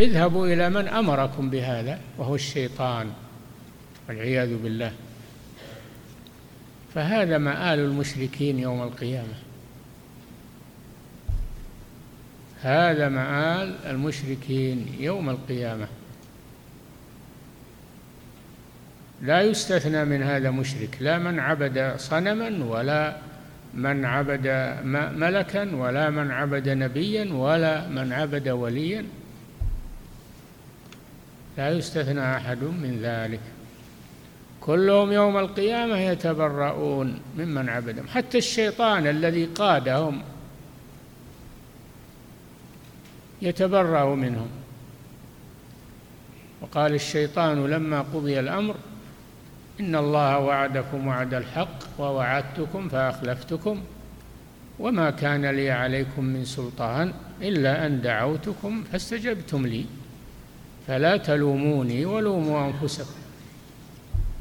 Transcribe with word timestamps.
اذهبوا 0.00 0.46
إلى 0.46 0.70
من 0.70 0.88
أمركم 0.88 1.50
بهذا 1.50 1.98
وهو 2.18 2.34
الشيطان 2.34 3.10
والعياذ 4.08 4.56
بالله. 4.56 4.92
فهذا 6.94 7.38
مآل 7.38 7.78
المشركين 7.78 8.58
يوم 8.58 8.82
القيامة. 8.82 9.34
هذا 12.62 13.08
مآل 13.08 13.74
المشركين 13.86 14.86
يوم 15.00 15.30
القيامة. 15.30 15.86
لا 19.22 19.42
يستثنى 19.42 20.04
من 20.04 20.22
هذا 20.22 20.50
مشرك 20.50 20.96
لا 21.00 21.18
من 21.18 21.38
عبد 21.38 21.94
صنما 21.96 22.64
ولا 22.64 23.16
من 23.74 24.04
عبد 24.04 24.46
ملكا 25.16 25.76
ولا 25.76 26.10
من 26.10 26.30
عبد 26.30 26.68
نبيا 26.68 27.32
ولا 27.32 27.88
من 27.88 28.12
عبد 28.12 28.48
وليا. 28.48 29.04
لا 31.58 31.70
يستثنى 31.70 32.36
أحد 32.36 32.62
من 32.62 32.98
ذلك. 33.02 33.40
كلهم 34.60 35.12
يوم 35.12 35.38
القيامة 35.38 35.98
يتبرؤون 35.98 37.20
ممن 37.38 37.68
عبدهم 37.68 38.08
حتى 38.08 38.38
الشيطان 38.38 39.06
الذي 39.06 39.44
قادهم 39.44 40.22
يتبرأ 43.42 44.14
منهم. 44.14 44.48
وقال 46.60 46.94
الشيطان 46.94 47.66
لما 47.66 48.00
قضي 48.00 48.40
الأمر 48.40 48.74
إن 49.80 49.96
الله 49.96 50.38
وعدكم 50.38 51.06
وعد 51.06 51.34
الحق 51.34 51.78
ووعدتكم 51.98 52.88
فأخلفتكم 52.88 53.82
وما 54.78 55.10
كان 55.10 55.46
لي 55.46 55.70
عليكم 55.70 56.24
من 56.24 56.44
سلطان 56.44 57.12
إلا 57.42 57.86
أن 57.86 58.00
دعوتكم 58.00 58.84
فاستجبتم 58.92 59.66
لي. 59.66 59.84
فلا 60.86 61.16
تلوموني 61.16 62.04
ولوموا 62.04 62.66
أنفسكم. 62.66 63.20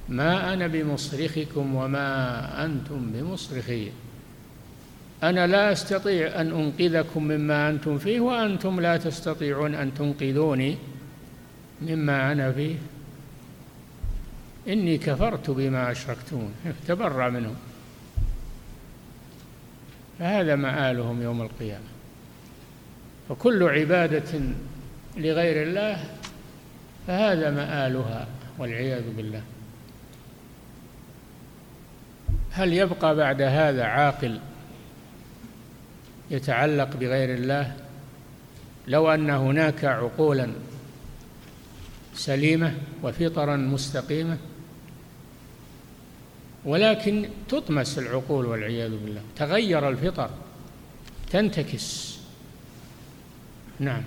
ما 0.09 0.53
أنا 0.53 0.67
بمصرخكم 0.67 1.75
وما 1.75 2.65
أنتم 2.65 3.11
بمصرخي 3.11 3.91
أنا 5.23 5.47
لا 5.47 5.71
أستطيع 5.71 6.41
أن 6.41 6.51
أنقذكم 6.51 7.23
مما 7.23 7.69
أنتم 7.69 7.97
فيه 7.97 8.19
وأنتم 8.19 8.79
لا 8.79 8.97
تستطيعون 8.97 9.75
أن 9.75 9.93
تنقذوني 9.93 10.77
مما 11.81 12.31
أنا 12.31 12.51
فيه. 12.51 12.75
إني 14.67 14.97
كفرت 14.97 15.49
بما 15.49 15.91
أشركتمون 15.91 16.53
تبرأ 16.87 17.29
منهم. 17.29 17.55
فهذا 20.19 20.55
مآلهم 20.55 21.21
يوم 21.21 21.41
القيامة. 21.41 21.85
فكل 23.29 23.63
عبادة 23.63 24.39
لغير 25.17 25.67
الله 25.67 26.03
فهذا 27.07 27.51
مآلها 27.51 28.27
والعياذ 28.59 29.03
بالله. 29.17 29.41
هل 32.51 32.73
يبقى 32.73 33.15
بعد 33.15 33.41
هذا 33.41 33.83
عاقل 33.83 34.39
يتعلق 36.31 36.95
بغير 36.97 37.33
الله 37.33 37.75
لو 38.87 39.13
أن 39.13 39.29
هناك 39.29 39.85
عقولا 39.85 40.51
سليمة 42.13 42.73
وفطرا 43.03 43.55
مستقيمة؟ 43.55 44.37
ولكن 46.65 47.29
تطمس 47.49 47.99
العقول 47.99 48.45
والعياذ 48.45 48.89
بالله 48.89 49.21
تغير 49.35 49.89
الفطر 49.89 50.29
تنتكس. 51.31 52.19
نعم. 53.79 54.03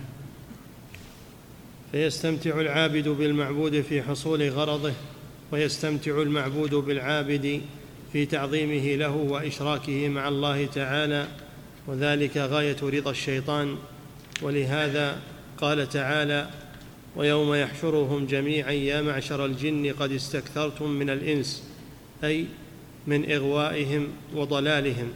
فيستمتع 1.93 2.61
العابد 2.61 3.09
بالمعبود 3.09 3.81
في 3.81 4.03
حصول 4.03 4.49
غرضه 4.49 4.93
ويستمتع 5.53 6.23
المعبود 6.23 6.75
بالعابد 6.75 7.61
في 8.13 8.27
تعظيمه 8.27 8.97
له 8.97 9.17
وإشراكه 9.17 10.09
مع 10.09 10.29
الله 10.29 10.67
تعالى 10.67 11.29
وذلك 11.87 12.37
غاية 12.37 12.77
رضا 12.83 13.11
الشيطان. 13.11 13.77
ولهذا 14.43 15.19
قال 15.59 15.89
تعالى 15.89 16.51
ويوم 17.17 17.55
يحشرهم 17.55 18.27
جميعا 18.27 18.71
يا 18.71 19.03
معشر 19.03 19.45
الجن 19.45 19.93
قد 19.93 20.13
استكثرتم 20.13 20.91
من 20.91 21.11
الإنس 21.11 21.63
أي 22.25 22.47
من 23.07 23.33
إغوائهم 23.33 24.09
وضلالهم 24.35 25.09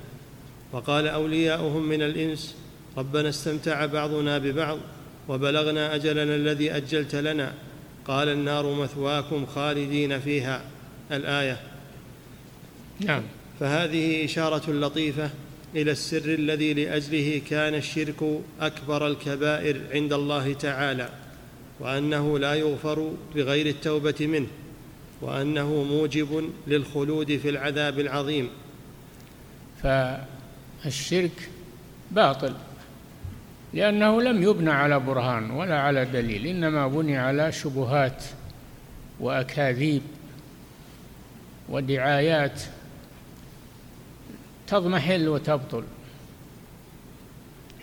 وقال 0.72 1.08
أولياؤهم 1.08 1.88
من 1.88 2.02
الإنس 2.02 2.56
ربنا 2.98 3.28
استمتع 3.28 3.86
بعضنا 3.86 4.38
ببعض 4.38 4.78
وبلغنا 5.28 5.94
أجلنا 5.94 6.34
الذي 6.34 6.76
أجلت 6.76 7.14
لنا. 7.14 7.54
قال 8.06 8.28
النار 8.28 8.74
مثواكم 8.74 9.46
خالدين 9.46 10.20
فيها. 10.20 10.62
الآية. 11.12 11.60
نعم. 13.00 13.22
فهذه 13.60 14.24
إشارة 14.24 14.70
لطيفة 14.70 15.30
إلى 15.76 15.90
السر 15.90 16.24
الذي 16.24 16.74
لأجله 16.74 17.42
كان 17.50 17.74
الشرك 17.74 18.40
أكبر 18.60 19.06
الكبائر 19.06 19.80
عند 19.92 20.12
الله 20.12 20.52
تعالى 20.52 21.08
وأنه 21.80 22.38
لا 22.38 22.54
يغفر 22.54 23.12
بغير 23.34 23.66
التوبة 23.66 24.14
منه 24.20 24.46
وأنه 25.20 25.82
موجب 25.82 26.50
للخلود 26.66 27.36
في 27.36 27.48
العذاب 27.48 28.00
العظيم. 28.00 28.48
فالشرك 29.82 31.50
باطل. 32.10 32.54
لأنه 33.74 34.22
لم 34.22 34.42
يبنى 34.42 34.70
على 34.70 35.00
برهان 35.00 35.50
ولا 35.50 35.80
على 35.80 36.04
دليل 36.04 36.46
إنما 36.46 36.88
بني 36.88 37.18
على 37.18 37.52
شبهات 37.52 38.24
وأكاذيب 39.20 40.02
ودعايات 41.68 42.62
تضمحل 44.66 45.28
وتبطل. 45.28 45.84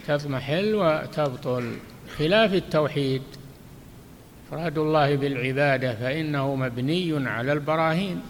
تضمحل 0.08 0.76
وتبطل. 0.76 1.74
خلاف 2.18 2.54
التوحيد 2.54 3.22
إفراد 4.48 4.78
الله 4.78 5.16
بالعبادة 5.16 5.96
فإنه 5.96 6.56
مبني 6.56 7.30
على 7.30 7.54
البراهين 7.54 8.22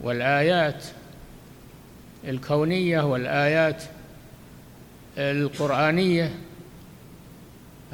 والآيات 0.00 0.84
الكونية 2.24 3.00
والآيات 3.00 3.82
القرآنية. 5.18 6.34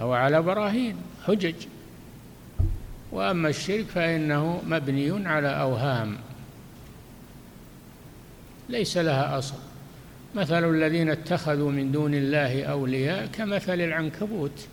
أو 0.00 0.12
على 0.12 0.42
براهين 0.42 0.96
حجج. 1.26 1.54
وأما 3.12 3.48
الشرك 3.48 3.84
فإنه 3.84 4.62
مبني 4.66 5.28
على 5.28 5.48
أوهام. 5.48 6.16
ليس 8.68 8.96
لها 8.96 9.38
أصل. 9.38 9.54
مثل 10.34 10.70
الذين 10.70 11.10
اتخذوا 11.10 11.70
من 11.70 11.92
دون 11.92 12.14
الله 12.14 12.64
أولياء 12.64 13.26
كمثل 13.26 13.80
العنكبوت. 13.80 14.66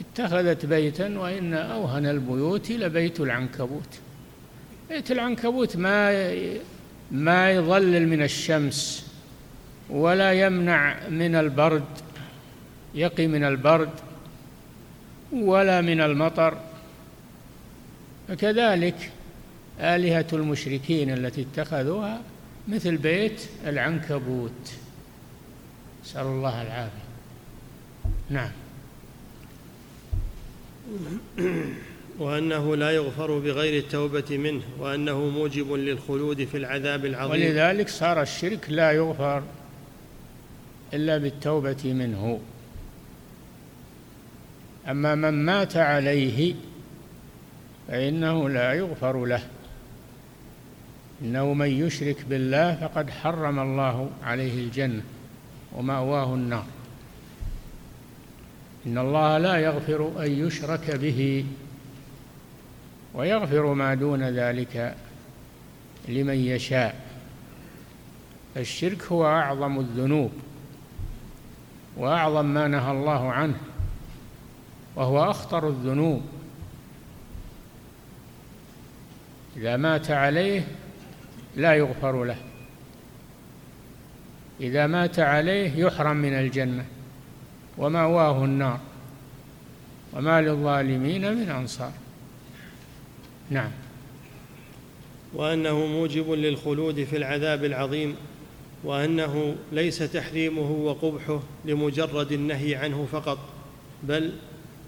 اتخذت 0.00 0.66
بيتا 0.66 1.18
وإن 1.18 1.54
أوهن 1.54 2.06
البيوت 2.06 2.70
لبيت 2.70 3.20
العنكبوت. 3.20 3.98
بيت 4.90 5.10
العنكبوت 5.10 5.76
ما 5.76 6.32
ما 7.10 7.50
يظلل 7.50 8.08
من 8.08 8.22
الشمس 8.22 9.06
ولا 9.90 10.32
يمنع 10.32 11.08
من 11.08 11.34
البرد. 11.34 11.84
يقي 12.94 13.26
من 13.26 13.44
البرد 13.44 13.90
ولا 15.32 15.80
من 15.80 16.00
المطر 16.00 16.58
فكذلك 18.28 19.10
آلهة 19.80 20.26
المشركين 20.32 21.10
التي 21.10 21.46
اتخذوها 21.52 22.20
مثل 22.68 22.96
بيت 22.96 23.42
العنكبوت. 23.66 24.72
نسأل 26.04 26.26
الله 26.26 26.62
العافية. 26.62 27.10
نعم. 28.30 28.50
وأنه 32.18 32.76
لا 32.76 32.90
يغفر 32.90 33.38
بغير 33.38 33.82
التوبة 33.82 34.38
منه 34.38 34.62
وأنه 34.78 35.28
موجب 35.28 35.72
للخلود 35.72 36.44
في 36.44 36.56
العذاب 36.56 37.04
العظيم. 37.04 37.30
ولذلك 37.30 37.88
صار 37.88 38.22
الشرك 38.22 38.70
لا 38.70 38.92
يغفر 38.92 39.42
إلا 40.94 41.18
بالتوبة 41.18 41.78
منه. 41.84 42.40
أما 44.88 45.14
من 45.14 45.44
مات 45.44 45.76
عليه 45.76 46.54
فإنه 47.88 48.48
لا 48.48 48.72
يغفر 48.72 49.24
له. 49.24 49.42
إنه 51.22 51.52
من 51.52 51.68
يشرك 51.68 52.24
بالله 52.28 52.74
فقد 52.74 53.10
حرم 53.10 53.58
الله 53.58 54.10
عليه 54.24 54.64
الجنة 54.64 55.02
ومأواه 55.72 56.34
النار. 56.34 56.66
إن 58.86 58.98
الله 58.98 59.38
لا 59.38 59.56
يغفر 59.56 60.24
أن 60.24 60.46
يشرك 60.46 60.90
به 60.90 61.44
ويغفر 63.14 63.74
ما 63.74 63.94
دون 63.94 64.22
ذلك 64.22 64.96
لمن 66.08 66.34
يشاء. 66.34 67.00
الشرك 68.56 69.02
هو 69.02 69.26
أعظم 69.26 69.80
الذنوب 69.80 70.32
وأعظم 71.96 72.44
ما 72.44 72.68
نهى 72.68 72.92
الله 72.92 73.32
عنه. 73.32 73.56
وهو 75.00 75.30
أخطر 75.30 75.68
الذنوب. 75.68 76.22
إذا 79.56 79.76
مات 79.76 80.10
عليه 80.10 80.66
لا 81.56 81.74
يغفر 81.74 82.24
له. 82.24 82.36
إذا 84.60 84.86
مات 84.86 85.18
عليه 85.18 85.76
يحرم 85.76 86.16
من 86.16 86.32
الجنة 86.32 86.84
ومأواه 87.78 88.44
النار 88.44 88.80
وما 90.12 90.40
للظالمين 90.40 91.34
من 91.34 91.50
أنصار. 91.50 91.92
نعم. 93.50 93.70
وأنه 95.34 95.86
موجب 95.86 96.30
للخلود 96.30 97.04
في 97.04 97.16
العذاب 97.16 97.64
العظيم 97.64 98.16
وأنه 98.84 99.56
ليس 99.72 99.98
تحريمه 99.98 100.70
وقبحه 100.70 101.40
لمجرد 101.64 102.32
النهي 102.32 102.74
عنه 102.74 103.08
فقط 103.12 103.38
بل 104.02 104.32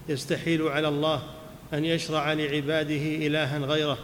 يستحيل 0.09 0.61
على 0.61 0.87
الله 0.87 1.23
أن 1.73 1.85
يشرع 1.85 2.33
لعباده 2.33 3.27
إلها 3.27 3.57
غيره 3.57 3.97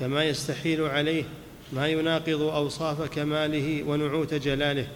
كما 0.00 0.24
يستحيل 0.24 0.82
عليه 0.82 1.24
ما 1.72 1.88
يناقض 1.88 2.42
أوصاف 2.42 3.02
كماله 3.02 3.82
ونعوت 3.82 4.34
جلاله. 4.34 4.86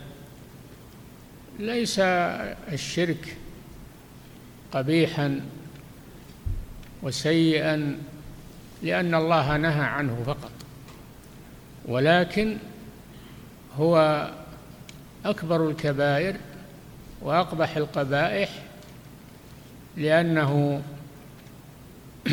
ليس 1.59 1.99
الشرك 2.73 3.37
قبيحا 4.73 5.41
وسيئا 7.03 7.99
لأن 8.83 9.15
الله 9.15 9.57
نهى 9.57 9.85
عنه 9.85 10.23
فقط 10.27 10.51
ولكن 11.85 12.57
هو 13.77 14.27
أكبر 15.25 15.71
الكبائر 15.71 16.37
وأقبح 17.23 17.77
القبائح 17.77 18.51
لأنه 19.97 20.83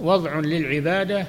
وضع 0.00 0.40
للعبادة 0.40 1.26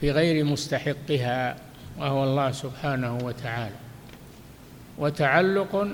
في 0.00 0.10
غير 0.10 0.44
مستحقها 0.44 1.56
وهو 1.98 2.24
الله 2.24 2.50
سبحانه 2.52 3.18
وتعالى. 3.18 3.74
وتعلق 4.98 5.88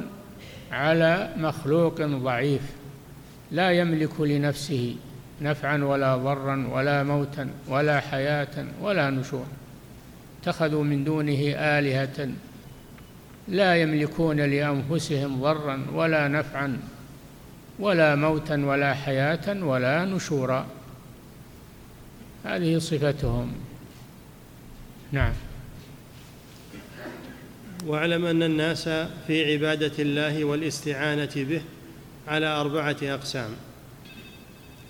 على 0.72 1.32
مخلوق 1.36 2.02
ضعيف 2.02 2.62
لا 3.50 3.70
يملك 3.70 4.20
لنفسه 4.20 4.96
نفعا 5.42 5.84
ولا 5.84 6.16
ضرا 6.16 6.68
ولا 6.72 7.02
موتا 7.02 7.50
ولا 7.68 8.00
حياة 8.00 8.66
ولا 8.80 9.10
نشورا. 9.10 9.46
اتخذوا 10.42 10.84
من 10.84 11.04
دونه 11.04 11.54
آلهة 11.56 12.28
لا 13.48 13.76
يملكون 13.76 14.40
لأنفسهم 14.40 15.42
ضرا 15.42 15.86
ولا 15.94 16.28
نفعا 16.28 16.78
ولا 17.78 18.14
موتا 18.14 18.64
ولا 18.66 18.94
حياة 18.94 19.64
ولا 19.64 20.04
نشورا. 20.04 20.66
هذه 22.44 22.78
صفتهم. 22.78 23.52
نعم. 25.12 25.32
واعلم 27.86 28.24
أن 28.24 28.42
الناس 28.42 28.88
في 29.26 29.52
عبادة 29.52 29.92
الله 29.98 30.44
والاستعانة 30.44 31.30
به 31.36 31.62
على 32.28 32.46
أربعة 32.46 32.96
أقسام. 33.02 33.50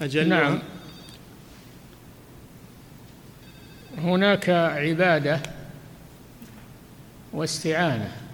أجل 0.03 0.29
نعم. 0.29 0.59
هناك 3.99 4.51
عبادة 4.51 5.41
واستعانة. 7.33 8.26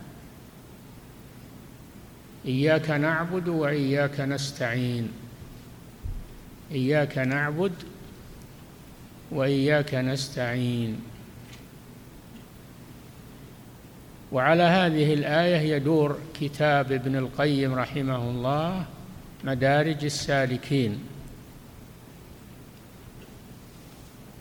إياك 2.47 2.91
نعبد 2.91 3.49
وإياك 3.49 4.21
نستعين. 4.21 5.09
إياك 6.73 7.19
نعبد 7.19 7.73
وإياك 9.31 9.95
نستعين. 9.95 11.01
وعلى 14.33 14.63
هذه 14.63 15.15
الآية 15.15 15.77
يدور 15.77 16.19
كتاب 16.41 16.93
ابن 16.93 17.17
القيم 17.17 17.75
رحمه 17.75 18.31
الله 18.31 18.85
مدارج 19.45 20.05
السالكين. 20.05 20.99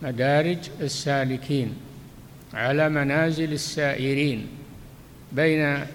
مدارج 0.01 0.57
السالكين 0.81 1.75
على 2.53 2.89
منازل 2.89 3.53
السائرين 3.53 4.48
بين 5.31 5.86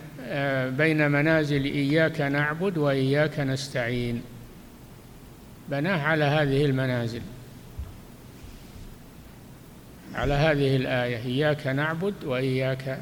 بين 0.71 1.11
منازل 1.11 1.65
إياك 1.65 2.21
نعبد 2.21 2.79
وإياك 2.79 3.41
نستعين. 3.41 4.23
بناه 5.69 6.03
على 6.03 6.25
هذه 6.25 6.65
المنازل 6.65 7.23
على 10.15 10.35
هذه 10.35 10.77
الآية 10.77 11.17
إياك 11.17 11.67
نعبد 11.67 12.15
وإياك 12.25 13.01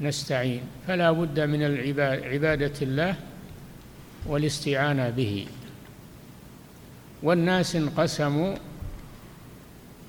نستعين. 0.00 0.62
فلا 0.88 1.12
بد 1.12 1.40
من 1.40 1.62
عبادة 2.24 2.72
الله 2.82 3.14
والاستعانة 4.26 5.10
به. 5.10 5.46
والناس 7.22 7.76
انقسموا 7.76 8.54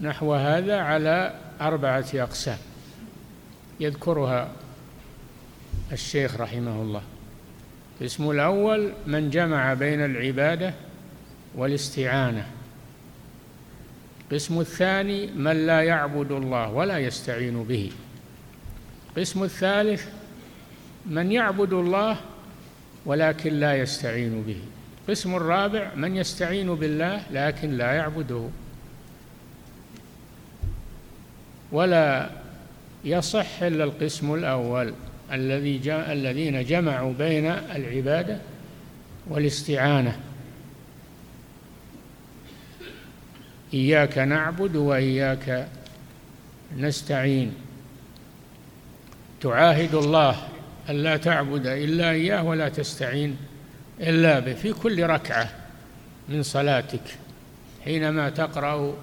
نحو 0.02 0.34
هذا 0.34 0.78
على 0.78 1.36
أربعة 1.62 2.06
أقسام 2.14 2.58
يذكرها 3.80 4.52
الشيخ 5.92 6.42
رحمه 6.42 6.82
الله. 6.82 7.02
القسم 8.02 8.32
الأول 8.32 8.94
من 9.08 9.30
جمع 9.30 9.74
بين 9.74 10.06
العبادة 10.06 10.74
والاستعانة. 11.56 12.46
القسم 14.32 14.60
الثاني 14.60 15.28
من 15.28 15.66
لا 15.68 15.82
يعبد 15.82 16.32
الله 16.32 16.72
ولا 16.72 16.98
يستعين 16.98 17.64
به. 17.64 17.92
القسم 19.10 19.44
الثالث 19.44 20.06
من 21.06 21.32
يعبد 21.32 21.74
الله 21.74 22.18
ولكن 23.06 23.54
لا 23.54 23.76
يستعين 23.76 24.44
به. 24.48 24.60
القسم 25.04 25.36
الرابع 25.36 25.92
من 25.96 26.16
يستعين 26.16 26.76
بالله 26.76 27.24
لكن 27.32 27.72
لا 27.72 27.92
يعبده. 27.92 28.50
ولا 31.72 32.30
يصح 33.04 33.64
إلا 33.64 33.84
القسم 33.84 34.34
الأول. 34.34 34.94
الذي 35.32 35.78
جاء 35.78 36.14
الذين 36.14 36.66
جمعوا 36.66 37.14
بين 37.14 37.46
العبادة 37.46 38.38
والاستعانة. 39.30 40.20
إياك 43.74 44.18
نعبد 44.18 44.76
وإياك 44.76 45.68
نستعين. 46.78 47.54
تعاهد 49.42 49.96
الله 49.96 50.48
ألا 50.90 51.18
تعبد 51.18 51.68
إلا 51.68 52.12
إياه 52.12 52.44
ولا 52.44 52.70
تستعين 52.70 53.38
إلا 54.00 54.40
به 54.40 54.54
في 54.54 54.74
كل 54.74 55.04
ركعة 55.04 55.50
من 56.30 56.44
صلاتك 56.44 57.18
حينما 57.86 58.30
تقرأ 58.30 58.94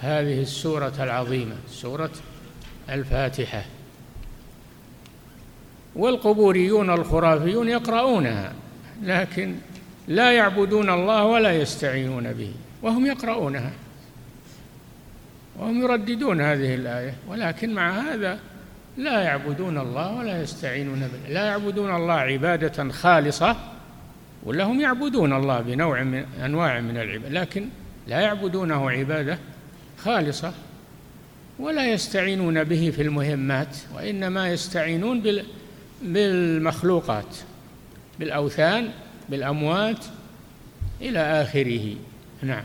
هذه 0.00 0.42
السورة 0.42 0.94
العظيمة 1.00 1.56
سورة 1.68 2.10
الفاتحة. 2.90 3.64
والقبوريون 5.96 6.90
الخرافيون 6.90 7.68
يقرؤونها 7.68 8.52
لكن 9.02 9.54
لا 10.08 10.32
يعبدون 10.32 10.90
الله 10.90 11.24
ولا 11.24 11.52
يستعينون 11.52 12.32
به 12.32 12.52
وهم 12.82 13.06
يقرؤونها 13.06 13.72
وهم 15.58 15.82
يرددون 15.82 16.40
هذه 16.40 16.74
الآية 16.74 17.14
ولكن 17.28 17.74
مع 17.74 17.90
هذا 17.90 18.38
لا 18.96 19.20
يعبدون 19.20 19.78
الله 19.78 20.12
ولا 20.18 20.42
يستعينون 20.42 21.00
به 21.00 21.32
لا 21.34 21.44
يعبدون 21.44 21.96
الله 21.96 22.14
عبادة 22.14 22.90
خالصة 22.90 23.56
ولا 24.42 24.64
هم 24.64 24.80
يعبدون 24.80 25.32
الله 25.32 25.60
بنوع 25.60 26.02
من 26.02 26.24
أنواع 26.44 26.80
من 26.80 26.96
العبادة 26.96 27.40
لكن 27.40 27.68
لا 28.06 28.20
يعبدونه 28.20 28.90
عبادة 28.90 29.38
خالصة 29.98 30.52
ولا 31.58 31.86
يستعينون 31.92 32.64
به 32.64 32.92
في 32.96 33.02
المهمات 33.02 33.76
وإنما 33.94 34.48
يستعينون 34.48 35.20
بالمخلوقات 36.02 37.36
بالأوثان 38.20 38.90
بالأموات 39.28 40.04
إلى 41.00 41.18
آخره. 41.18 41.94
نعم. 42.42 42.64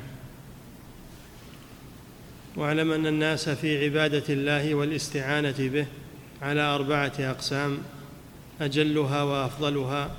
واعلم 2.56 2.92
أن 2.92 3.08
الناس 3.08 3.50
في 3.50 3.86
عبادة 3.86 4.24
الله 4.30 4.76
والاستعانة 4.76 5.56
به 5.60 5.86
على 6.42 6.62
أربعة 6.62 7.14
أقسام 7.20 7.78
أجلها 8.62 9.24
وأفضلها 9.24 10.12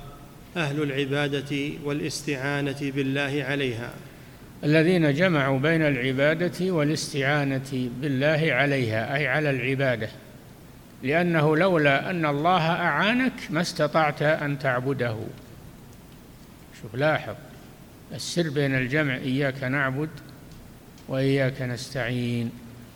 أهل 0.57 0.83
العبادة 0.83 1.69
والاستعانة 1.83 2.77
بالله 2.81 3.45
عليها. 3.47 3.93
الذين 4.63 5.13
جمعوا 5.13 5.59
بين 5.59 5.81
العبادة 5.81 6.71
والاستعانة 6.71 7.89
بالله 8.01 8.47
عليها 8.53 9.15
أي 9.15 9.27
على 9.27 9.49
العبادة. 9.49 10.09
لأنه 11.03 11.57
لولا 11.57 12.09
أن 12.09 12.25
الله 12.25 12.71
أعانك 12.71 13.33
ما 13.49 13.61
استطعت 13.61 14.21
أن 14.21 14.59
تعبده. 14.59 15.17
شوف 16.81 16.95
لاحظ 16.95 17.35
السر 18.13 18.49
بين 18.49 18.75
الجمع 18.75 19.15
إياك 19.15 19.63
نعبد 19.63 20.09
وإياك 21.07 21.61
نستعين. 21.61 22.51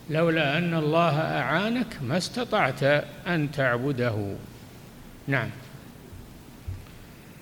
لولا 0.09 0.57
أن 0.57 0.73
الله 0.73 1.19
أعانك 1.19 1.97
ما 2.01 2.17
استطعت 2.17 2.83
أن 3.27 3.51
تعبده. 3.51 4.35
نعم. 5.27 5.49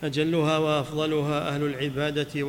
أجلها 0.03 0.57
وأفضلها 0.57 1.49
أهل 1.49 1.63
العبادة 1.63 2.43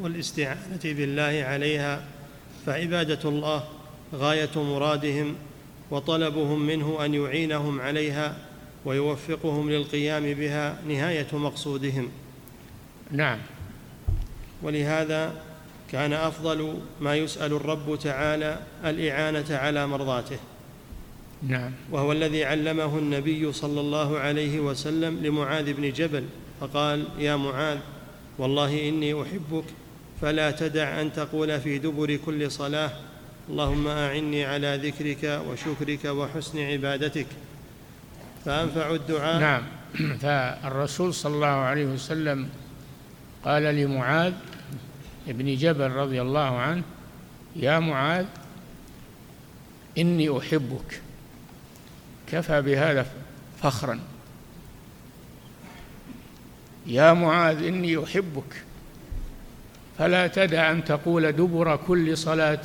والاستعانة 0.00 0.84
بالله 0.84 1.44
عليها 1.48 2.02
فعبادة 2.66 3.28
الله 3.28 3.64
غاية 4.14 4.50
مرادهم 4.56 5.36
وطلبهم 5.90 6.66
منه 6.66 7.04
أن 7.04 7.14
يعينهم 7.14 7.80
عليها 7.80 8.36
ويوفقهم 8.84 9.70
للقيام 9.70 10.34
بها 10.34 10.78
نهاية 10.88 11.26
مقصودهم. 11.32 12.08
نعم. 13.10 13.38
ولهذا 14.62 15.32
كان 15.92 16.12
أفضل 16.12 16.74
ما 17.00 17.16
يسأل 17.16 17.52
الرب 17.52 17.98
تعالى 18.02 18.60
الإعانة 18.84 19.56
على 19.56 19.86
مرضاته. 19.86 20.38
نعم. 21.42 21.72
وهو 21.90 22.12
الذي 22.12 22.44
علمه 22.44 22.98
النبي 22.98 23.52
صلى 23.52 23.80
الله 23.80 24.18
عليه 24.18 24.60
وسلم 24.60 25.18
لمعاذ 25.22 25.72
بن 25.72 25.92
جبل 25.92 26.24
فقال 26.60 27.04
يا 27.18 27.36
معاذ 27.36 27.78
والله 28.38 28.88
إني 28.88 29.22
أحبك 29.22 29.64
فلا 30.20 30.50
تدع 30.50 31.00
أن 31.00 31.12
تقول 31.12 31.60
في 31.60 31.78
دبر 31.78 32.16
كل 32.16 32.50
صلاة 32.50 32.90
اللهم 33.50 33.88
أعني 33.88 34.44
على 34.44 34.80
ذكرك 34.82 35.42
وشكرك 35.48 36.04
وحسن 36.04 36.58
عبادتك. 36.58 37.26
فأنفع 38.44 38.90
الدعاء. 38.90 39.40
نعم. 39.40 39.62
فالرسول 40.22 41.14
صلى 41.14 41.34
الله 41.34 41.46
عليه 41.46 41.86
وسلم 41.86 42.48
قال 43.44 43.62
لمعاذ 43.62 44.32
ابن 45.28 45.56
جبل 45.56 45.90
رضي 45.90 46.22
الله 46.22 46.58
عنه 46.58 46.82
يا 47.56 47.78
معاذ 47.78 48.26
إني 49.98 50.38
أحبك. 50.38 51.00
كفى 52.26 52.62
بهذا 52.62 53.06
فخرا. 53.62 54.00
يا 56.86 57.12
معاذ 57.12 57.64
إني 57.64 58.04
أحبك. 58.04 58.62
فلا 59.98 60.26
تدع 60.26 60.70
أن 60.70 60.84
تقول 60.84 61.32
دبر 61.32 61.76
كل 61.76 62.16
صلاة 62.18 62.60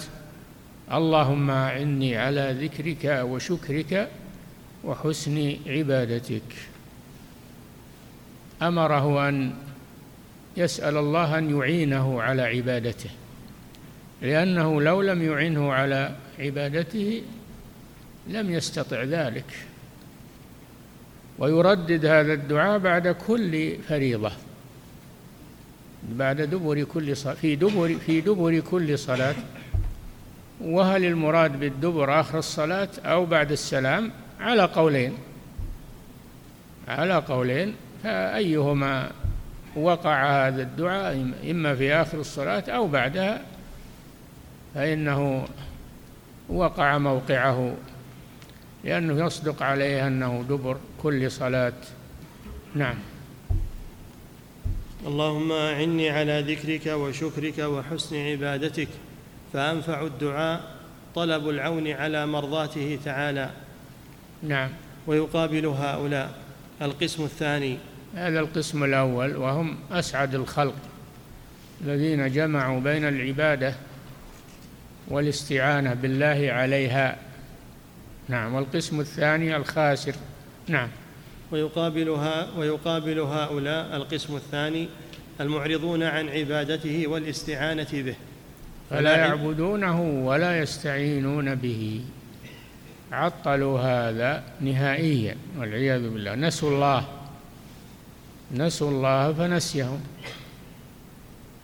اللهم 0.93 1.49
أعني 1.49 2.17
على 2.17 2.55
ذكرك 2.61 3.21
وشكرك 3.25 4.09
وحسن 4.83 5.57
عبادتك. 5.67 6.49
أمره 8.61 9.29
أن 9.29 9.53
يسأل 10.57 10.97
الله 10.97 11.37
أن 11.37 11.59
يعينه 11.59 12.21
على 12.21 12.41
عبادته 12.41 13.09
لأنه 14.21 14.81
لو 14.81 15.01
لم 15.01 15.21
يعنه 15.21 15.73
على 15.73 16.15
عبادته 16.39 17.21
لم 18.27 18.51
يستطع 18.51 19.03
ذلك. 19.03 19.45
ويردد 21.39 22.05
هذا 22.05 22.33
الدعاء 22.33 22.79
بعد 22.79 23.07
كل 23.07 23.77
فريضة 23.89 24.31
بعد 26.09 26.41
دبر 26.41 26.83
كل 26.83 27.17
صلاة 27.17 27.33
في 27.33 27.55
دبر 27.55 27.95
في 28.05 28.21
دبر 28.21 28.59
كل 28.59 28.99
صلاة. 28.99 29.35
وهل 30.63 31.05
المراد 31.05 31.59
بالدبر 31.59 32.19
آخر 32.19 32.39
الصلاة 32.39 32.89
أو 33.05 33.25
بعد 33.25 33.51
السلام؟ 33.51 34.11
على 34.39 34.63
قولين. 34.63 35.13
على 36.87 37.13
قولين. 37.13 37.75
فأيهما 38.03 39.11
وقع 39.75 40.47
هذا 40.47 40.61
الدعاء؟ 40.61 41.31
إما 41.51 41.75
في 41.75 41.93
آخر 41.93 42.19
الصلاة 42.19 42.63
أو 42.67 42.87
بعدها. 42.87 43.41
فإنه 44.75 45.47
وقع 46.49 46.97
موقعه. 46.97 47.75
لأنه 48.83 49.25
يصدق 49.25 49.63
عليه 49.63 50.07
أنه 50.07 50.45
دبر 50.49 50.77
كل 51.03 51.31
صلاة. 51.31 51.73
نعم. 52.75 52.95
اللهم 55.07 55.51
أعني 55.51 56.09
على 56.09 56.41
ذكرك 56.41 56.87
وشكرك 56.87 57.59
وحسن 57.59 58.15
عبادتك. 58.15 58.87
فأنفع 59.53 60.01
الدعاء 60.01 60.61
طلب 61.15 61.49
العون 61.49 61.87
على 61.87 62.25
مرضاته 62.25 62.99
تعالى. 63.05 63.49
نعم. 64.43 64.69
ويقابل 65.07 65.65
هؤلاء. 65.65 66.33
القسم 66.81 67.23
الثاني. 67.23 67.77
هذا 68.15 68.39
القسم 68.39 68.83
الأول 68.83 69.35
وهم 69.35 69.77
أسعد 69.91 70.35
الخلق 70.35 70.75
الذين 71.81 72.31
جمعوا 72.31 72.79
بين 72.79 73.07
العبادة 73.07 73.75
والاستعانة 75.07 75.93
بالله 75.93 76.47
عليها. 76.51 77.17
نعم. 78.29 78.53
والقسم 78.53 78.99
الثاني 78.99 79.57
الخاسر. 79.57 80.15
نعم. 80.67 80.89
ويقابلها 81.51 82.47
ويقابل 82.57 83.19
هؤلاء 83.19 83.95
القسم 83.95 84.35
الثاني 84.35 84.89
المعرضون 85.41 86.03
عن 86.03 86.29
عبادته 86.29 87.07
والاستعانة 87.07 87.87
به. 87.93 88.15
فلا 88.93 89.17
يعبدونه 89.17 90.01
ولا 90.01 90.59
يستعينون 90.59 91.55
به. 91.55 92.01
عطلوا 93.11 93.79
هذا 93.79 94.43
نهائيا 94.61 95.35
والعياذ 95.57 96.09
بالله. 96.09 96.35
نسوا 96.35 96.69
الله. 96.69 97.05
نسوا 98.51 98.89
الله 98.91 99.33
فنسيهم. 99.33 100.03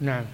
نعم. 0.02 0.26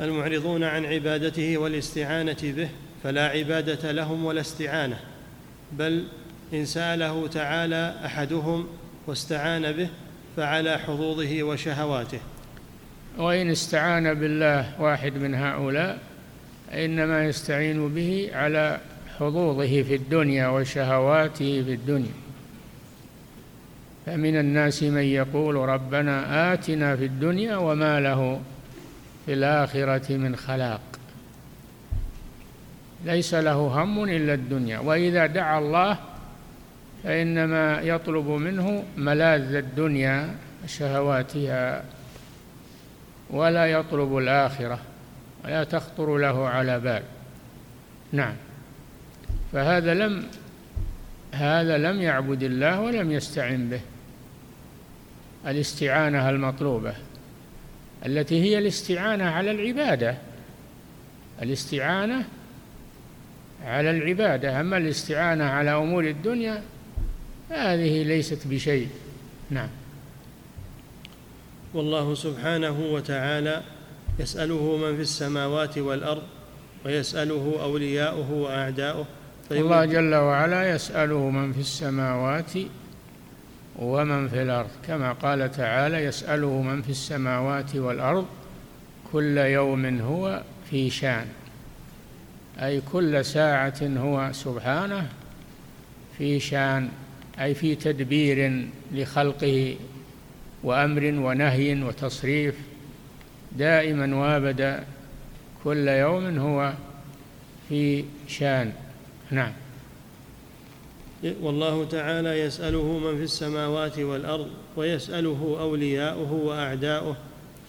المعرضون 0.00 0.64
عن 0.64 0.84
عبادته 0.84 1.58
والاستعانة 1.58 2.36
به 2.42 2.68
فلا 3.02 3.28
عبادة 3.28 3.92
لهم 3.92 4.24
ولا 4.24 4.40
استعانة 4.40 5.00
بل 5.72 6.04
إن 6.52 6.64
سأله 6.64 7.26
تعالى 7.26 7.94
أحدهم 8.04 8.66
واستعان 9.06 9.72
به 9.72 9.88
فعلى 10.36 10.78
حظوظه 10.78 11.42
وشهواته. 11.42 12.20
وإن 13.18 13.50
استعان 13.50 14.14
بالله 14.14 14.80
واحد 14.80 15.14
من 15.14 15.34
هؤلاء 15.34 15.98
إنما 16.72 17.24
يستعين 17.24 17.88
به 17.88 18.30
على 18.32 18.78
حظوظه 19.18 19.82
في 19.82 19.94
الدنيا 19.94 20.48
وشهواته 20.48 21.62
في 21.62 21.72
الدنيا. 21.74 22.12
فمن 24.06 24.36
الناس 24.36 24.82
من 24.82 25.02
يقول 25.02 25.54
ربنا 25.54 26.52
آتنا 26.52 26.96
في 26.96 27.04
الدنيا 27.04 27.56
وما 27.56 28.00
له 28.00 28.40
في 29.26 29.32
الآخرة 29.32 30.16
من 30.16 30.36
خلاق. 30.36 30.80
ليس 33.04 33.34
له 33.34 33.52
هم 33.52 34.04
إلا 34.04 34.34
الدنيا. 34.34 34.78
وإذا 34.78 35.26
دعا 35.26 35.58
الله 35.58 35.98
فإنما 37.04 37.80
يطلب 37.80 38.28
منه 38.28 38.84
ملاذ 38.96 39.54
الدنيا 39.54 40.34
شهواتها. 40.66 41.84
ولا 43.30 43.66
يطلب 43.66 44.18
الآخرة 44.18 44.78
ولا 45.44 45.64
تخطر 45.64 46.16
له 46.16 46.48
على 46.48 46.80
بال. 46.80 47.02
نعم. 48.12 48.34
فهذا 49.52 49.94
لم 49.94 50.26
هذا 51.32 51.78
لم 51.78 52.02
يعبد 52.02 52.42
الله 52.42 52.80
ولم 52.80 53.12
يستعن 53.12 53.68
به. 53.68 53.80
الاستعانة 55.46 56.30
المطلوبة 56.30 56.94
التي 58.06 58.42
هي 58.42 58.58
الاستعانة 58.58 59.24
على 59.24 59.50
العبادة. 59.50 60.14
الاستعانة 61.42 62.24
على 63.64 63.90
العبادة. 63.90 64.60
أما 64.60 64.76
الاستعانة 64.76 65.44
على 65.44 65.70
أمور 65.70 66.04
الدنيا 66.04 66.62
هذه 67.50 68.02
ليست 68.02 68.46
بشيء. 68.46 68.88
نعم. 69.50 69.68
والله 71.78 72.14
سبحانه 72.14 72.80
وتعالى 72.92 73.62
يسأله 74.18 74.76
من 74.76 74.96
في 74.96 75.02
السماوات 75.02 75.78
والأرض 75.78 76.22
ويسأله 76.84 77.56
أولياؤه 77.62 78.32
وأعداؤه. 78.32 79.06
الله 79.50 79.84
جل 79.84 80.14
وعلا 80.14 80.74
يسأله 80.74 81.30
من 81.30 81.52
في 81.52 81.60
السماوات 81.60 82.52
ومن 83.78 84.28
في 84.28 84.42
الأرض. 84.42 84.70
كما 84.86 85.12
قال 85.12 85.50
تعالى 85.50 86.04
يسأله 86.04 86.62
من 86.62 86.82
في 86.82 86.90
السماوات 86.90 87.76
والأرض 87.76 88.26
كل 89.12 89.38
يوم 89.38 90.00
هو 90.00 90.42
في 90.70 90.90
شان. 90.90 91.26
أي 92.58 92.80
كل 92.92 93.24
ساعة 93.24 93.80
هو 93.82 94.30
سبحانه 94.32 95.08
في 96.18 96.40
شان 96.40 96.88
أي 97.40 97.54
في 97.54 97.74
تدبير 97.74 98.66
لخلقه 98.92 99.76
وأمر 100.62 101.04
ونهي 101.04 101.82
وتصريف 101.82 102.54
دائما 103.52 104.16
وأبدا 104.16 104.84
كل 105.64 105.88
يوم 105.88 106.38
هو 106.38 106.72
في 107.68 108.04
شأن. 108.28 108.72
نعم. 109.30 109.52
والله 111.40 111.84
تعالى 111.84 112.40
يسأله 112.40 112.98
من 112.98 113.16
في 113.16 113.22
السماوات 113.22 113.98
والأرض 113.98 114.48
ويسأله 114.76 115.56
أولياؤه 115.60 116.32
وأعداؤه 116.32 117.16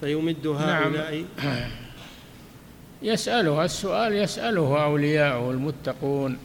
فيمد 0.01 0.47
هؤلاء 0.47 1.25
نعم 1.43 1.69
يسأله 3.01 3.65
السؤال 3.65 4.13
يسأله 4.13 4.83
أولياؤه 4.83 5.51
المتقون. 5.51 6.37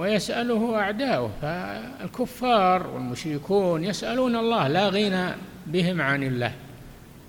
ويسأله 0.00 0.76
أعداؤه 0.78 1.30
فالكفار 1.42 2.86
والمشركون 2.86 3.84
يسألون 3.84 4.36
الله 4.36 4.68
لا 4.68 4.88
غنى 4.88 5.34
بهم 5.66 6.00
عن 6.00 6.22
الله. 6.22 6.52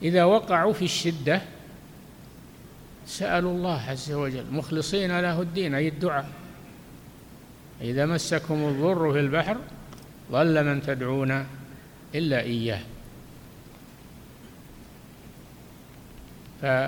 إذا 0.01 0.23
وقعوا 0.23 0.73
في 0.73 0.85
الشدة 0.85 1.41
سألوا 3.05 3.51
الله 3.51 3.81
عز 3.89 4.11
وجل 4.11 4.45
مخلصين 4.51 5.19
له 5.19 5.41
الدين 5.41 5.75
أي 5.75 5.87
الدعاء. 5.87 6.29
إذا 7.81 8.05
مسكم 8.05 8.53
الضر 8.53 9.13
في 9.13 9.19
البحر 9.19 9.57
ظل 10.31 10.63
من 10.63 10.81
تدعون 10.81 11.45
إلا 12.15 12.41
إياه. 12.41 12.81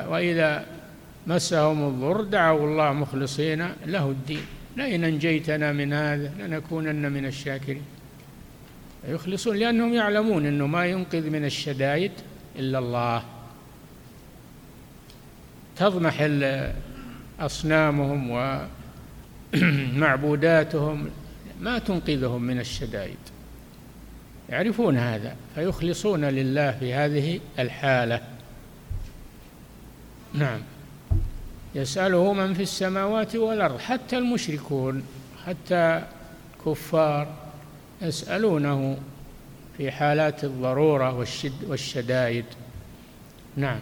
وإذا 0.08 0.66
مسهم 1.28 1.88
الضر 1.88 2.22
دعوا 2.22 2.68
الله 2.68 2.94
مخلصين 2.94 3.74
له 3.86 4.10
الدين. 4.10 4.46
لئن 4.78 5.04
أنجيتنا 5.04 5.72
من 5.72 5.94
هذا 5.94 6.32
لنكونن 6.40 7.12
من 7.12 7.26
الشاكرين. 7.26 7.84
يخلصون 9.08 9.58
لأنهم 9.58 9.94
يعلمون 9.94 10.46
أنه 10.46 10.68
ما 10.68 10.86
ينقذ 10.86 11.30
من 11.30 11.46
الشدائد 11.46 12.12
إلا 12.56 12.80
الله. 12.80 13.24
تضمح 15.76 16.30
أصنامهم 17.40 18.30
ومعبوداتهم 19.54 21.10
ما 21.62 21.80
تنقذهم 21.80 22.42
من 22.42 22.60
الشدائد. 22.60 23.18
يعرفون 24.50 24.98
هذا 24.98 25.36
فيخلصون 25.56 26.26
لله 26.26 26.72
في 26.72 26.94
هذه 26.94 27.40
الحالة. 27.60 28.22
نعم. 30.34 30.60
يسأله 31.76 32.34
من 32.34 32.54
في 32.54 32.64
السماوات 32.64 33.36
والأرض 33.36 33.80
حتى 33.80 34.18
المشركون 34.18 35.04
حتى 35.46 36.04
كفار 36.66 37.28
يسألونه 38.02 38.98
في 39.78 39.92
حالات 39.92 40.44
الضرورة 40.44 41.18
والشد 41.18 41.64
والشدائد. 41.68 42.46
نعم. 43.56 43.80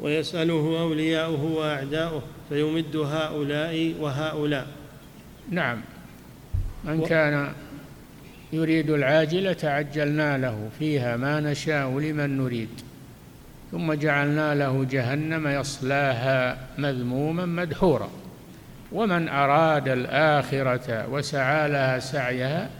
ويسأله 0.00 0.80
أولياؤه 0.80 1.44
وأعداؤه 1.44 2.22
فيمد 2.48 2.96
هؤلاء 2.96 3.94
وهؤلاء. 4.00 4.66
نعم. 5.50 5.80
من 6.84 7.00
و... 7.00 7.04
كان 7.04 7.52
يريد 8.52 8.90
العاجلة 8.90 9.56
عجلنا 9.62 10.38
له 10.38 10.68
فيها 10.78 11.16
ما 11.16 11.40
نشاء 11.40 11.98
لمن 11.98 12.38
نريد. 12.38 12.68
ثم 13.72 13.92
جعلنا 13.92 14.54
له 14.54 14.86
جهنم 14.90 15.48
يصلاها 15.48 16.58
مذموما 16.78 17.46
مدحورا. 17.46 18.08
ومن 18.92 19.28
أراد 19.28 19.88
الآخرة 19.88 21.08
وسعى 21.08 21.68
لها 21.68 21.98
سعيها 21.98 22.70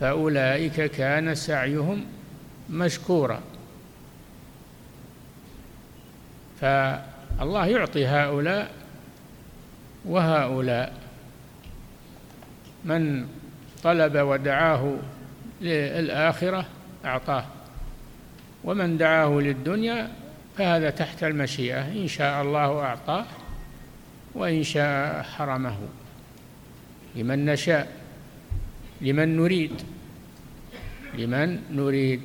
فأولئك 0.00 0.90
كان 0.90 1.34
سعيهم 1.34 2.04
مشكورا. 2.70 3.40
فالله 6.60 7.66
يعطي 7.66 8.06
هؤلاء 8.06 8.70
وهؤلاء. 10.04 10.92
من 12.84 13.26
طلب 13.82 14.16
ودعاه 14.16 14.94
للآخرة 15.60 16.66
أعطاه. 17.04 17.44
ومن 18.64 18.98
دعاه 18.98 19.28
للدنيا 19.28 20.08
فهذا 20.58 20.90
تحت 20.90 21.24
المشيئة. 21.24 21.88
إن 21.88 22.08
شاء 22.08 22.42
الله 22.42 22.80
أعطاه 22.80 23.24
وإن 24.34 24.62
شاء 24.62 25.22
حرمه. 25.22 25.78
لمن 27.16 27.44
نشاء 27.44 27.92
لمن 29.00 29.36
نريد 29.36 29.82
لمن 31.18 31.62
نريد. 31.70 32.22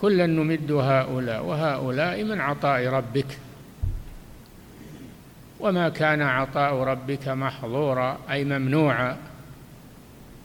كلا 0.00 0.26
نمد 0.26 0.72
هؤلاء 0.72 1.44
وهؤلاء 1.44 2.24
من 2.24 2.40
عطاء 2.40 2.86
ربك. 2.86 3.38
وما 5.60 5.88
كان 5.88 6.22
عطاء 6.22 6.74
ربك 6.74 7.28
محظورا 7.28 8.18
أي 8.30 8.44
ممنوعا. 8.44 9.16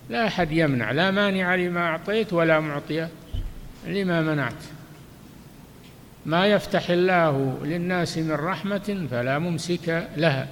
لا 0.10 0.28
أحد 0.28 0.52
يمنع 0.52 0.92
لا 0.92 1.12
مانع 1.12 1.56
لما 1.56 1.88
أعطيت 1.88 2.34
ولا 2.34 2.60
معطي 2.60 3.08
لما 3.88 4.22
منعت. 4.22 4.64
ما 6.26 6.48
يفتح 6.48 6.90
الله 6.90 7.60
للناس 7.64 8.18
من 8.18 8.32
رحمة 8.32 9.08
فلا 9.12 9.40
ممسك 9.40 10.08
لها 10.18 10.48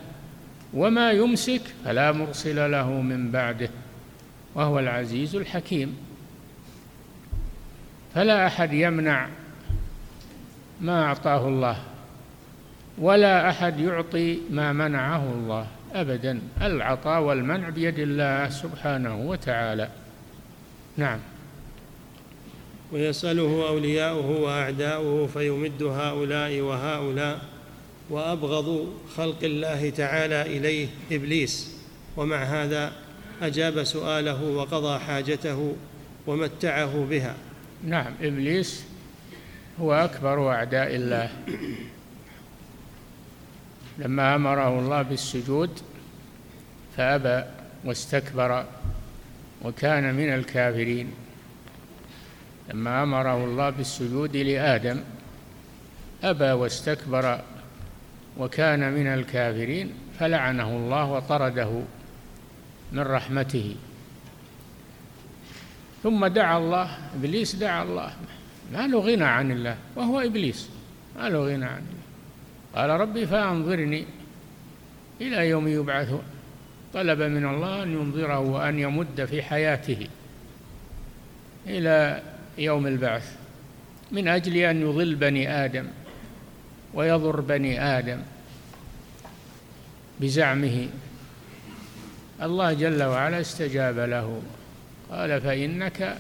وما 0.73 1.11
يمسك 1.11 1.61
فلا 1.85 2.11
مرسل 2.11 2.71
له 2.71 2.91
من 3.01 3.31
بعده 3.31 3.69
وهو 4.55 4.79
العزيز 4.79 5.35
الحكيم. 5.35 5.97
فلا 8.15 8.47
أحد 8.47 8.73
يمنع 8.73 9.27
ما 10.81 11.05
أعطاه 11.05 11.47
الله 11.47 11.77
ولا 12.97 13.49
أحد 13.49 13.79
يعطي 13.79 14.39
ما 14.49 14.73
منعه 14.73 15.23
الله 15.33 15.67
أبدا. 15.93 16.41
العطاء 16.61 17.21
والمنع 17.21 17.69
بيد 17.69 17.99
الله 17.99 18.49
سبحانه 18.49 19.15
وتعالى. 19.15 19.89
نعم. 20.97 21.19
ويسأله 22.91 23.67
أولياؤه 23.67 24.41
وأعداؤه 24.41 25.27
فيمد 25.27 25.83
هؤلاء 25.83 26.59
وهؤلاء 26.59 27.41
وأبغض 28.09 28.93
خلق 29.17 29.43
الله 29.43 29.89
تعالى 29.89 30.41
إليه 30.41 30.87
إبليس. 31.11 31.75
ومع 32.17 32.43
هذا 32.43 32.91
أجاب 33.41 33.83
سؤاله 33.83 34.43
وقضى 34.43 34.99
حاجته 34.99 35.75
ومتعه 36.27 37.05
بها. 37.09 37.35
نعم 37.83 38.13
إبليس 38.21 38.83
هو 39.79 39.93
أكبر 39.93 40.51
أعداء 40.51 40.95
الله. 40.95 41.31
لما 43.97 44.35
أمره 44.35 44.79
الله 44.79 45.01
بالسجود 45.01 45.69
فأبى 46.97 47.43
واستكبر 47.85 48.65
وكان 49.61 50.15
من 50.15 50.33
الكافرين. 50.33 51.11
لما 52.73 53.03
أمره 53.03 53.45
الله 53.45 53.69
بالسجود 53.69 54.37
لآدم 54.37 54.99
أبى 56.23 56.51
واستكبر 56.51 57.39
وكان 58.37 58.93
من 58.93 59.07
الكافرين 59.07 59.93
فلعنه 60.19 60.69
الله 60.69 61.11
وطرده 61.11 61.81
من 62.91 62.99
رحمته. 62.99 63.75
ثم 66.03 66.25
دعا 66.25 66.57
الله 66.57 66.97
إبليس 67.15 67.55
دعا 67.55 67.83
الله 67.83 68.13
ما 68.73 68.87
له 68.87 68.99
غنى 68.99 69.23
عن 69.23 69.51
الله 69.51 69.77
وهو 69.95 70.19
إبليس 70.19 70.69
ما 71.19 71.29
له 71.29 71.39
غنى 71.39 71.65
عن 71.65 71.81
الله. 71.81 72.01
قال 72.75 72.89
ربي 72.89 73.25
فأنظرني 73.27 74.05
إلى 75.21 75.49
يوم 75.49 75.67
يبعثون 75.67 76.23
طلب 76.93 77.21
من 77.21 77.45
الله 77.45 77.83
أن 77.83 77.91
ينظره 77.93 78.39
وأن 78.39 78.79
يمد 78.79 79.25
في 79.25 79.41
حياته 79.41 80.07
إلى 81.67 82.21
يوم 82.57 82.87
البعث 82.87 83.35
من 84.11 84.27
أجل 84.27 84.57
أن 84.57 84.81
يضل 84.81 85.15
بني 85.15 85.65
آدم 85.65 85.87
ويضر 86.93 87.41
بني 87.41 87.83
آدم 87.83 88.19
بزعمه. 90.19 90.87
الله 92.41 92.73
جل 92.73 93.03
وعلا 93.03 93.41
استجاب 93.41 93.99
له 93.99 94.41
قال 95.11 95.41
فإنك 95.41 96.17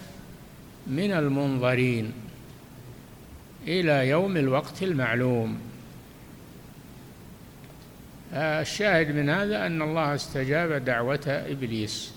من 0.87 1.11
المنظرين 1.11 2.13
إلى 3.67 4.09
يوم 4.09 4.37
الوقت 4.37 4.83
المعلوم. 4.83 5.59
الشاهد 8.33 9.15
من 9.15 9.29
هذا 9.29 9.65
أن 9.65 9.81
الله 9.81 10.15
استجاب 10.15 10.85
دعوة 10.85 11.21
إبليس 11.27 12.13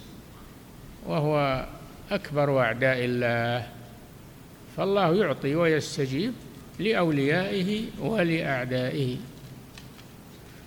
وهو 1.06 1.66
أكبر 2.10 2.60
أعداء 2.60 3.04
الله. 3.04 3.73
فالله 4.76 5.14
يعطي 5.14 5.54
ويستجيب 5.54 6.32
لأوليائه 6.78 7.84
ولأعدائه. 8.00 9.16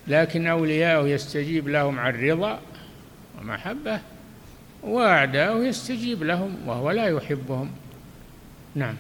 لكن 0.08 0.48
أولياءه 0.48 1.08
يستجيب 1.08 1.68
لهم 1.68 2.00
عن 2.00 2.30
رضا 2.30 2.60
ومحبة 3.40 4.00
وأعداؤه 4.84 5.66
يستجيب 5.66 6.24
لهم 6.24 6.68
وهو 6.68 6.92
لا 6.92 7.08
يحبهم. 7.08 7.72
نعم. 8.76 8.96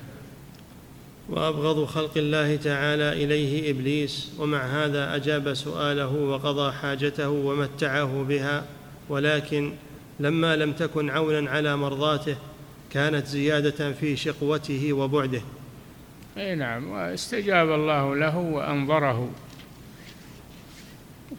وأبغض 1.29 1.85
خلق 1.85 2.17
الله 2.17 2.55
تعالى 2.55 3.23
إليه 3.23 3.71
إبليس 3.71 4.31
ومع 4.39 4.65
هذا 4.65 5.15
أجاب 5.15 5.53
سؤاله 5.53 6.13
وقضى 6.15 6.71
حاجته 6.71 7.29
ومتعه 7.29 8.23
بها 8.23 8.65
ولكن 9.09 9.73
لما 10.19 10.55
لم 10.55 10.73
تكن 10.73 11.09
عونا 11.09 11.51
على 11.51 11.77
مرضاته 11.77 12.35
كانت 12.97 13.27
زيادة 13.27 13.91
في 13.93 14.15
شقوته 14.15 14.93
وبعده. 14.93 15.41
أي 16.37 16.55
نعم 16.55 16.89
واستجاب 16.89 17.71
الله 17.71 18.15
له 18.15 18.37
وأنظره. 18.37 19.29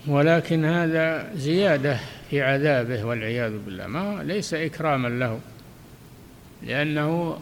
ولكن 0.07 0.65
هذا 0.65 1.35
زيادة 1.35 1.99
في 2.31 2.43
عذابه 2.43 3.05
والعياذ 3.05 3.59
بالله. 3.59 3.87
ما 3.87 4.23
ليس 4.23 4.55
إكراما 4.55 5.09
له 5.09 5.41
لأنه 6.63 7.39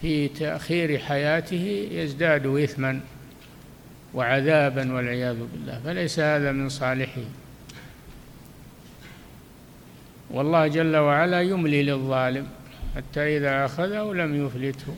في 0.00 0.28
تأخير 0.28 0.98
حياته 0.98 1.88
يزداد 1.92 2.46
اثما 2.46 3.00
وعذابا 4.14 4.92
والعياذ 4.92 5.36
بالله. 5.52 5.80
فليس 5.84 6.18
هذا 6.18 6.52
من 6.52 6.68
صالحه. 6.68 7.22
والله 10.30 10.66
جل 10.66 10.96
وعلا 10.96 11.40
يملي 11.42 11.82
للظالم. 11.82 12.59
حتى 12.96 13.36
إذا 13.36 13.64
أخذه 13.64 14.12
لم 14.14 14.46
يفلته. 14.46 14.94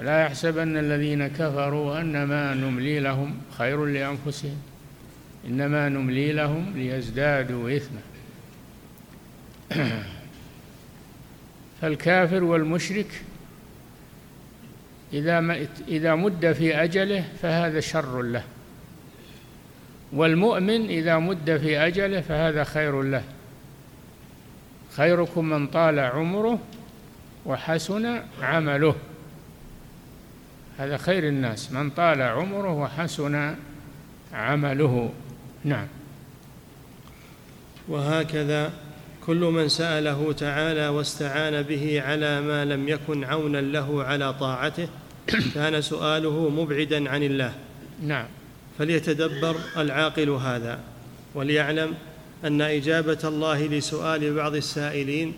لا 0.00 0.22
يحسبن 0.22 0.76
الذين 0.76 1.26
كفروا 1.26 2.00
أنما 2.00 2.54
نملي 2.54 3.00
لهم 3.00 3.40
خير 3.58 3.84
لأنفسهم. 3.84 4.56
إنما 5.46 5.88
نملي 5.88 6.32
لهم 6.32 6.72
ليزدادوا 6.76 7.76
إثما. 7.76 8.00
فالكافر 11.80 12.44
والمشرك 12.44 13.22
إذا 15.12 15.66
إذا 15.88 16.14
مد 16.14 16.52
في 16.52 16.74
أجله 16.74 17.24
فهذا 17.42 17.80
شر 17.80 18.22
له. 18.22 18.44
والمؤمن 20.12 20.86
إذا 20.86 21.18
مد 21.18 21.56
في 21.56 21.78
أجله 21.78 22.20
فهذا 22.20 22.64
خير 22.64 23.02
له. 23.02 23.22
خيركم 24.96 25.44
من 25.44 25.66
طال 25.66 25.98
عمره 25.98 26.58
وحسن 27.46 28.22
عمله. 28.42 28.94
هذا 30.78 30.96
خير 30.96 31.28
الناس. 31.28 31.72
من 31.72 31.90
طال 31.90 32.22
عمره 32.22 32.72
وحسن 32.72 33.54
عمله. 34.32 35.12
نعم. 35.64 35.86
وهكذا 37.88 38.72
كل 39.26 39.40
من 39.40 39.68
سأله 39.68 40.32
تعالى 40.32 40.88
واستعان 40.88 41.62
به 41.62 42.02
على 42.02 42.40
ما 42.40 42.64
لم 42.64 42.88
يكن 42.88 43.24
عونا 43.24 43.58
له 43.58 44.04
على 44.04 44.34
طاعته 44.34 44.88
كان 45.54 45.80
سؤاله 45.80 46.48
مبعدا 46.48 47.10
عن 47.10 47.22
الله. 47.22 47.52
نعم. 48.02 48.26
فليتدبر 48.78 49.56
العاقل 49.76 50.30
هذا 50.30 50.80
وليعلم 51.34 51.94
أن 52.44 52.60
إجابة 52.60 53.18
الله 53.24 53.66
لسؤال 53.66 54.34
بعض 54.34 54.54
السائلين 54.54 55.34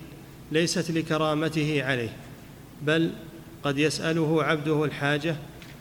ليست 0.51 0.91
لكرامته 0.91 1.83
عليه 1.83 2.09
بل 2.81 3.11
قد 3.63 3.77
يسأله 3.77 4.43
عبده 4.43 4.85
الحاجة 4.85 5.35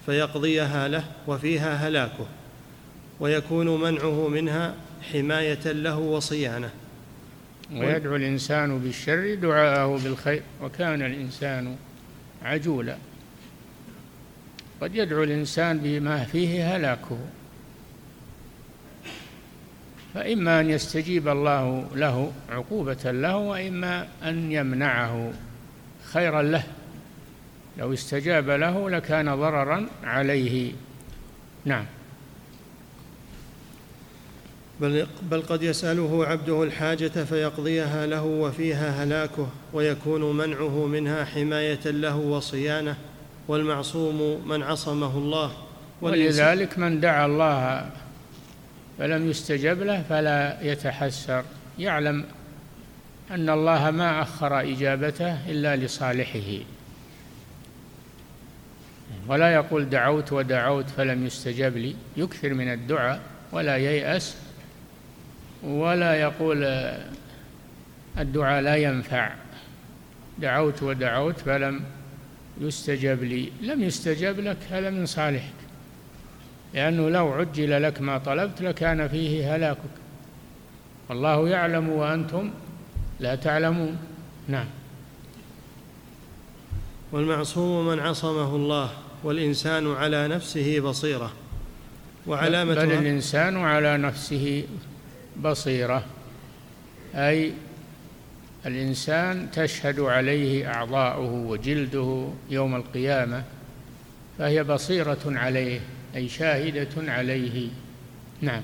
فيقضيها 0.07 0.88
له 0.88 1.04
وفيها 1.26 1.88
هلاكه 1.88 2.26
ويكون 3.20 3.81
منعه 3.81 4.28
منها 4.28 4.74
حماية 5.12 5.72
له 5.72 5.98
وصيانة. 5.98 6.70
ويدعو 7.72 8.16
الإنسان 8.16 8.78
بالشر 8.78 9.35
دعاءه 9.35 9.98
بالخير 10.04 10.42
وكان 10.62 11.02
الإنسان 11.02 11.76
عجولا. 12.42 12.96
قد 14.81 14.96
يدعو 14.96 15.22
الإنسان 15.22 15.78
بما 15.78 16.24
فيه 16.24 16.76
هلاكه. 16.76 17.18
فإما 20.14 20.61
أن 20.61 20.71
يستجيب 20.71 21.29
الله 21.29 21.87
له 21.94 22.33
عقوبة 22.51 23.11
له 23.11 23.37
وإما 23.37 24.09
أن 24.23 24.53
يمنعه 24.53 25.33
خيرا 26.12 26.42
له. 26.42 26.62
لو 27.79 27.92
استجاب 27.92 28.51
له 28.51 28.90
لكان 28.90 29.35
ضررا 29.35 29.87
عليه. 30.05 30.73
نعم. 31.64 31.85
بل, 34.81 35.07
بل 35.23 35.42
قد 35.42 35.62
يسأله 35.62 36.27
عبده 36.27 36.62
الحاجة 36.62 37.25
فيقضيها 37.25 38.07
له 38.07 38.25
وفيها 38.25 39.05
هلاكه 39.05 39.49
ويكون 39.73 40.37
منعه 40.37 40.87
منها 40.87 41.25
حماية 41.25 41.87
له 41.87 42.16
وصيانة 42.16 42.97
والمعصوم 43.49 44.49
من 44.49 44.62
عصمه 44.62 45.18
الله. 45.18 45.53
ولذلك 46.03 46.79
من 46.79 47.01
دعا 47.01 47.27
الله 47.27 47.90
فلم 48.98 49.30
يستجب 49.30 49.82
له 49.82 50.02
فلا 50.08 50.58
يتحسر. 50.62 51.44
يعلم 51.78 52.24
أن 53.30 53.50
الله 53.50 53.90
ما 53.90 54.22
أخر 54.22 54.61
إجابته 54.61 55.50
إلا 55.50 55.76
لصالحه. 55.76 56.64
ولا 59.28 59.54
يقول 59.54 59.90
دعوت 59.90 60.32
ودعوت 60.32 60.90
فلم 60.90 61.26
يستجب 61.26 61.76
لي. 61.76 61.96
يكثر 62.16 62.54
من 62.54 62.72
الدعاء 62.72 63.20
ولا 63.52 63.76
ييأس 63.76 64.37
ولا 65.62 66.14
يقول 66.14 66.64
الدعاء 68.18 68.62
لا 68.62 68.76
ينفع. 68.76 69.34
دعوت 70.38 70.82
ودعوت 70.82 71.38
فلم 71.38 71.80
يستجب 72.61 73.24
لي. 73.24 73.52
لم 73.62 73.82
يستجب 73.82 74.40
لك 74.40 74.56
هذا 74.70 74.90
من 74.90 75.06
صالحك 75.06 75.67
لأنه 76.74 77.11
لو 77.11 77.33
عجل 77.33 77.83
لك 77.83 78.00
ما 78.00 78.18
طلبت 78.18 78.62
لكان 78.62 79.09
فيه 79.09 79.57
هلاكك. 79.57 79.78
والله 81.09 81.48
يعلم 81.48 81.88
وأنتم 81.88 82.50
لا 83.20 83.35
تعلمون. 83.35 83.96
نعم. 84.48 84.66
والمعصوم 87.12 87.87
من 87.87 88.00
عصمه 88.00 88.57
الله 88.57 88.90
والإنسان 89.24 89.92
على 89.94 90.28
نفسه 90.28 90.81
بصيرة. 90.81 91.33
وعلامة 92.26 92.74
بل 92.74 92.92
الإنسان 92.92 93.57
على 93.57 93.96
نفسه 93.96 94.64
بصيرة. 95.42 96.04
أي 97.14 97.52
الإنسان 98.66 99.50
تشهد 99.50 100.00
عليه 100.00 100.74
أعضاؤه 100.74 101.33
وجلده 101.33 102.28
يوم 102.50 102.76
القيامة 102.76 103.42
فهي 104.38 104.64
بصيرة 104.64 105.18
عليه. 105.26 105.81
أي 106.18 106.28
شاهدة 106.28 107.12
عليه. 107.12 107.68
نعم. 108.40 108.62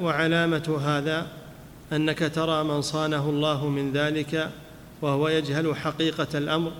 وعلامة 0.00 0.80
هذا 0.84 1.26
أنك 1.92 2.18
ترى 2.34 2.64
من 2.64 2.82
صانه 2.82 3.30
الله 3.30 3.68
من 3.68 3.92
ذلك 3.92 4.50
وهو 5.02 5.28
يجهل 5.28 5.76
حقيقة 5.76 6.38
الأمر. 6.38 6.72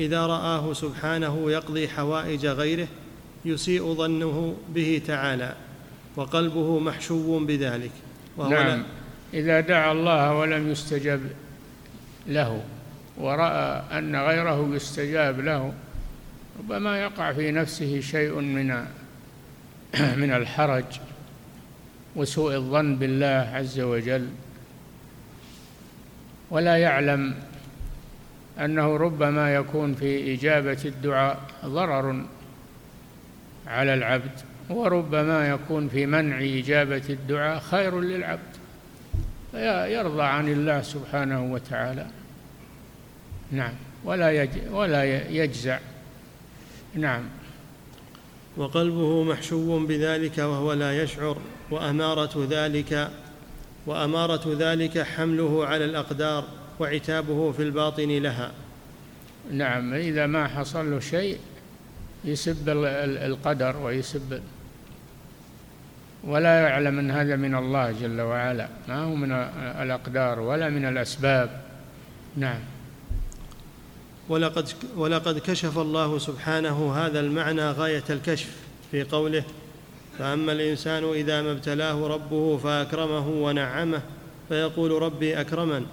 إذا 0.00 0.26
رآه 0.26 0.72
سبحانه 0.72 1.50
يقضي 1.50 1.88
حوائج 1.88 2.46
غيره 2.46 2.88
يسيء 3.44 3.94
ظنه 3.94 4.56
به 4.68 5.02
تعالى 5.06 5.54
وقلبه 6.16 6.78
محشو 6.78 7.38
بذلك. 7.38 7.92
وهو 8.36 8.50
نعم. 8.50 8.84
إذا 9.34 9.60
دعا 9.60 9.92
الله 9.92 10.34
ولم 10.34 10.70
يستجب 10.70 11.20
له 12.26 12.62
ورأى 13.18 13.82
أن 13.98 14.16
غيره 14.16 14.68
يستجاب 14.74 15.40
له 15.40 15.72
ربما 16.60 17.02
يقع 17.02 17.32
في 17.32 17.50
نفسه 17.50 18.00
شيء 18.00 18.34
من 18.34 18.86
من 20.22 20.32
الحرج 20.32 20.84
وسوء 22.16 22.54
الظن 22.54 22.96
بالله 22.96 23.50
عز 23.54 23.80
وجل. 23.80 24.28
ولا 26.50 26.76
يعلم 26.76 27.34
أنه 28.60 28.96
ربما 28.96 29.54
يكون 29.54 29.94
في 29.94 30.34
إجابة 30.34 30.78
الدعاء 30.84 31.40
ضرر 31.64 32.24
على 33.66 33.94
العبد 33.94 34.40
وربما 34.70 35.48
يكون 35.48 35.88
في 35.88 36.06
منع 36.06 36.38
إجابة 36.40 37.02
الدعاء 37.10 37.60
خير 37.60 38.00
للعبد. 38.00 38.56
فيرضى 39.52 40.22
عن 40.22 40.48
الله 40.48 40.82
سبحانه 40.82 41.52
وتعالى. 41.52 42.06
نعم. 43.52 43.72
ولا 44.04 44.48
ولا 44.70 45.04
يجزع. 45.30 45.78
نعم. 46.94 47.22
وقلبه 48.56 49.24
محشو 49.24 49.86
بذلك 49.86 50.38
وهو 50.38 50.72
لا 50.72 51.02
يشعر 51.02 51.38
وأمارة 51.70 52.46
ذلك 52.50 53.10
وأمارة 53.86 54.56
ذلك 54.58 54.98
حمله 54.98 55.66
على 55.66 55.84
الأقدار 55.84 56.44
وعتابه 56.80 57.52
في 57.52 57.62
الباطن 57.62 58.08
لها. 58.08 58.52
نعم. 59.52 59.94
إذا 59.94 60.26
ما 60.26 60.48
حصل 60.48 60.90
له 60.90 61.00
شيء 61.00 61.38
يسب 62.24 62.68
القدر 62.68 63.76
ويسب 63.76 64.40
ولا 66.24 66.60
يعلم 66.60 66.98
أن 66.98 67.10
هذا 67.10 67.36
من 67.36 67.54
الله 67.54 67.92
جل 67.92 68.20
وعلا. 68.20 68.68
ما 68.88 69.04
هو 69.04 69.14
من 69.14 69.32
الأقدار 69.82 70.40
ولا 70.40 70.68
من 70.68 70.84
الأسباب. 70.84 71.60
نعم. 72.36 72.60
ولقد, 74.30 74.68
ولقد 74.96 75.38
كشف 75.38 75.78
الله 75.78 76.18
سبحانه 76.18 76.92
هذا 76.94 77.20
المعنى 77.20 77.70
غاية 77.70 78.04
الكشف 78.10 78.56
في 78.90 79.02
قوله 79.02 79.44
فأما 80.18 80.52
الإنسان 80.52 81.04
إذا 81.04 81.42
ما 81.42 81.52
ابتلاه 81.52 82.06
ربه 82.06 82.56
فأكرمه 82.56 83.28
ونعمه 83.28 84.02
فيقول 84.48 85.02
ربي 85.02 85.40
أكرمن 85.40 85.86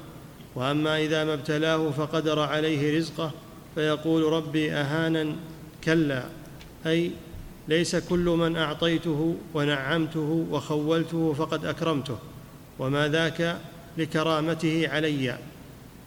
وأما 0.56 0.98
إذا 0.98 1.24
ما 1.24 1.34
ابتلاه 1.34 1.92
فقدر 1.92 2.40
عليه 2.40 2.98
رزقه 2.98 3.32
فيقول 3.76 4.24
ربي 4.24 4.72
اهانا 4.72 5.36
كلا 5.84 6.24
أي 6.86 7.12
ليس 7.68 7.96
كل 7.96 8.26
من 8.26 8.58
أعطيته 8.58 9.36
ونعمته 9.54 10.46
وخولته 10.52 11.34
فقد 11.34 11.66
أكرمته 11.66 12.18
وما 12.80 13.08
ذاك 13.08 13.58
لكرامته 13.98 14.90
علي 14.92 15.38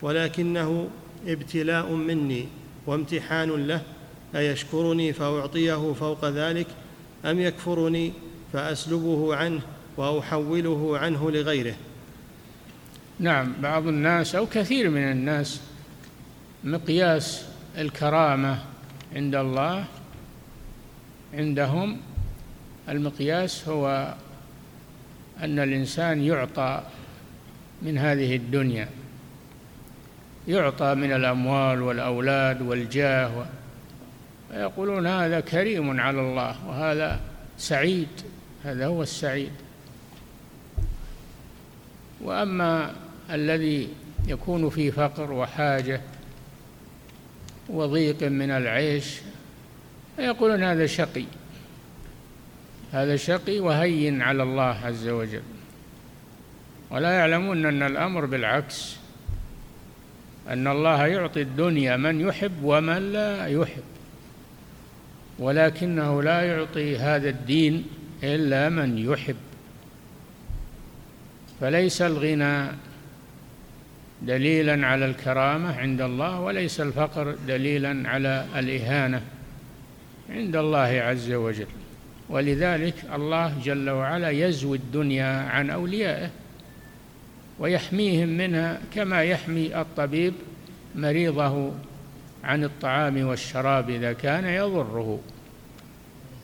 ولكنه 0.03 0.89
ابتلاء 1.27 1.93
مني 1.93 2.49
وامتحان 2.87 3.67
له 3.67 3.83
أيشكرني 4.37 5.13
فأعطيه 5.13 5.93
فوق 5.93 6.25
ذلك؟ 6.25 6.67
أم 7.25 7.41
يكفرني 7.41 8.13
فأسلبه 8.53 9.37
عنه 9.37 9.61
وأحوله 9.97 10.99
عنه 10.99 11.31
لغيره؟ 11.31 11.75
نعم 13.19 13.53
بعض 13.63 13.87
الناس 13.87 14.35
أو 14.35 14.47
كثير 14.47 14.91
من 14.91 15.11
الناس 15.13 15.61
مقياس 16.65 17.45
الكرامة 17.79 18.59
عند 19.15 19.35
الله 19.35 19.85
عندهم 21.35 21.97
المقياس 22.89 23.69
هو 23.69 24.15
أن 25.43 25.59
الإنسان 25.59 26.23
يعطى 26.23 26.83
من 27.83 27.99
هذه 27.99 28.37
الدنيا. 28.37 28.89
يعطى 30.51 30.95
من 30.95 31.13
الأموال 31.13 31.83
والأولاد 31.83 32.63
والجاه 32.63 33.47
فيقولون 34.51 35.07
هذا 35.07 35.41
كريم 35.41 36.01
على 36.01 36.21
الله 36.21 36.69
وهذا 36.69 37.21
سعيد 37.59 38.09
هذا 38.65 38.87
هو 38.87 39.03
السعيد. 39.03 39.53
وأما 42.21 42.93
الذي 43.31 43.89
يكون 44.27 44.71
في 44.71 44.91
فقر 44.91 45.33
وحاجة 45.33 46.01
وضيق 47.69 48.23
من 48.23 48.51
العيش 48.51 49.21
فيقولون 50.17 50.63
هذا 50.63 50.87
شقي. 50.87 51.25
هذا 52.93 53.17
شقي 53.17 53.61
وهين 53.61 54.23
على 54.23 54.43
الله 54.43 54.77
عز 54.85 55.09
وجل. 55.09 55.43
ولا 56.91 57.11
يعلمون 57.11 57.67
أن 57.67 57.83
الأمر 57.83 58.25
بالعكس 58.25 59.00
أن 60.49 60.67
الله 60.67 61.07
يعطي 61.07 61.43
الدنيا 61.43 61.97
من 61.97 62.21
يحب 62.21 62.53
ومن 62.63 63.13
لا 63.13 63.47
يحب. 63.47 63.83
ولكنه 65.39 66.23
لا 66.23 66.43
يعطي 66.43 66.97
هذا 66.97 67.29
الدين 67.29 67.87
إلا 68.23 68.69
من 68.69 68.99
يحب. 68.99 69.37
فليس 71.61 72.03
الغنى 72.03 72.69
دليلا 74.23 74.87
على 74.87 75.05
الكرامة 75.05 75.77
عند 75.79 76.01
الله 76.01 76.41
وليس 76.41 76.81
الفقر 76.81 77.35
دليلا 77.49 78.09
على 78.09 78.47
الإهانة 78.57 79.23
عند 80.31 80.57
الله 80.57 80.79
عز 80.79 81.33
وجل. 81.33 81.67
ولذلك 82.29 82.95
الله 83.15 83.55
جل 83.65 83.91
وعلا 83.91 84.31
يزوي 84.31 84.77
الدنيا 84.77 85.27
عن 85.27 85.71
أوليائه. 85.71 86.31
ويحميهم 87.61 88.29
منها 88.29 88.81
كما 88.95 89.23
يحمي 89.23 89.81
الطبيب 89.81 90.35
مريضه 90.95 91.73
عن 92.45 92.65
الطعام 92.65 93.27
والشراب 93.27 93.91
إذا 93.91 94.13
كان 94.13 94.45
يضره. 94.45 95.21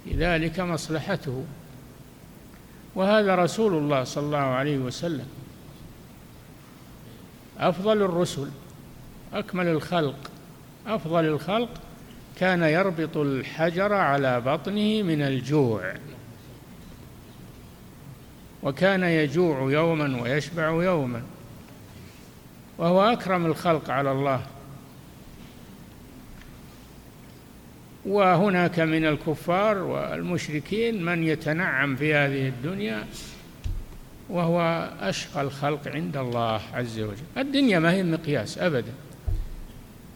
لذلك 0.07 0.61
مصلحته. 0.61 1.45
وهذا 2.95 3.35
رسول 3.35 3.75
الله 3.75 4.05
صلى 4.05 4.25
الله 4.25 4.39
عليه 4.39 4.79
وسلم. 4.79 5.27
أفضل 7.59 8.03
الرسل 8.03 8.49
أكمل 9.33 9.67
الخلق. 9.67 10.31
أفضل 10.87 11.25
الخلق 11.25 11.71
كان 12.39 12.63
يربط 12.63 13.17
الحجر 13.17 13.93
على 13.93 14.41
بطنه 14.41 15.03
من 15.03 15.23
الجوع. 15.23 15.95
وكان 18.67 19.03
يجوع 19.03 19.73
يوما 19.73 20.23
ويشبع 20.23 20.69
يوما. 20.69 21.23
وهو 22.79 23.03
أكرم 23.03 23.47
الخلق 23.47 23.91
على 23.91 24.13
الله. 24.13 24.43
وهناك 28.07 28.81
من 28.81 29.07
الكفار 29.07 29.79
والمشركين 29.79 31.05
من 31.05 31.23
يتنعم 31.23 31.97
في 31.97 32.15
هذه 32.15 32.49
الدنيا 32.49 33.07
وهو 34.29 34.91
أشقى 35.01 35.43
الخلق 35.43 35.89
عند 35.89 36.17
الله 36.17 36.61
عز 36.75 37.01
وجل. 37.01 37.25
الدنيا 37.39 37.79
ما 37.79 37.93
هي 37.93 38.03
مقياس 38.03 38.59
ابدا. 38.59 38.93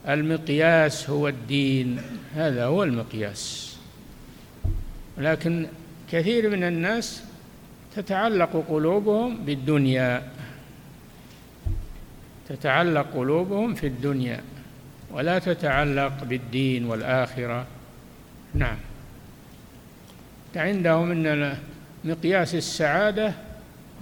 المقياس 0.08 1.10
هو 1.10 1.28
الدين. 1.28 2.00
هذا 2.34 2.64
هو 2.64 2.82
المقياس. 2.82 3.76
لكن 5.18 5.66
كثير 6.12 6.50
من 6.50 6.64
الناس 6.64 7.29
تتعلق 7.96 8.64
قلوبهم 8.68 9.44
بالدنيا. 9.44 10.22
تتعلق 12.48 13.06
قلوبهم 13.14 13.74
في 13.74 13.86
الدنيا 13.86 14.40
ولا 15.10 15.38
تتعلق 15.38 16.24
بالدين 16.24 16.84
والآخرة. 16.84 17.66
نعم. 18.54 18.76
عندهم 20.56 21.10
أن 21.10 21.58
مقياس 22.04 22.54
السعادة 22.54 23.32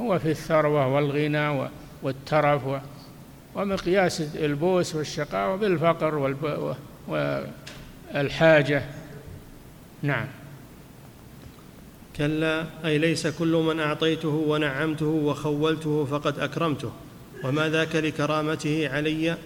هو 0.00 0.18
في 0.18 0.30
الثروة 0.30 0.86
والغنى 0.86 1.68
والترف 2.02 2.62
ومقياس 3.54 4.20
البوس 4.20 4.94
والشقاوة 4.94 5.56
بالفقر 5.56 6.36
والحاجة. 8.14 8.82
نعم. 10.02 10.26
كلا 12.18 12.64
أي 12.84 12.98
ليس 12.98 13.26
كل 13.26 13.52
من 13.52 13.80
أعطيته 13.80 14.28
ونعمته 14.28 15.06
وخولته 15.06 16.04
فقد 16.04 16.38
أكرمته. 16.38 16.92
وما 17.44 17.68
ذاك 17.68 17.96
لكرامته 17.96 18.88
علي 18.88 19.36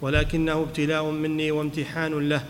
ولكنه 0.00 0.52
ابتلاء 0.52 1.10
مني 1.10 1.50
وامتحان 1.50 2.28
له. 2.28 2.44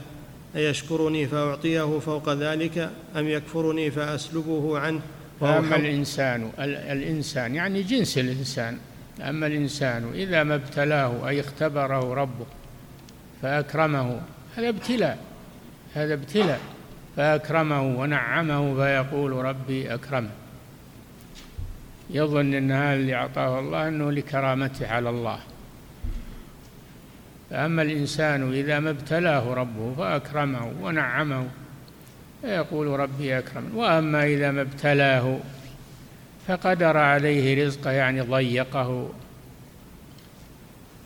أيشكرني 0.57 1.27
فأعطيه 1.27 1.99
فوق 1.99 2.33
ذلك 2.33 2.91
أم 3.17 3.29
يكفرني 3.29 3.91
فأسلبه 3.91 4.79
عنه؟ 4.79 5.01
فأما 5.41 5.77
الإنسان 5.77 6.51
الإنسان 6.59 7.55
يعني 7.55 7.83
جنس 7.83 8.19
الإنسان. 8.19 8.79
أما 9.21 9.47
الإنسان 9.47 10.13
إذا 10.15 10.43
ما 10.43 10.55
ابتلاه 10.55 11.29
أي 11.29 11.41
اختبره 11.41 12.15
ربه 12.15 12.47
فأكرمه 13.43 14.21
هذا 14.57 14.69
ابتلاء 14.69 15.19
هذا 15.95 16.15
ابتلاء. 16.15 16.61
فأكرمه 17.17 17.83
ونعمه 17.83 18.75
فيقول 18.75 19.33
ربي 19.33 19.95
أكرمه 19.95 20.31
يظن 22.11 22.55
أن 22.55 22.73
هذا 22.73 22.95
اللي 22.95 23.15
أعطاه 23.15 23.61
الله 23.61 23.89
أنه 23.89 24.13
لكرامته 24.13 24.89
على 24.89 25.11
الله. 25.11 25.39
فأما 27.51 27.83
الإنسان 27.83 28.53
إذا 28.53 28.81
ما 28.81 28.91
ابتلاه 28.91 29.55
ربه 29.55 29.95
فأكرمه 29.99 30.73
ونعمه 30.83 31.47
فيقول 32.43 33.01
ربي 33.01 33.39
أكرمن 33.39 33.73
وأما 33.75 34.25
إذا 34.25 34.51
ما 34.51 34.61
ابتلاه 34.61 35.39
فقدر 36.49 36.97
عليه 36.97 37.67
رزقه 37.67 37.91
يعني 37.91 38.21
ضيقه. 38.21 39.11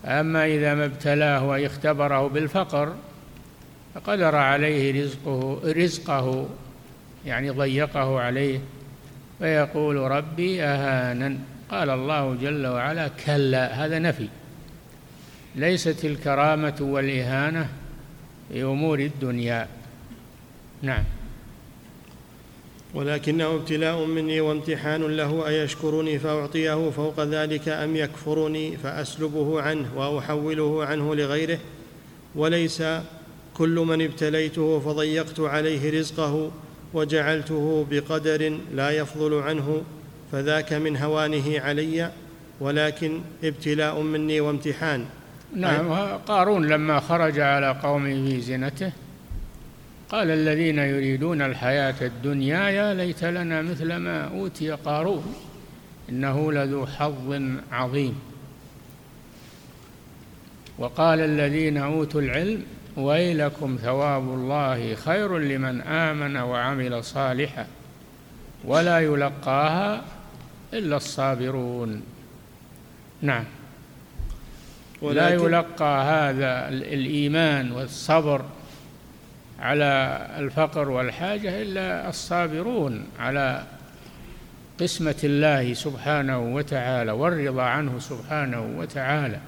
أما 0.05 0.47
إذا 0.47 0.75
ما 0.75 0.85
ابتلاه 0.85 1.55
أي 1.55 1.67
اختبره 1.67 2.29
بالفقر 2.29 2.95
فقدر 3.95 4.37
عليه 4.37 5.03
رزقه 5.03 5.61
رزقه 5.65 6.49
يعني 7.27 7.51
ضيقه 7.51 8.21
عليه. 8.21 8.61
فيقول 9.39 9.97
ربي 9.97 10.63
أهانا. 10.63 11.39
قال 11.71 11.91
الله 11.91 12.35
جل 12.35 12.67
وعلا 12.67 13.09
كلا 13.09 13.85
هذا 13.85 13.99
نفي. 13.99 14.29
ليست 15.55 16.05
الكرامة 16.05 16.77
والإهانة 16.81 17.69
في 18.49 18.63
أمور 18.63 18.99
الدنيا. 18.99 19.69
نعم. 20.83 21.05
ولكنه 22.95 23.55
ابتلاء 23.55 24.05
مني 24.05 24.41
وامتحان 24.41 25.03
له 25.03 25.49
أيشكرني 25.49 26.19
فأعطيه 26.19 26.91
فوق 26.91 27.21
ذلك 27.21 27.69
أم 27.69 27.97
يكفرني 27.97 28.77
فأسلبه 28.77 29.63
عنه 29.63 30.11
وأحوله 30.11 30.85
عنه 30.85 31.15
لغيره. 31.15 31.59
وليس 32.35 32.83
كل 33.61 33.75
من 33.75 34.03
ابتليته 34.03 34.81
فضيقت 34.81 35.41
عليه 35.41 36.01
رزقه 36.01 36.51
وجعلته 36.95 37.87
بقدر 37.91 38.59
لا 38.75 38.91
يفضل 38.91 39.35
عنه 39.35 39.83
فذاك 40.33 40.73
من 40.73 40.97
هوانه 40.97 41.61
علي 41.61 42.13
ولكن 42.61 43.21
ابتلاء 43.45 44.01
مني 44.01 44.41
وامتحان. 44.41 45.05
نعم 45.57 45.93
قارون 46.27 46.67
لما 46.67 47.01
خرج 47.01 47.41
على 47.41 47.79
قومه 47.83 48.29
في 48.29 48.41
زينته 48.41 48.93
قال 50.09 50.31
الذين 50.31 50.79
يريدون 50.79 51.43
الحياة 51.43 51.95
الدنيا 52.01 52.69
يا 52.69 52.95
ليت 52.95 53.25
لنا 53.25 53.63
مثل 53.63 53.97
ما 53.97 54.25
أوتي 54.25 54.71
قارون 54.71 55.35
إنه 56.09 56.53
لذو 56.53 56.87
حظ 56.87 57.43
عظيم. 57.73 58.19
وقال 60.79 61.21
الذين 61.21 61.77
أوتوا 61.77 62.21
العلم 62.21 62.63
ويلكم 62.97 63.79
ثواب 63.83 64.23
الله 64.23 64.95
خير 64.95 65.39
لمن 65.39 65.81
آمن 65.81 66.37
وعمل 66.37 67.05
صالحا 67.05 67.67
ولا 68.65 69.01
يلقاها 69.01 70.03
إلا 70.75 70.97
الصابرون. 70.97 72.03
نعم. 73.23 73.45
ولا 75.03 75.29
يلقى 75.29 76.05
هذا 76.05 76.69
الإيمان 76.69 77.73
والصبر 77.73 78.45
على 79.61 80.27
الفقر 80.39 80.89
والحاجة 80.89 81.63
إلا 81.63 82.09
الصابرون 82.09 83.07
على 83.19 83.63
قسمة 84.81 85.17
الله 85.25 85.75
سبحانه 85.75 86.39
وتعالى 86.39 87.13
والرضا 87.13 87.63
عنه 87.63 87.99
سبحانه 87.99 88.75
وتعالى. 88.79 89.41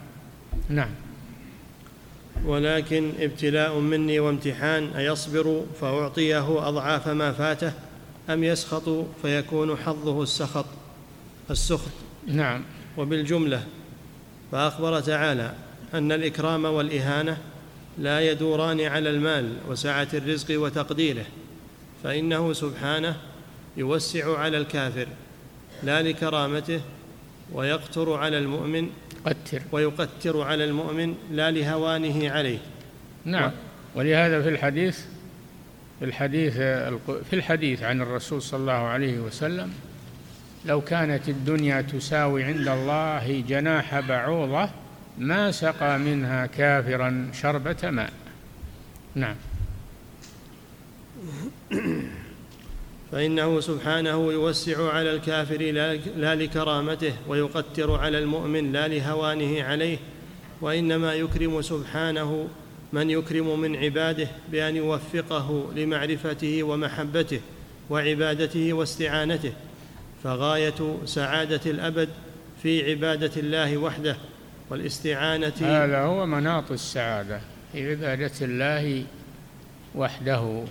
نعم. 0.69 1.02
ولكن 2.45 3.13
ابتلاء 3.21 3.79
مني 3.79 4.21
وامتحان 4.21 4.89
أيصبر 4.97 5.65
فأعطيه 5.81 6.69
أضعاف 6.69 7.09
ما 7.09 7.33
فاته 7.33 7.73
أم 8.31 8.45
يسخط 8.45 9.07
فيكون 9.23 9.77
حظه 9.77 10.23
السخط 10.23 10.67
السخط. 11.51 11.91
نعم. 12.27 12.63
وبالجملة 12.99 13.65
فأخبر 14.53 15.01
تعالى 15.01 15.55
أن 15.95 16.13
الإكرام 16.13 16.65
والإهانة 16.65 17.39
لا 17.99 18.31
يدوران 18.31 18.81
على 18.81 19.11
المال 19.11 19.57
وسعة 19.69 20.09
الرزق 20.15 20.61
وتقديره 20.61 21.25
فإنه 22.05 22.53
سبحانه 22.53 23.17
يوسع 23.77 24.39
على 24.39 24.59
الكافر 24.59 25.07
لا 25.83 26.03
لكرامته 26.03 26.81
ويقتر 27.53 28.13
على 28.13 28.39
المؤمن 28.39 28.91
قتر 29.25 29.63
ويقتر 29.73 30.43
على 30.43 30.65
المؤمن 30.65 31.15
لا 31.31 31.51
لهوانه 31.51 32.31
عليه. 32.31 32.59
نعم. 33.25 33.51
ولهذا 33.95 34.43
في 34.43 34.49
الحديث 34.49 35.01
في 35.99 36.05
الحديث 36.05 36.57
في 37.31 37.33
الحديث 37.33 37.83
عن 37.83 38.01
الرسول 38.01 38.43
صلى 38.43 38.61
الله 38.61 38.73
عليه 38.73 39.19
وسلم 39.19 39.73
لو 40.65 40.81
كانت 40.81 41.29
الدنيا 41.29 41.81
تساوي 41.81 42.45
عند 42.45 42.69
الله 42.69 43.41
جناح 43.49 44.01
بعوضة 44.01 44.71
ما 45.19 45.51
سقى 45.51 45.99
منها 45.99 46.47
كافرا 46.47 47.31
شربة 47.33 47.91
ماء. 47.91 48.13
نعم. 49.15 49.37
فإنه 53.13 53.61
سبحانه 53.61 54.33
يوسع 54.33 54.93
على 54.93 55.15
الكافر 55.15 55.61
لا 56.17 56.35
لكرامته 56.35 57.13
ويقتر 57.29 57.95
على 57.97 58.19
المؤمن 58.19 58.73
لا 58.73 58.89
لهوانه 58.89 59.63
عليه. 59.63 59.99
وإنما 60.61 61.15
يكرم 61.15 61.63
سبحانه 61.63 62.49
من 62.93 63.11
يكرم 63.11 63.61
من 63.61 63.77
عباده 63.77 64.29
بأن 64.53 64.77
يوفقه 64.77 65.73
لمعرفته 65.77 66.63
ومحبته 66.63 67.41
وعبادته 67.91 68.73
واستعانته. 68.73 69.53
فغاية 70.25 70.97
سعادة 71.05 71.71
الأبد 71.71 72.09
في 72.63 72.91
عبادة 72.91 73.31
الله 73.37 73.77
وحده 73.77 74.17
والاستعانة 74.71 75.53
هذا 75.61 75.99
هو 75.99 76.27
مناط 76.27 76.73
السعادة 76.73 77.41
في 77.73 77.91
عبادة 77.91 78.33
الله 78.43 79.05
وحده. 79.95 80.65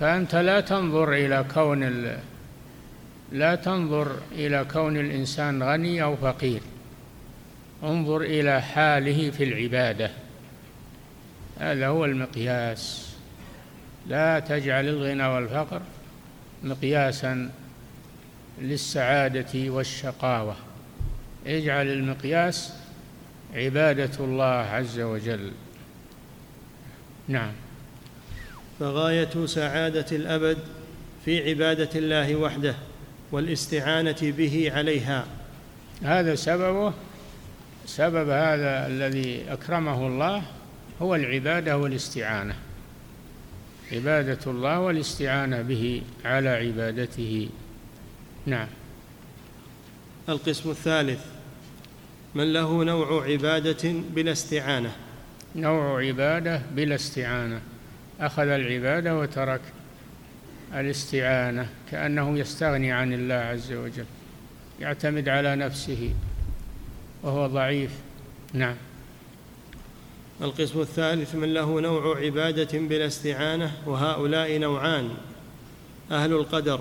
فأنت 0.00 0.34
لا 0.34 0.60
تنظر 0.60 1.12
إلى 1.12 1.44
كون 1.54 1.82
لا 3.32 3.54
تنظر 3.54 4.18
إلى 4.32 4.66
كون 4.72 4.96
الإنسان 4.96 5.62
غني 5.62 6.02
أو 6.02 6.16
فقير. 6.16 6.60
انظر 7.82 8.20
إلى 8.20 8.62
حاله 8.62 9.30
في 9.30 9.44
العبادة. 9.44 10.10
هذا 11.58 11.86
هو 11.86 12.04
المقياس. 12.04 13.14
لا 14.06 14.40
تجعل 14.40 14.88
الغنى 14.88 15.26
والفقر 15.26 15.82
مقياسا 16.62 17.50
للسعادة 18.60 19.70
والشقاوة. 19.70 20.56
اجعل 21.46 21.86
المقياس 21.86 22.74
عبادة 23.54 24.24
الله 24.24 24.44
عز 24.44 25.00
وجل. 25.00 25.52
نعم. 27.28 27.52
فغاية 28.82 29.46
سعادة 29.46 30.06
الأبد 30.12 30.58
في 31.24 31.50
عبادة 31.50 31.88
الله 31.94 32.36
وحده 32.36 32.74
والاستعانة 33.32 34.16
به 34.22 34.72
عليها. 34.74 35.26
هذا 36.02 36.34
سببه 36.34 36.92
سبب 37.86 38.28
هذا 38.28 38.86
الذي 38.86 39.44
أكرمه 39.48 40.06
الله 40.06 40.42
هو 41.02 41.14
العبادة 41.14 41.78
والاستعانة. 41.78 42.54
عبادة 43.92 44.38
الله 44.46 44.80
والاستعانة 44.80 45.62
به 45.62 46.02
على 46.24 46.48
عبادته. 46.48 47.48
نعم. 48.46 48.68
القسم 50.28 50.70
الثالث 50.70 51.20
من 52.34 52.52
له 52.52 52.84
نوع 52.84 53.24
عبادة 53.24 53.92
بلا 54.14 54.32
استعانة. 54.32 54.92
نوع 55.56 56.02
عبادة 56.06 56.62
بلا 56.74 56.94
استعانة. 56.94 57.60
أخذ 58.22 58.48
العبادة 58.48 59.18
وترك 59.18 59.60
الاستعانة 60.74 61.68
كأنه 61.90 62.38
يستغني 62.38 62.92
عن 62.92 63.12
الله 63.12 63.34
عز 63.34 63.72
وجل 63.72 64.04
يعتمد 64.80 65.28
على 65.28 65.56
نفسه 65.56 66.14
وهو 67.22 67.46
ضعيف. 67.46 67.90
نعم. 68.52 68.76
القسم 70.42 70.80
الثالث 70.80 71.34
من 71.34 71.54
له 71.54 71.80
نوع 71.80 72.18
عبادة 72.18 72.78
بلا 72.78 73.06
استعانة 73.06 73.72
وهؤلاء 73.86 74.58
نوعان. 74.58 75.10
أهل 76.10 76.32
القدر 76.32 76.80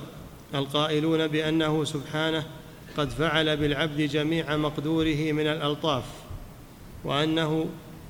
القائلون 0.56 1.28
بأنه 1.28 1.84
سبحانه 1.84 2.44
قد 2.98 3.10
فعل 3.10 3.58
بالعبد 3.58 4.02
جميع 4.02 4.56
مقدوره 4.58 5.32
من 5.32 5.48
الألطاف 5.48 6.04
وأنه 7.04 7.66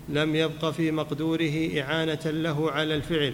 لم 0.10 0.36
يبق 0.36 0.70
في 0.70 0.92
مقدوره 0.92 1.82
إعانة 1.82 2.20
له 2.26 2.72
على 2.72 2.96
الفعل 2.96 3.34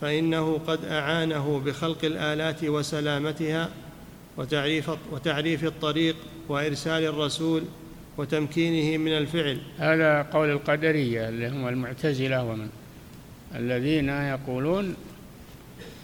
فإنه 0.00 0.60
قد 0.66 0.84
أعانه 0.84 1.62
بخلق 1.66 2.04
الآلات 2.04 2.64
وسلامتها 2.64 3.68
وتعريف, 4.36 4.90
وتعريف 5.12 5.64
الطريق 5.64 6.16
وإرسال 6.48 7.04
الرسول 7.04 7.62
وتمكينه 8.16 8.98
من 8.98 9.12
الفعل. 9.12 9.58
هذا 9.78 10.22
قول 10.22 10.50
القدرية 10.50 11.28
اللي 11.28 11.48
هم 11.48 11.68
المعتزلة 11.68 12.44
ومن 12.44 12.68
الذين 13.54 14.08
يقولون 14.08 14.96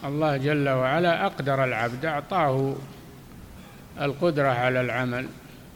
الله 0.03 0.37
جل 0.37 0.69
وعلا 0.69 1.25
أقدر 1.25 1.63
العبد 1.63 2.05
أعطاه 2.05 2.75
القدرة 4.01 4.47
على 4.47 4.81
العمل 4.81 5.27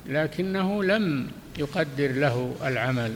لكنه 0.05 0.83
لم 0.83 1.27
يقدر 1.59 2.11
له 2.11 2.55
العمل. 2.65 3.13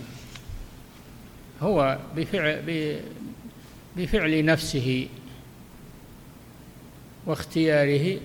هو 1.61 1.97
بفعل 2.15 3.01
بفعل 3.97 4.45
نفسه 4.45 5.07
واختياره 7.25 8.19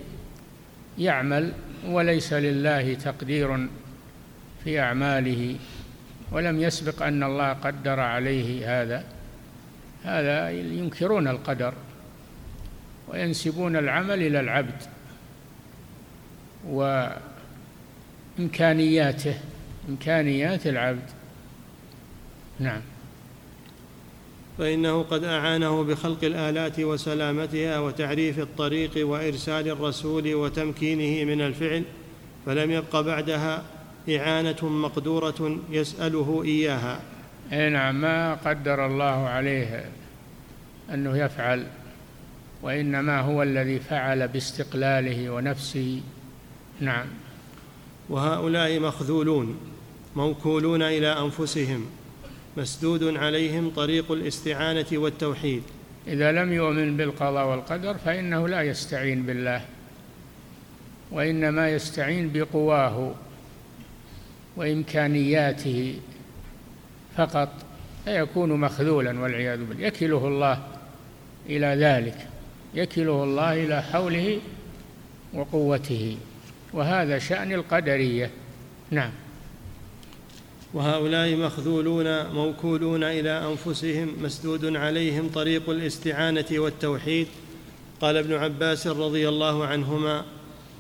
يعمل 0.99 1.53
وليس 1.87 2.33
لله 2.33 2.95
تقدير 2.95 3.69
في 4.65 4.81
أعماله 4.81 5.57
ولم 6.33 6.61
يسبق 6.61 7.03
أن 7.03 7.23
الله 7.23 7.53
قدر 7.53 8.01
عليه 8.01 8.83
هذا. 8.83 9.05
هذا 10.05 10.51
ينكرون 10.51 11.29
القدر 11.29 11.75
وينسبون 13.09 13.77
العمل 13.77 14.23
إلى 14.23 14.41
العبد 14.41 14.83
وإمكانياته 18.39 19.35
إمكانيات 19.89 20.67
العبد. 20.67 21.11
نعم. 22.61 22.81
فإنه 24.59 25.03
قد 25.03 25.25
أعانه 25.25 25.83
بخلق 25.83 26.25
الآلات 26.25 26.81
وسلامتها 26.81 27.79
وتعريف 27.79 28.39
الطريق 28.39 29.09
وإرسال 29.09 29.69
الرسول 29.69 30.35
وتمكينه 30.35 31.35
من 31.35 31.41
الفعل 31.41 31.85
فلم 32.47 32.71
يبق 32.71 33.01
بعدها 33.01 33.63
إعانة 34.09 34.69
مقدورة 34.69 35.59
يسأله 35.71 36.43
إياها. 36.45 37.01
أي 37.53 37.71
نعم 37.71 38.01
ما 38.01 38.35
قدر 38.35 38.87
الله 38.87 39.29
عليه 39.29 39.85
أنه 40.95 41.17
يفعل 41.17 41.67
وإنما 42.63 43.21
هو 43.21 43.43
الذي 43.43 43.79
فعل 43.79 44.29
باستقلاله 44.29 45.31
ونفسه. 45.31 46.01
نعم. 46.81 47.07
وهؤلاء 48.09 48.81
مخذولون 48.81 49.57
موكولون 50.17 50.83
إلى 50.83 51.19
أنفسهم 51.19 51.87
مسدود 52.57 53.17
عليهم 53.17 53.71
طريق 53.71 54.13
الاستعانة 54.13 54.87
والتوحيد. 54.93 55.63
إذا 56.07 56.33
لم 56.33 56.53
يؤمن 56.53 56.97
بالقضاء 56.97 57.47
والقدر 57.47 57.95
فإنه 57.95 58.49
لا 58.49 58.63
يستعين 58.63 59.23
بالله 59.23 59.61
وإنما 61.11 61.71
يستعين 61.71 62.33
بقواه 62.33 63.15
وإمكانياته 64.57 65.99
فقط 67.17 67.49
فيكون 68.05 68.53
مخذولا 68.53 69.21
والعياذ 69.21 69.65
بالله. 69.65 69.87
يكله 69.87 70.29
الله 70.29 70.63
إلى 71.47 71.67
ذلك 71.67 72.29
يكله 72.75 73.25
الله 73.25 73.65
إلى 73.65 73.83
حوله 73.83 74.41
وقوته 75.35 76.17
وهذا 76.73 77.19
شأن 77.19 77.53
القدرية. 77.53 78.31
نعم. 78.91 79.11
وهؤلاء 80.75 81.37
مخذولون 81.37 82.27
موكولون 82.27 83.05
إلى 83.05 83.31
أنفسهم 83.31 84.09
مسدود 84.23 84.77
عليهم 84.77 85.29
طريق 85.29 85.71
الاستعانة 85.71 86.45
والتوحيد. 86.51 87.27
قال 88.01 88.17
ابن 88.17 88.33
عباس 88.33 88.87
رضي 88.87 89.29
الله 89.29 89.67
عنهما 89.67 90.25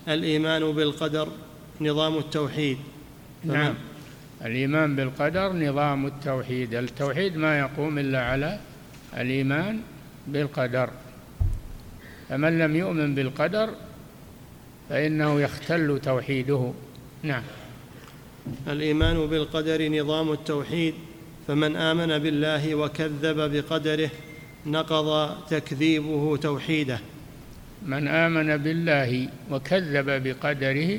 الإيمان 0.08 0.72
بالقدر 0.72 1.28
نظام 1.80 2.18
التوحيد. 2.18 2.78
نعم. 3.44 3.74
الإيمان 4.44 4.96
بالقدر 4.96 5.52
نظام 5.52 6.06
التوحيد. 6.06 6.74
التوحيد 6.74 7.36
ما 7.36 7.58
يقوم 7.58 7.98
إلا 7.98 8.20
على 8.24 8.58
الإيمان 9.16 9.80
بالقدر. 10.26 10.90
فمن 12.28 12.58
لم 12.58 12.76
يؤمن 12.76 13.14
بالقدر 13.14 13.70
فإنه 14.88 15.40
يختل 15.40 16.00
توحيده. 16.02 16.72
نعم. 17.22 17.42
الإيمان 18.68 19.26
بالقدر 19.26 19.88
نظام 19.88 20.32
التوحيد 20.32 20.94
فمن 21.48 21.76
آمن 21.76 22.18
بالله 22.18 22.74
وكذب 22.74 23.52
بقدره 23.52 24.10
نقض 24.66 25.36
تكذيبه 25.50 26.36
توحيده. 26.36 26.98
من 27.86 28.08
آمن 28.08 28.56
بالله 28.56 29.28
وكذب 29.50 30.22
بقدره 30.22 30.98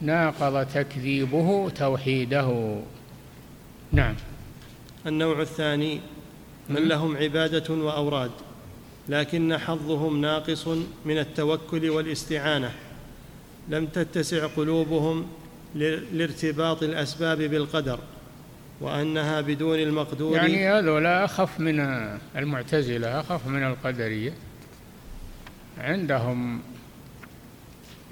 ناقض 0.00 0.66
تكذيبه 0.66 1.70
توحيده. 1.70 2.76
نعم. 3.92 4.14
النوع 5.06 5.40
الثاني 5.40 6.00
من 6.68 6.88
لهم 6.88 7.16
عبادة 7.16 7.74
وأوراد 7.74 8.30
لكن 9.08 9.58
حظهم 9.58 10.20
ناقص 10.20 10.68
من 11.04 11.18
التوكل 11.18 11.90
والاستعانة. 11.90 12.72
لم 13.68 13.86
تتسع 13.86 14.46
قلوبهم 14.46 15.26
لارتباط 16.12 16.82
الأسباب 16.82 17.38
بالقدر 17.38 17.98
وأنها 18.80 19.40
بدون 19.40 19.78
المقدور 19.78 20.36
يعني 20.36 20.68
هذولا 20.68 21.24
أخف 21.24 21.60
من 21.60 21.80
المعتزلة 22.36 23.20
أخف 23.20 23.46
من 23.46 23.64
القدرية. 23.64 24.32
عندهم 25.78 26.60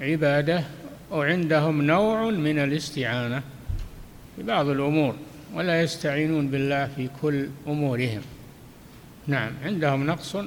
عبادة 0.01 0.63
وعندهم 1.11 1.81
نوع 1.81 2.29
من 2.29 2.59
الاستعانة 2.59 3.43
في 4.35 4.43
بعض 4.43 4.67
الأمور 4.67 5.15
ولا 5.53 5.81
يستعينون 5.81 6.47
بالله 6.47 6.89
في 6.95 7.09
كل 7.21 7.47
أمورهم. 7.67 8.21
نعم 9.27 9.51
عندهم 9.63 10.05
نقص 10.05 10.37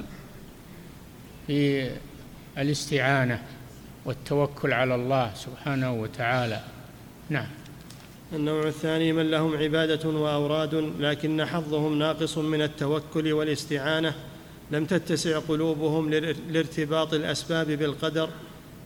في 1.47 1.89
الاستعانة 2.57 3.43
والتوكل 4.05 4.73
على 4.73 4.95
الله 4.95 5.31
سبحانه 5.35 5.91
وتعالى. 5.91 6.61
نعم. 7.29 7.47
النوع 8.33 8.67
الثاني 8.67 9.13
من 9.13 9.31
لهم 9.31 9.57
عبادة 9.57 10.09
وأوراد 10.09 10.93
لكن 10.99 11.45
حظهم 11.45 11.99
ناقص 11.99 12.37
من 12.37 12.61
التوكل 12.61 13.33
والاستعانة. 13.33 14.13
لم 14.71 14.85
تتسع 14.85 15.39
قلوبهم 15.39 16.09
لارتباط 16.49 17.13
الأسباب 17.13 17.71
بالقدر 17.71 18.29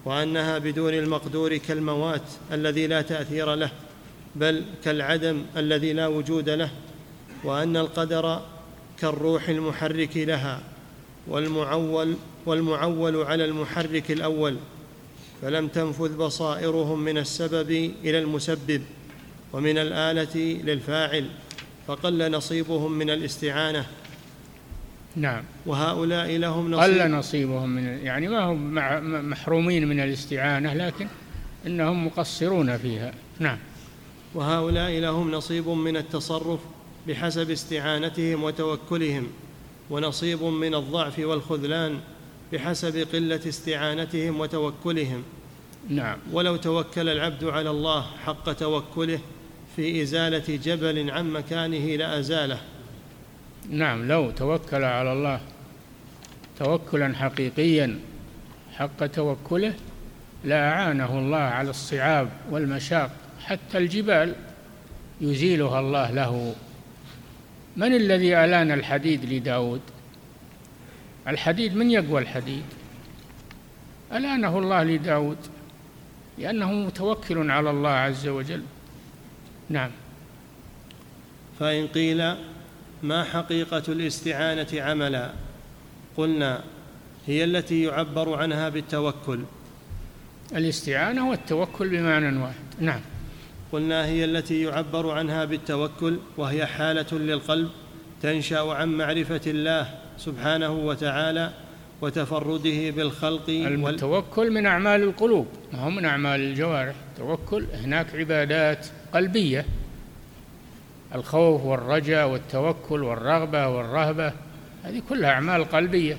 وأنها 0.06 0.58
بدون 0.58 0.94
المقدور 0.94 1.58
كالموات 1.58 2.22
الذي 2.52 2.88
لا 2.88 3.02
تأثير 3.02 3.56
له 3.56 3.72
بل 4.36 4.64
كالعدم 4.84 5.46
الذي 5.58 5.94
لا 5.94 6.08
وجود 6.08 6.50
له 6.50 6.70
وأن 7.44 7.78
القدر 7.78 8.42
كالروح 9.00 9.50
المحرك 9.50 10.18
لها 10.18 10.62
والمعول 11.28 12.16
والمعول 12.46 13.16
على 13.24 13.46
المحرك 13.46 14.12
الأول. 14.12 14.58
فلم 15.42 15.68
تنفذ 15.68 16.18
بصائرهم 16.18 17.00
من 17.00 17.18
السبب 17.18 17.72
إلى 18.04 18.20
المسبب 18.20 18.82
ومن 19.54 19.78
الآلة 19.78 20.36
للفاعل 20.64 21.30
فقل 21.88 22.32
نصيبهم 22.32 22.92
من 22.92 23.10
الاستعانة. 23.10 23.86
نعم. 25.16 25.44
وهؤلاء 25.66 26.38
لهم 26.38 26.72
نصيب. 26.72 27.02
قل 27.02 27.12
نصيبهم 27.12 27.70
من 27.70 27.84
يعني 27.84 28.28
ما 28.28 28.44
هم 28.44 28.74
محرومين 29.30 29.88
من 29.88 30.00
الاستعانة 30.00 30.74
لكن 30.74 31.08
إنهم 31.68 32.06
مقصرون 32.06 32.78
فيها. 32.78 33.14
نعم. 33.40 33.58
وهؤلاء 34.36 34.92
لهم 34.92 35.32
نصيب 35.32 35.68
من 35.68 35.98
التصرف 35.98 36.60
بحسب 37.08 37.52
استعانتهم 37.52 38.44
وتوكلهم 38.44 39.28
ونصيب 39.90 40.44
من 40.44 40.76
الضعف 40.76 41.20
والخذلان 41.20 42.00
بحسب 42.54 43.08
قلة 43.14 43.42
استعانتهم 43.48 44.40
وتوكلهم. 44.40 45.24
نعم. 45.90 46.18
ولو 46.32 46.56
توكل 46.56 47.10
العبد 47.10 47.44
على 47.44 47.70
الله 47.70 48.06
حق 48.26 48.54
توكله 48.54 49.20
في 49.76 50.02
إزالة 50.02 50.60
جبل 50.64 51.12
عن 51.12 51.32
مكانه 51.32 51.96
لازاله 51.96 52.60
نعم 53.70 54.08
لو 54.08 54.32
توكل 54.32 54.84
على 54.84 55.14
الله 55.14 55.42
توكلا 56.60 57.16
حقيقيا 57.16 58.00
حق 58.74 59.06
توكله 59.06 59.74
لأعانه 60.44 61.20
الله 61.20 61.38
على 61.38 61.70
الصعاب 61.70 62.30
والمشاق 62.52 63.12
حتى 63.40 63.78
الجبال 63.78 64.36
يزيلها 65.22 65.80
الله 65.80 66.12
له. 66.12 66.56
من 67.78 67.96
الذي 67.96 68.38
ألان 68.38 68.72
الحديد 68.72 69.34
لداود؟ 69.34 69.82
الحديد 71.28 71.76
من 71.76 71.92
يقوى 71.92 72.22
الحديد؟ 72.22 72.64
ألانه 74.12 74.60
الله 74.60 74.84
لداود؟ 74.84 75.38
لأنه 76.38 76.72
متوكل 76.72 77.52
على 77.52 77.70
الله 77.70 77.90
عز 77.90 78.28
وجل. 78.28 78.64
نعم. 79.70 79.92
فإن 81.60 81.88
قيل 81.88 82.36
ما 83.04 83.24
حقيقة 83.24 83.84
الاستعانة 83.88 84.68
عملا 84.74 85.32
قلنا 86.18 86.64
هي 87.28 87.44
التي 87.44 87.84
يعبر 87.84 88.36
عنها 88.36 88.70
بالتوكل. 88.70 89.40
الاستعانة 90.56 91.30
والتوكل 91.30 91.90
بمعنى 91.90 92.38
واحد. 92.38 92.64
نعم. 92.80 93.02
قلنا 93.72 94.06
هي 94.06 94.26
التي 94.26 94.62
يعبر 94.62 95.12
عنها 95.12 95.46
بالتوكل 95.46 96.20
وهي 96.38 96.66
حالة 96.66 97.08
للقلب 97.12 97.70
تنشأ 98.22 98.62
عن 98.62 98.90
معرفة 98.90 99.42
الله 99.48 100.01
سبحانه 100.26 100.72
وتعالى 100.72 101.52
وتفرده 102.02 102.90
بالخلق 102.90 103.50
التوكل 103.50 104.52
من 104.52 104.66
أعمال 104.66 105.04
القلوب 105.04 105.48
ما 105.74 105.80
هو 105.80 105.90
من 105.90 106.06
أعمال 106.06 106.40
الجوارح. 106.40 106.96
التوكل 107.12 107.66
هناك 107.74 108.16
عبادات 108.16 108.88
قلبية. 109.14 109.66
الخوف 111.16 111.62
والرجاء 111.62 112.30
والتوكل 112.30 113.04
والرغبة 113.04 113.68
والرهبة 113.68 114.34
هذه 114.84 115.02
كلها 115.10 115.30
أعمال 115.30 115.64
قلبية. 115.64 116.18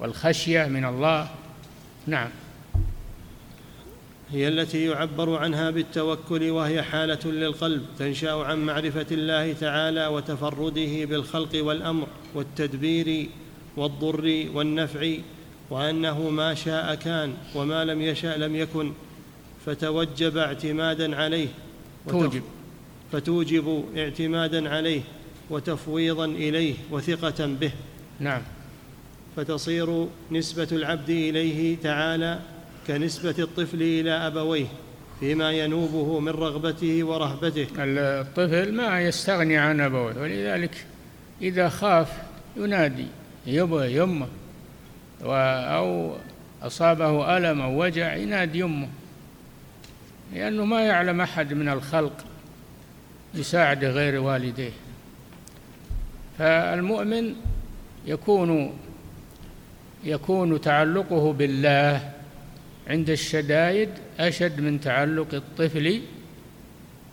والخشية 0.00 0.64
من 0.64 0.84
الله. 0.84 1.28
نعم. 2.06 2.28
هي 4.32 4.48
التي 4.48 4.84
يعبر 4.84 5.36
عنها 5.36 5.70
بالتوكل 5.70 6.50
وهي 6.50 6.82
حالة 6.82 7.18
للقلب 7.24 7.82
تنشأ 7.98 8.32
عن 8.32 8.58
معرفة 8.58 9.06
الله 9.10 9.52
تعالى 9.52 10.06
وتفرده 10.06 11.04
بالخلق 11.04 11.64
والأمر 11.64 12.06
والتدبير 12.34 13.28
والضر 13.76 14.46
والنفع 14.54 15.12
وأنه 15.70 16.30
ما 16.30 16.54
شاء 16.54 16.94
كان 16.94 17.34
وما 17.54 17.84
لم 17.84 18.02
يشأ 18.02 18.36
لم 18.36 18.56
يكن 18.56 18.92
فتوجب 19.66 20.36
اعتمادا 20.36 21.16
عليه 21.16 21.48
توجب. 22.08 22.42
فتوجب 23.12 23.84
اعتمادا 23.96 24.68
عليه 24.68 25.00
وتفويضا 25.50 26.24
إليه 26.24 26.74
وثقة 26.90 27.46
به. 27.46 27.72
نعم. 28.20 28.42
فتصير 29.36 30.06
نسبة 30.30 30.68
العبد 30.72 31.10
إليه 31.10 31.76
تعالى 31.76 32.38
كنسبة 32.86 33.34
الطفل 33.38 33.82
إلى 33.82 34.10
أبويه 34.10 34.66
فيما 35.20 35.52
ينوبه 35.52 36.20
من 36.20 36.28
رغبته 36.28 37.04
ورهبته. 37.04 37.66
الطفل 37.78 38.74
ما 38.74 39.00
يستغني 39.00 39.56
عن 39.56 39.80
ابويه 39.80 40.14
ولذلك 40.20 40.86
إذا 41.42 41.68
خاف 41.68 42.12
ينادي 42.56 43.06
يبا 43.46 43.86
يمه 43.86 44.28
أو 45.22 46.16
أصابه 46.62 47.36
ألم 47.36 47.60
أو 47.60 47.82
وجع 47.82 48.14
ينادي 48.14 48.58
يمه 48.58 48.88
لأنه 50.34 50.64
ما 50.64 50.80
يعلم 50.80 51.20
أحد 51.20 51.52
من 51.52 51.68
الخلق 51.68 52.24
يساعد 53.34 53.84
غير 53.84 54.20
والديه. 54.20 54.70
فالمؤمن 56.38 57.34
يكون 58.06 58.78
يكون 60.04 60.60
تعلقه 60.60 61.32
بالله 61.32 62.15
عند 62.88 63.10
الشدائد 63.10 63.88
أشد 64.18 64.60
من 64.60 64.80
تعلق 64.80 65.34
الطفل 65.34 66.00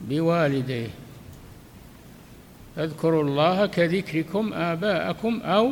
بوالديه. 0.01 0.89
اذكروا 2.77 3.23
الله 3.23 3.65
كذكركم 3.65 4.53
آباءكم 4.53 5.41
أو 5.41 5.71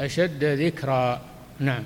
أشد 0.00 0.44
ذكرا. 0.44 1.22
نعم. 1.60 1.84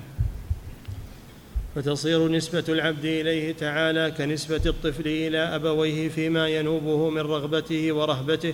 فتصير 1.75 2.27
نسبة 2.31 2.63
العبد 2.69 3.05
إليه 3.05 3.53
تعالى 3.53 4.13
كنسبة 4.17 4.61
الطفل 4.65 5.07
إلى 5.07 5.37
أبويه 5.37 6.09
فيما 6.09 6.47
ينوبه 6.47 7.09
من 7.09 7.21
رغبته 7.21 7.93
ورهبته 7.93 8.53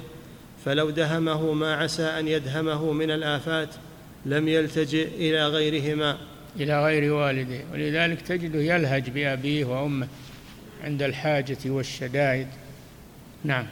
فلو 0.66 0.90
دهمه 0.90 1.54
ما 1.54 1.76
عسى 1.76 2.04
أن 2.04 2.28
يدهمه 2.28 2.92
من 2.92 3.12
الآفات 3.12 3.70
لم 4.26 4.48
يلتجئ 4.48 5.08
إلى 5.16 5.48
غيرهما. 5.48 6.18
إلى 6.60 6.84
غير 6.84 7.14
والده. 7.14 7.60
ولذلك 7.74 8.22
تجده 8.22 8.60
يلهج 8.60 9.10
بأبيه 9.10 9.66
وأمه 9.66 10.08
عند 10.84 11.04
الحاجة 11.04 11.58
والشدائد. 11.66 12.47
نعم. 13.43 13.66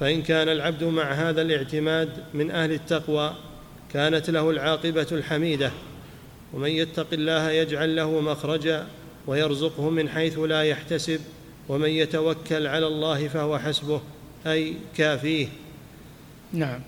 فإن 0.00 0.22
كان 0.22 0.48
العبد 0.48 0.84
مع 0.84 1.12
هذا 1.12 1.42
الاعتماد 1.42 2.08
من 2.34 2.50
أهل 2.50 2.72
التقوى 2.72 3.34
كانت 3.92 4.30
له 4.30 4.50
العاقبة 4.50 5.06
الحميدة. 5.12 5.70
ومن 6.52 6.70
يتق 6.70 7.06
الله 7.12 7.50
يجعل 7.50 7.96
له 7.96 8.20
مخرجا 8.20 8.86
ويرزقه 9.26 9.90
من 9.90 10.08
حيث 10.08 10.38
لا 10.38 10.62
يحتسب. 10.62 11.20
ومن 11.68 11.88
يتوكل 11.88 12.66
على 12.66 12.86
الله 12.86 13.28
فهو 13.28 13.58
حسبه 13.58 14.00
أي 14.46 14.74
كافيه. 14.96 15.46
نعم. 16.52 16.80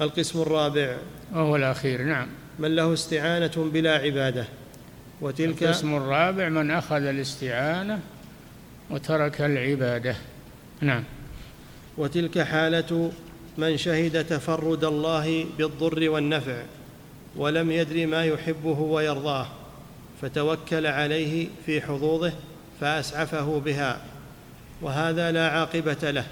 القسم 0.00 0.40
الرابع. 0.42 0.96
وهو 1.32 1.56
الأخير. 1.56 2.02
نعم. 2.02 2.28
من 2.58 2.76
له 2.76 2.92
استعانة 2.92 3.70
بلا 3.72 3.94
عبادة. 3.94 4.46
وتلك 5.20 5.62
القسم 5.62 5.96
الرابع 5.96 6.48
من 6.48 6.70
أخذ 6.70 7.02
الاستعانة 7.02 8.00
وترك 8.90 9.40
العبادة. 9.40 10.16
نعم. 10.80 11.04
وتلك 11.98 12.38
حالة 12.38 13.12
من 13.58 13.76
شهد 13.76 14.24
تفرد 14.24 14.84
الله 14.84 15.46
بالضر 15.58 16.10
والنفع 16.10 16.62
ولم 17.36 17.70
يدر 17.70 18.06
ما 18.06 18.24
يحبه 18.24 18.80
ويرضاه 18.80 19.46
فتوكل 20.22 20.86
عليه 20.86 21.48
في 21.66 21.80
حظوظه 21.80 22.32
فأسعفه 22.80 23.60
بها. 23.60 24.00
وهذا 24.82 25.32
لا 25.32 25.48
عاقبة 25.48 26.10
له 26.10 26.24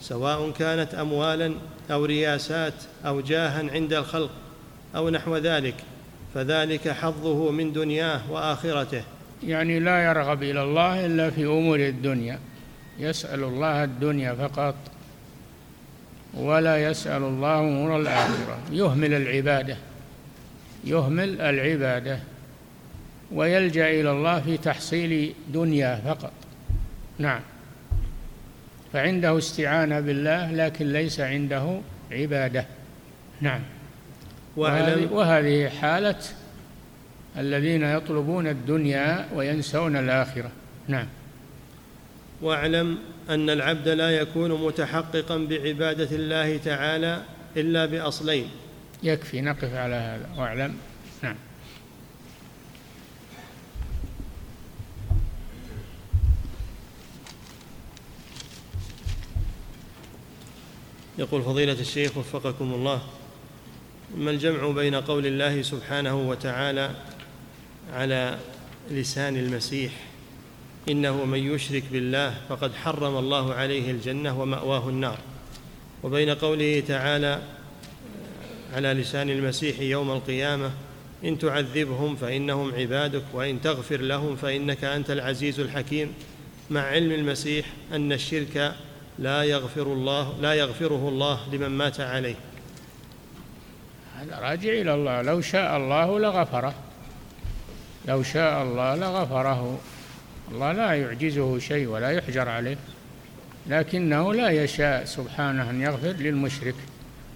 سواء 0.00 0.50
كانت 0.50 0.94
اموالا 0.94 1.54
أو 1.90 2.04
رياسات 2.04 2.74
أو 3.06 3.20
جاها 3.20 3.70
عند 3.72 3.92
الخلق. 3.92 4.30
أو 4.96 5.10
نحو 5.10 5.36
ذلك 5.36 5.74
فذلك 6.34 6.88
حظه 6.88 7.50
من 7.50 7.72
دنياه 7.72 8.32
وآخرته. 8.32 9.02
يعني 9.44 9.78
لا 9.80 10.04
يرغب 10.04 10.42
إلى 10.42 10.62
الله 10.62 11.06
إلا 11.06 11.30
في 11.30 11.44
أمور 11.44 11.80
الدنيا. 11.80 12.38
يسأل 12.98 13.44
الله 13.44 13.84
الدنيا 13.84 14.34
فقط 14.34 14.74
ولا 16.34 16.90
يسأل 16.90 17.22
الله 17.22 17.60
أمور 17.60 18.00
الآخرة. 18.00 18.58
يهمل 18.72 19.14
العبادة 19.14 19.76
يهمل 20.84 21.40
العبادة 21.40 22.18
ويلجأ 23.32 23.90
إلى 23.90 24.10
الله 24.10 24.40
في 24.40 24.56
تحصيل 24.56 25.34
دنيا 25.54 26.00
فقط. 26.04 26.32
نعم. 27.18 27.40
فعنده 28.92 29.38
استعانة 29.38 30.00
بالله 30.00 30.52
لكن 30.52 30.92
ليس 30.92 31.20
عنده 31.20 31.80
عبادة. 32.12 32.66
نعم. 33.40 33.60
وهذه, 34.56 35.12
وهذه 35.12 35.68
حالة 35.68 36.18
الذين 37.38 37.82
يطلبون 37.82 38.46
الدنيا 38.46 39.28
وينسون 39.34 39.96
الآخرة. 39.96 40.50
نعم. 40.88 41.06
واعلم 42.42 42.98
أن 43.30 43.50
العبد 43.50 43.88
لا 43.88 44.10
يكون 44.10 44.66
متحققا 44.66 45.36
بعبادة 45.36 46.16
الله 46.16 46.56
تعالى 46.56 47.22
إلا 47.56 47.86
بأصلين. 47.86 48.50
يكفي 49.02 49.40
نقف 49.40 49.74
على 49.74 49.94
هذا. 49.94 50.28
واعلم. 50.36 50.76
نعم. 51.22 51.36
يقول 61.18 61.42
فضيلة 61.42 61.80
الشيخ 61.80 62.16
وفقكم 62.16 62.74
الله. 62.74 63.02
ما 64.14 64.30
الجمع 64.30 64.70
بين 64.70 64.94
قول 64.94 65.26
الله 65.26 65.62
سبحانه 65.62 66.28
وتعالى 66.28 66.90
على 67.92 68.38
لسان 68.90 69.36
المسيح؟ 69.36 69.92
إنه 70.88 71.24
من 71.24 71.54
يشرك 71.54 71.82
بالله 71.92 72.34
فقد 72.48 72.74
حرم 72.74 73.16
الله 73.16 73.54
عليه 73.54 73.90
الجنة 73.90 74.40
ومأواه 74.40 74.88
النار. 74.88 75.18
وبين 76.02 76.30
قوله 76.30 76.82
تعالى 76.88 77.42
على 78.74 78.92
لسان 78.92 79.30
المسيح 79.30 79.80
يوم 79.80 80.10
القيامة 80.10 80.70
إن 81.24 81.38
تعذبهم 81.38 82.16
فإنهم 82.16 82.74
عبادك 82.74 83.24
وإن 83.32 83.60
تغفر 83.60 84.00
لهم 84.00 84.36
فإنك 84.36 84.84
أنت 84.84 85.10
العزيز 85.10 85.60
الحكيم. 85.60 86.14
مع 86.70 86.80
علم 86.80 87.12
المسيح 87.12 87.66
أن 87.92 88.12
الشرك 88.12 88.74
لا 89.18 89.42
يغفر 89.42 89.92
الله 89.92 90.34
لا 90.40 90.54
يغفره 90.54 91.08
الله 91.08 91.40
لمن 91.52 91.68
مات 91.68 92.00
عليه. 92.00 92.36
هذا 94.16 94.38
راجع 94.38 94.72
إلى 94.72 94.94
الله. 94.94 95.22
لو 95.22 95.40
شاء 95.40 95.76
الله 95.76 96.18
لغفره. 96.18 96.74
لو 98.08 98.22
شاء 98.22 98.62
الله 98.62 98.94
لغفره. 98.94 99.78
الله 100.52 100.72
لا 100.72 100.92
يعجزه 100.92 101.58
شيء 101.58 101.86
ولا 101.86 102.10
يحجر 102.10 102.48
عليه. 102.48 102.76
لكنه 103.66 104.34
لا 104.34 104.50
يشاء 104.50 105.04
سبحانه 105.04 105.70
أن 105.70 105.80
يغفر 105.80 106.12
للمشرك 106.12 106.74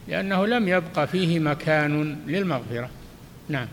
لأنه 0.08 0.46
لم 0.46 0.68
يبق 0.68 1.04
فيه 1.04 1.38
مكان 1.38 2.18
للمغفرة. 2.26 2.90
نعم. 3.48 3.68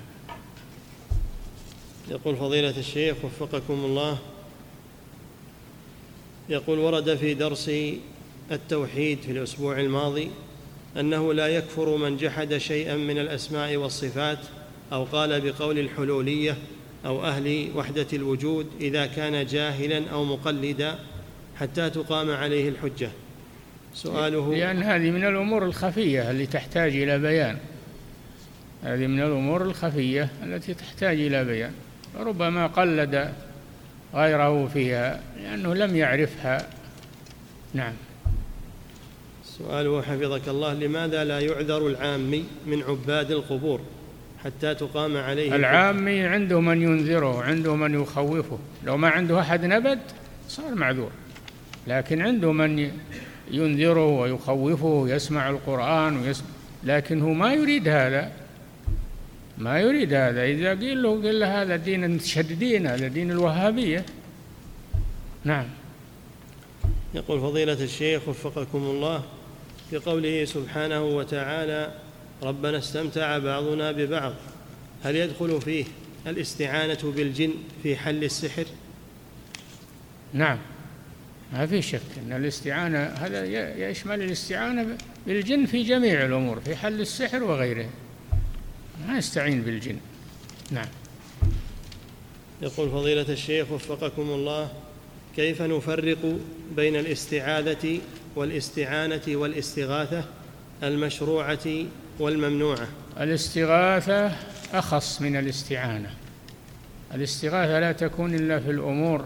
يقول 2.09 2.35
فضيلة 2.35 2.77
الشيخ 2.77 3.15
وفقكم 3.23 3.73
الله 3.73 4.17
يقول 6.49 6.79
ورد 6.79 7.15
في 7.15 7.33
درس 7.33 7.71
التوحيد 8.51 9.19
في 9.21 9.31
الأسبوع 9.31 9.79
الماضي 9.79 10.31
أنه 10.99 11.33
لا 11.33 11.47
يكفر 11.47 11.97
من 11.97 12.17
جحد 12.17 12.57
شيئا 12.57 12.95
من 12.95 13.17
الأسماء 13.17 13.75
والصفات 13.75 14.39
أو 14.93 15.03
قال 15.03 15.41
بقول 15.41 15.79
الحلولية 15.79 16.57
أو 17.05 17.25
أهل 17.25 17.71
وحدة 17.75 18.07
الوجود 18.13 18.67
إذا 18.81 19.05
كان 19.05 19.45
جاهلا 19.45 20.09
أو 20.11 20.23
مقلدا 20.23 20.99
حتى 21.59 21.89
تقام 21.89 22.31
عليه 22.31 22.69
الحجة. 22.69 23.09
سؤاله 23.93 24.55
لأن 24.55 24.83
هذه 24.83 25.11
من 25.11 25.25
الأمور 25.25 25.65
الخفية 25.65 26.31
اللي 26.31 26.45
تحتاج 26.45 26.95
إلى 26.95 27.19
بيان. 27.19 27.57
هذه 28.83 29.07
من 29.07 29.21
الأمور 29.21 29.61
الخفية 29.61 30.29
التي 30.43 30.73
تحتاج 30.73 31.19
إلى 31.19 31.43
بيان. 31.43 31.71
ربما 32.19 32.67
قلد 32.67 33.33
غيره 34.13 34.67
فيها 34.67 35.21
لأنه 35.43 35.75
لم 35.75 35.95
يعرفها. 35.95 36.69
نعم. 37.73 37.93
سؤاله 39.57 40.01
حفظك 40.01 40.49
الله 40.49 40.73
لماذا 40.73 41.23
لا 41.23 41.39
يعذر 41.39 41.87
العامي 41.87 42.45
من 42.65 42.83
عباد 42.83 43.31
القبور 43.31 43.81
حتى 44.43 44.75
تقام 44.75 45.17
عليه؟ 45.17 45.55
العامي 45.55 46.21
عنده 46.21 46.59
من 46.59 46.81
ينذره 46.81 47.43
عنده 47.43 47.75
من 47.75 48.01
يخوفه. 48.01 48.59
لو 48.85 48.97
ما 48.97 49.09
عنده 49.09 49.39
أحد 49.39 49.65
نبد 49.65 49.99
صار 50.49 50.75
معذور. 50.75 51.11
لكن 51.87 52.21
عنده 52.21 52.51
من 52.51 52.91
ينذره 53.51 54.07
ويخوفه 54.07 55.05
يسمع 55.07 55.49
القرآن 55.49 56.17
ويسمع. 56.17 56.47
لكن 56.83 57.21
هو 57.21 57.33
ما 57.33 57.53
يريد 57.53 57.87
هذا. 57.87 58.31
ما 59.57 59.79
يريد 59.79 60.13
هذا. 60.13 60.43
إذا 60.43 60.69
قيل 60.69 61.03
له 61.03 61.09
قل 61.09 61.39
له 61.39 61.61
هذا 61.61 61.75
دين 61.75 62.03
المتشددين 62.03 62.87
هذا 62.87 63.07
دين 63.07 63.31
الوهابية. 63.31 64.05
نعم. 65.43 65.65
يقول 67.13 67.39
فضيلة 67.39 67.83
الشيخ 67.83 68.27
وفقكم 68.27 68.77
الله 68.77 69.23
في 69.89 69.97
قوله 69.97 70.45
سبحانه 70.45 71.03
وتعالى 71.03 71.93
ربنا 72.43 72.77
استمتع 72.77 73.37
بعضنا 73.37 73.91
ببعض. 73.91 74.33
هل 75.03 75.15
يدخل 75.15 75.61
فيه 75.61 75.85
الاستعانة 76.27 77.13
بالجن 77.15 77.53
في 77.83 77.95
حل 77.95 78.23
السحر؟ 78.23 78.65
نعم. 80.33 80.57
ما 81.53 81.65
في 81.65 81.81
شك 81.81 82.01
أن 82.17 82.31
الاستعانة 82.31 82.99
هذا 82.99 83.45
يشمل 83.89 84.21
الاستعانة 84.21 84.97
بالجن 85.27 85.65
في 85.65 85.83
جميع 85.83 86.25
الأمور 86.25 86.59
في 86.59 86.75
حل 86.75 87.01
السحر 87.01 87.43
وغيره 87.43 87.89
ما 89.07 89.17
يستعين 89.17 89.61
بالجن. 89.61 89.97
نعم. 90.71 90.87
يقول 92.61 92.89
فضيلة 92.89 93.25
الشيخ 93.29 93.71
وفقكم 93.71 94.21
الله 94.21 94.71
كيف 95.35 95.61
نفرق 95.61 96.39
بين 96.75 96.95
الاستعاذة 96.95 97.99
والاستعانة 98.37 99.21
والاستغاثة 99.27 100.23
المشروعة 100.83 101.85
والممنوعة. 102.19 102.87
الاستغاثة 103.19 104.31
أخص 104.73 105.21
من 105.21 105.35
الاستعانة. 105.35 106.09
الاستغاثة 107.13 107.79
لا 107.79 107.91
تكون 107.91 108.35
إلا 108.35 108.59
في 108.59 108.71
الأمور 108.71 109.25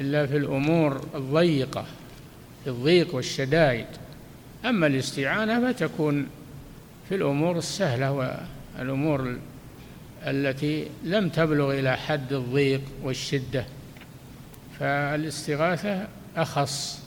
إلا 0.00 0.26
في 0.26 0.36
الأمور 0.36 1.06
الضيقة 1.14 1.86
في 2.64 2.70
الضيق 2.70 3.14
والشدائد. 3.14 3.86
أما 4.64 4.86
الاستعانة 4.86 5.72
فتكون 5.72 6.26
في 7.08 7.14
الأمور 7.14 7.58
السهلة 7.58 8.12
والأمور 8.78 9.36
التي 10.22 10.88
لم 11.04 11.28
تبلغ 11.28 11.78
إلى 11.78 11.96
حد 11.96 12.32
الضيق 12.32 12.82
والشدة. 13.02 13.66
فالاستغاثة 14.80 16.08
أخص 16.36 17.05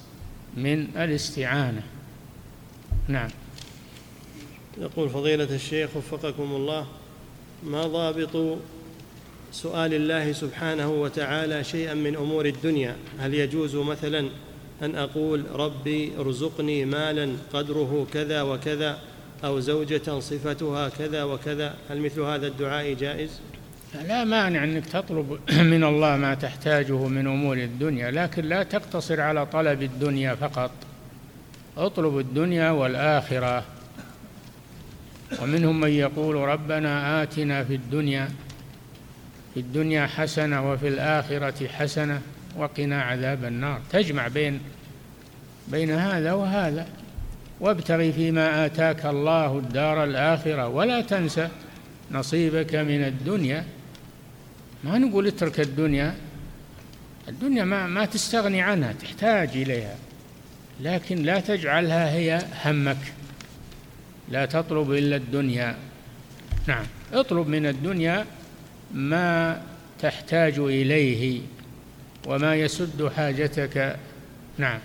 من 0.57 0.87
الاستعانة. 0.97 1.81
نعم. 3.07 3.29
يقول 4.77 5.09
فضيلة 5.09 5.55
الشيخ 5.55 5.89
وفقكم 5.95 6.51
الله 6.51 6.87
ما 7.63 7.87
ضابط 7.87 8.57
سؤال 9.51 9.93
الله 9.93 10.31
سبحانه 10.31 10.91
وتعالى 10.91 11.63
شيئا 11.63 11.93
من 11.93 12.15
أمور 12.15 12.45
الدنيا؟ 12.45 12.95
هل 13.19 13.33
يجوز 13.33 13.75
مثلا 13.75 14.29
أن 14.81 14.95
أقول 14.95 15.45
ربي 15.51 16.11
ارزقني 16.19 16.85
مالا 16.85 17.35
قدره 17.53 18.07
كذا 18.13 18.41
وكذا 18.41 18.99
أو 19.43 19.59
زوجة 19.59 20.19
صفتها 20.19 20.89
كذا 20.89 21.23
وكذا؟ 21.23 21.75
هل 21.89 22.01
مثل 22.01 22.21
هذا 22.21 22.47
الدعاء 22.47 22.93
جائز؟ 22.93 23.39
لا 23.95 24.23
مانع 24.23 24.63
أنك 24.63 24.85
تطلب 24.85 25.39
من 25.73 25.83
الله 25.83 26.17
ما 26.17 26.33
تحتاجه 26.33 27.07
من 27.07 27.27
أمور 27.27 27.57
الدنيا 27.57 28.11
لكن 28.11 28.45
لا 28.45 28.63
تقتصر 28.63 29.21
على 29.21 29.45
طلب 29.45 29.83
الدنيا 29.83 30.35
فقط. 30.35 30.71
اطلب 31.77 32.19
الدنيا 32.19 32.71
والآخرة. 32.71 33.63
ومنهم 35.41 35.79
من 35.79 35.89
يقول 35.89 36.35
ربنا 36.35 37.23
آتنا 37.23 37.63
في 37.63 37.75
الدنيا 37.75 38.29
في 39.53 39.59
الدنيا 39.59 40.07
حسنة 40.07 40.71
وفي 40.71 40.87
الآخرة 40.87 41.67
حسنة 41.67 42.21
وقنا 42.57 43.01
عذاب 43.01 43.45
النار. 43.45 43.81
تجمع 43.91 44.27
بين 44.27 44.59
بين 45.67 45.91
هذا 45.91 46.33
وهذا. 46.33 46.87
وابتغ 47.59 48.11
فيما 48.11 48.65
آتاك 48.65 49.05
الله 49.05 49.57
الدار 49.57 50.03
الآخرة. 50.03 50.67
ولا 50.67 51.01
تنسى 51.01 51.49
نصيبك 52.11 52.75
من 52.75 53.03
الدنيا. 53.03 53.65
ما 54.83 54.97
نقول 54.97 55.27
اترك 55.27 55.59
الدنيا. 55.59 56.15
الدنيا 57.27 57.63
ما 57.65 57.87
ما 57.87 58.05
تستغني 58.05 58.61
عنها 58.61 58.93
تحتاج 58.93 59.49
إليها. 59.49 59.95
لكن 60.81 61.23
لا 61.23 61.39
تجعلها 61.39 62.13
هي 62.13 62.45
همك. 62.65 63.13
لا 64.29 64.45
تطلب 64.45 64.91
إلا 64.91 65.15
الدنيا. 65.15 65.77
نعم 66.67 66.85
اطلب 67.13 67.47
من 67.47 67.65
الدنيا 67.65 68.25
ما 68.93 69.61
تحتاج 69.99 70.59
إليه 70.59 71.41
وما 72.27 72.55
يسد 72.55 73.11
حاجتك. 73.15 73.97
نعم. 74.57 74.79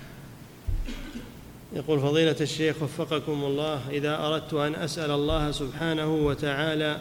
يقول 1.73 2.01
فضيلة 2.01 2.37
الشيخ 2.41 2.83
وفقكم 2.83 3.45
الله 3.45 3.91
إذا 3.91 4.19
أردت 4.19 4.55
أن 4.55 4.75
أسأل 4.75 5.11
الله 5.11 5.51
سبحانه 5.51 6.15
وتعالى 6.15 7.01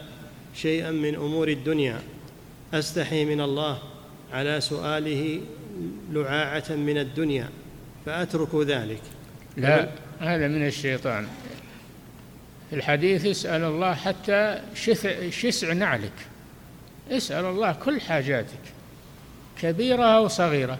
شيئا 0.54 0.90
من 0.90 1.14
أمور 1.14 1.48
الدنيا 1.48 2.00
أستحي 2.78 3.24
من 3.24 3.40
الله 3.40 3.78
على 4.32 4.60
سؤاله 4.60 5.40
لعاعة 6.12 6.64
من 6.70 6.98
الدنيا 6.98 7.48
فأترك 8.06 8.54
ذلك. 8.54 9.02
لا 9.56 9.88
هذا 10.20 10.48
من 10.48 10.66
الشيطان. 10.66 11.26
الحديث 12.72 13.26
اسأل 13.26 13.64
الله 13.64 13.94
حتى 13.94 14.60
شسع 15.30 15.72
نعلك. 15.72 16.12
اسأل 17.10 17.44
الله 17.44 17.72
كل 17.72 18.00
حاجاتك 18.00 18.64
كبيرة 19.62 20.04
أو 20.04 20.28
صغيرة. 20.28 20.78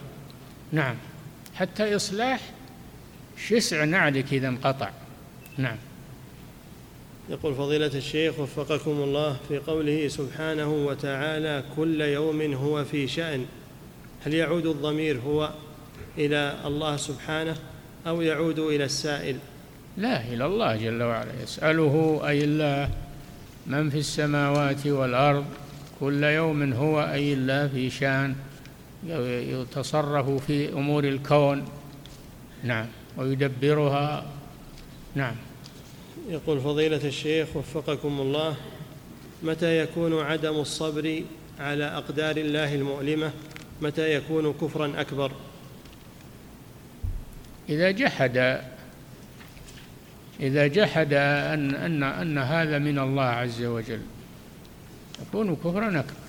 نعم 0.71 0.95
حتى 1.55 1.95
إصلاح 1.95 2.39
شسع 3.47 3.83
نعلك 3.83 4.33
إذا 4.33 4.47
انقطع. 4.47 4.89
نعم. 5.57 5.77
يقول 7.29 7.55
فضيلة 7.55 7.91
الشيخ 7.95 8.39
وفقكم 8.39 8.91
الله 8.91 9.37
في 9.47 9.57
قوله 9.57 10.07
سبحانه 10.07 10.73
وتعالى 10.73 11.63
كل 11.75 12.01
يوم 12.01 12.53
هو 12.53 12.83
في 12.83 13.07
شأن. 13.07 13.45
هل 14.25 14.33
يعود 14.33 14.65
الضمير 14.65 15.19
هو 15.19 15.49
إلى 16.17 16.55
الله 16.65 16.97
سبحانه 16.97 17.55
أو 18.07 18.21
يعود 18.21 18.59
إلى 18.59 18.83
السائل؟ 18.83 19.37
لا 19.97 20.27
إلى 20.27 20.45
الله 20.45 20.75
جل 20.75 21.03
وعلا. 21.03 21.41
يسأله 21.43 22.21
أي 22.27 22.43
الله 22.43 22.89
من 23.67 23.89
في 23.89 23.97
السماوات 23.97 24.87
والأرض. 24.87 25.45
كل 25.99 26.23
يوم 26.23 26.73
هو 26.73 27.01
أي 27.01 27.33
الله 27.33 27.67
في 27.67 27.89
شأن. 27.89 28.35
يتصرف 29.51 30.45
في 30.45 30.73
أمور 30.73 31.03
الكون. 31.03 31.65
نعم. 32.63 32.87
ويدبرها. 33.17 34.25
نعم. 35.15 35.35
يقول 36.29 36.59
فضيلة 36.59 37.07
الشيخ 37.07 37.47
وفقكم 37.55 38.19
الله 38.21 38.55
متى 39.43 39.79
يكون 39.79 40.21
عدم 40.21 40.55
الصبر 40.55 41.23
على 41.59 41.83
أقدار 41.83 42.37
الله 42.37 42.75
المؤلمة؟ 42.75 43.31
متى 43.81 44.13
يكون 44.13 44.53
كفرا 44.53 45.01
أكبر؟ 45.01 45.31
إذا 47.69 47.91
جحد 47.91 48.61
إذا 50.39 50.67
جحد 50.67 51.13
أن 51.13 51.75
أن 51.75 52.03
أن 52.03 52.37
هذا 52.37 52.79
من 52.79 52.99
الله 52.99 53.23
عز 53.23 53.63
وجل 53.63 54.01
يكون 55.21 55.55
كفرا 55.55 55.99
أكبر. 55.99 56.25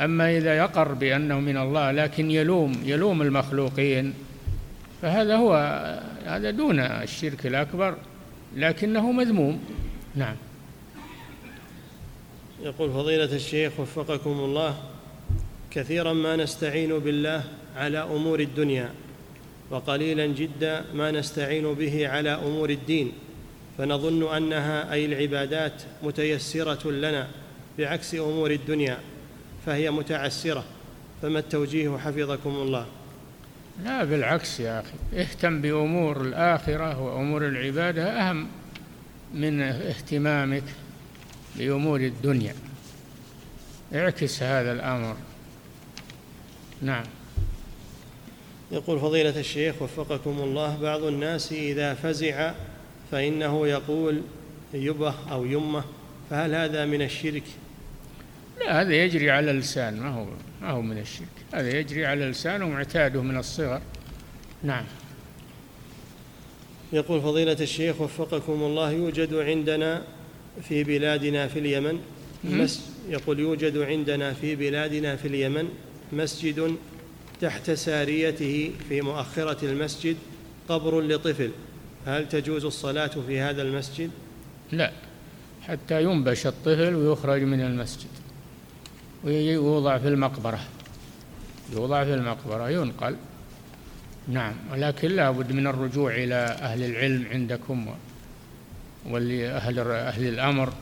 أما 0.00 0.36
إذا 0.36 0.56
يقر 0.56 0.92
بأنه 0.92 1.40
من 1.40 1.56
الله 1.56 1.90
لكن 1.90 2.30
يلوم 2.30 2.82
يلوم 2.84 3.22
المخلوقين 3.22 4.14
فهذا 5.02 5.36
هو 5.36 5.54
هذا 6.24 6.50
دون 6.50 6.80
الشرك 6.80 7.46
الأكبر. 7.46 7.96
لكنه 8.56 9.12
مذموم. 9.12 9.64
نعم. 10.14 10.36
يقول 12.62 12.90
فضيلة 12.90 13.36
الشيخ 13.36 13.80
وفقكم 13.80 14.30
الله 14.30 14.76
كثيرا 15.70 16.12
ما 16.12 16.36
نستعين 16.36 16.98
بالله 16.98 17.44
على 17.76 17.98
أمور 17.98 18.40
الدنيا 18.40 18.90
وقليلا 19.70 20.26
جدا 20.26 20.84
ما 20.94 21.10
نستعين 21.10 21.74
به 21.74 22.08
على 22.08 22.30
أمور 22.30 22.70
الدين 22.70 23.12
فنظن 23.78 24.34
أنها 24.34 24.92
أي 24.92 25.04
العبادات 25.04 25.82
متيسرة 26.02 26.90
لنا 26.90 27.28
بعكس 27.78 28.14
أمور 28.14 28.50
الدنيا 28.50 28.98
فهي 29.66 29.90
متعسرة. 29.90 30.64
فما 31.22 31.38
التوجيه 31.38 31.96
حفظكم 31.96 32.50
الله؟ 32.50 32.86
لا 33.84 34.04
بالعكس 34.04 34.60
يا 34.60 34.80
أخي. 34.80 35.22
اهتم 35.22 35.60
بأمور 35.60 36.20
الآخرة 36.20 37.00
وأمور 37.00 37.46
العبادة 37.46 38.04
أهم 38.04 38.48
من 39.34 39.62
اهتمامك 39.62 40.64
بامور 41.56 42.00
الدنيا. 42.00 42.54
اعكس 43.94 44.42
هذا 44.42 44.72
الأمر. 44.72 45.16
نعم. 46.82 47.04
يقول 48.72 49.00
فضيلة 49.00 49.40
الشيخ 49.40 49.82
وفقكم 49.82 50.40
الله 50.40 50.76
بعض 50.82 51.02
الناس 51.02 51.52
إذا 51.52 51.94
فزع 51.94 52.52
فإنه 53.10 53.66
يقول 53.66 54.22
يبه 54.74 55.14
أو 55.30 55.44
يمه 55.44 55.84
فهل 56.30 56.54
هذا 56.54 56.84
من 56.84 57.02
الشرك؟ 57.02 57.42
لا 58.66 58.82
هذا 58.82 58.94
يجري 58.94 59.30
على 59.30 59.50
اللسان 59.50 60.00
ما 60.00 60.08
هو 60.08 60.26
ما 60.62 60.70
هو 60.70 60.82
من 60.82 60.98
الشرك. 60.98 61.26
هذا 61.54 61.78
يجري 61.78 62.06
على 62.06 62.24
اللسان 62.24 62.62
ومعتاده 62.62 63.22
من 63.22 63.36
الصغر. 63.36 63.80
نعم. 64.62 64.84
يقول 66.92 67.20
فضيلة 67.20 67.56
الشيخ 67.60 68.00
وفقكم 68.00 68.52
الله 68.52 68.90
يوجد 68.90 69.34
عندنا 69.34 70.02
في 70.68 70.84
بلادنا 70.84 71.48
في 71.48 71.58
اليمن 71.58 72.00
مس 72.44 72.80
يقول 73.08 73.40
يوجد 73.40 73.78
عندنا 73.78 74.32
في 74.32 74.56
بلادنا 74.56 75.16
في 75.16 75.28
اليمن 75.28 75.68
مسجد 76.12 76.76
تحت 77.40 77.70
ساريته 77.70 78.70
في 78.88 79.00
مؤخرة 79.00 79.64
المسجد 79.64 80.16
قبر 80.68 81.00
لطفل. 81.00 81.50
هل 82.06 82.28
تجوز 82.28 82.64
الصلاة 82.64 83.10
في 83.26 83.40
هذا 83.40 83.62
المسجد؟ 83.62 84.10
لا 84.72 84.92
حتى 85.62 86.02
ينبش 86.02 86.46
الطفل 86.46 86.94
ويخرج 86.94 87.42
من 87.42 87.60
المسجد. 87.60 88.21
ويوضع 89.24 89.98
في 89.98 90.08
المقبرة. 90.08 90.60
يوضع 91.72 92.04
في 92.04 92.14
المقبرة 92.14 92.70
ينقل. 92.70 93.16
نعم 94.28 94.54
ولكن 94.72 95.08
لا 95.08 95.30
بد 95.30 95.52
من 95.52 95.66
الرجوع 95.66 96.14
إلى 96.14 96.34
أهل 96.34 96.84
العلم 96.84 97.26
عندكم 97.30 97.94
واللي 99.06 99.48
أهل 99.48 100.28
الأمر 100.28 100.72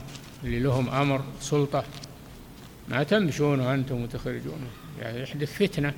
اللي 0.45 0.61
لهم 0.61 0.89
أمر 0.89 1.23
سلطة. 1.41 1.85
ما 2.89 3.03
تمشون 3.03 3.61
وأنتم 3.61 4.03
وتخرجونه 4.03 4.71
يعني 5.01 5.23
يحدث 5.23 5.53
فتنة. 5.53 5.95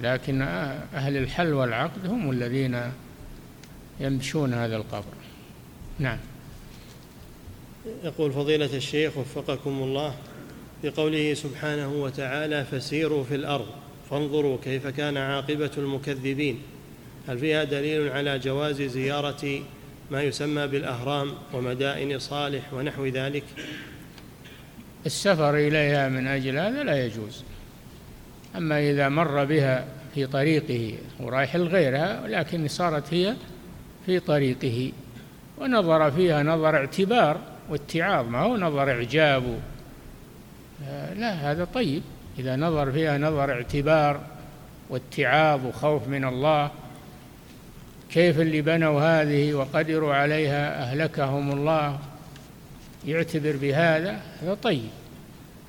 لكن 0.00 0.42
أهل 0.42 1.16
الحل 1.16 1.52
والعقد 1.52 2.06
هم 2.06 2.30
الذين 2.30 2.92
يمشون 4.00 4.54
هذا 4.54 4.76
القبر. 4.76 5.14
نعم. 5.98 6.18
يقول 8.04 8.32
فضيلة 8.32 8.76
الشيخ 8.76 9.16
وفقكم 9.16 9.70
الله 9.70 10.14
في 10.82 10.90
قوله 10.90 11.34
سبحانه 11.34 11.88
وتعالى 11.88 12.64
فسيروا 12.64 13.24
في 13.24 13.34
الأرض 13.34 13.66
فانظروا 14.10 14.58
كيف 14.64 14.86
كان 14.86 15.16
عاقبة 15.16 15.70
المكذبين. 15.78 16.58
هل 17.28 17.38
فيها 17.38 17.64
دليل 17.64 18.08
على 18.08 18.38
جواز 18.38 18.82
زيارة 18.82 19.62
ما 20.10 20.22
يسمى 20.22 20.66
بالأهرام 20.66 21.32
ومدائن 21.54 22.18
صالح 22.18 22.72
ونحو 22.72 23.06
ذلك؟ 23.06 23.44
السفر 25.06 25.56
إليها 25.56 26.08
من 26.08 26.26
أجل 26.26 26.58
هذا 26.58 26.82
لا 26.82 27.06
يجوز. 27.06 27.44
أما 28.56 28.90
إذا 28.90 29.08
مر 29.08 29.44
بها 29.44 29.84
في 30.14 30.26
طريقه 30.26 30.94
ورايح 31.20 31.56
لغيرها 31.56 32.28
لكن 32.28 32.68
صارت 32.68 33.14
هي 33.14 33.34
في 34.06 34.20
طريقه. 34.20 34.92
ونظر 35.58 36.10
فيها 36.10 36.42
نظر 36.42 36.76
اعتبار 36.76 37.40
واتعاظ 37.70 38.28
ما 38.28 38.38
هو 38.38 38.56
نظر 38.56 38.90
إعجاب 38.90 39.60
لا 41.16 41.32
هذا 41.32 41.64
طيب. 41.64 42.02
إذا 42.38 42.56
نظر 42.56 42.92
فيها 42.92 43.18
نظر 43.18 43.52
اعتبار 43.52 44.20
واتعاظ 44.90 45.66
وخوف 45.66 46.08
من 46.08 46.24
الله 46.24 46.70
كيف 48.10 48.40
اللي 48.40 48.62
بنوا 48.62 49.00
هذه 49.00 49.54
وقدروا 49.54 50.14
عليها 50.14 50.82
أهلكهم 50.82 51.52
الله 51.52 51.98
يعتبر 53.06 53.56
بهذا؟ 53.56 54.20
هذا 54.42 54.54
طيب. 54.54 54.88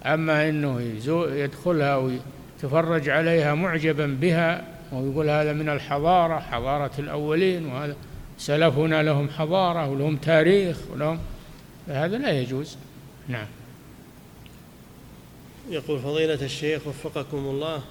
أما 0.05 0.49
أنه 0.49 0.81
يدخلها 1.31 1.95
ويتفرج 1.95 3.09
عليها 3.09 3.53
معجبا 3.53 4.17
بها 4.21 4.63
ويقول 4.91 5.29
هذا 5.29 5.53
من 5.53 5.69
الحضارة 5.69 6.39
حضارة 6.39 6.91
الأولين 6.99 7.65
وهذا 7.65 7.95
سلفنا 8.37 9.03
لهم 9.03 9.29
حضارة 9.29 9.89
ولهم 9.89 10.17
تاريخ 10.17 10.77
ولهم 10.93 11.19
هذا 11.87 12.17
لا 12.17 12.31
يجوز. 12.31 12.77
نعم. 13.27 13.45
يقول 15.69 15.99
فضيلة 15.99 16.45
الشيخ 16.45 16.87
وفقكم 16.87 17.37
الله 17.37 17.83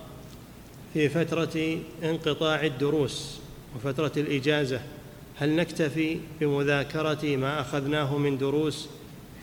في 0.94 1.08
فترة 1.08 1.78
انقطاع 2.02 2.64
الدروس 2.66 3.40
وفترة 3.76 4.12
الإجازة 4.16 4.80
هل 5.36 5.56
نكتفي 5.56 6.20
بمذاكرة 6.40 7.36
ما 7.36 7.60
أخذناه 7.60 8.18
من 8.18 8.38
دروس 8.38 8.88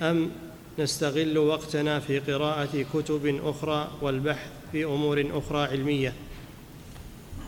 أم 0.01 0.31
نستغل 0.79 1.37
وقتنا 1.37 1.99
في 1.99 2.19
قراءة 2.19 2.85
كتب 2.93 3.39
أخرى 3.43 3.91
والبحث 4.01 4.49
في 4.71 4.85
أمور 4.85 5.25
أخرى 5.33 5.59
علمية؟ 5.67 6.13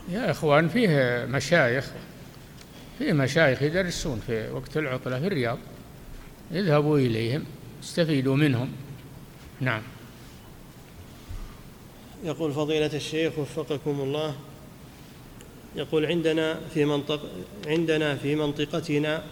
يا 0.08 0.30
إخوان 0.30 0.68
فيه 0.68 1.24
مشايخ 1.28 1.90
فيه 2.98 3.12
مشايخ 3.12 3.62
يدرسون 3.62 4.20
في 4.26 4.50
وقت 4.50 4.76
العطلة 4.76 5.20
في 5.20 5.26
الرياض 5.26 5.58
اذهبوا 6.52 6.98
إليهم 6.98 7.44
استفيدوا 7.82 8.36
منهم. 8.36 8.72
نعم. 9.60 9.82
يقول 12.24 12.52
فضيلة 12.52 12.90
الشيخ 12.94 13.38
وفقكم 13.38 14.00
الله 14.00 14.34
يقول 15.76 16.06
عندنا 16.06 16.60
في 16.74 16.84
منطق 16.84 17.20
عندنا 17.66 18.16
في 18.16 18.34
منطقتنا 18.36 19.22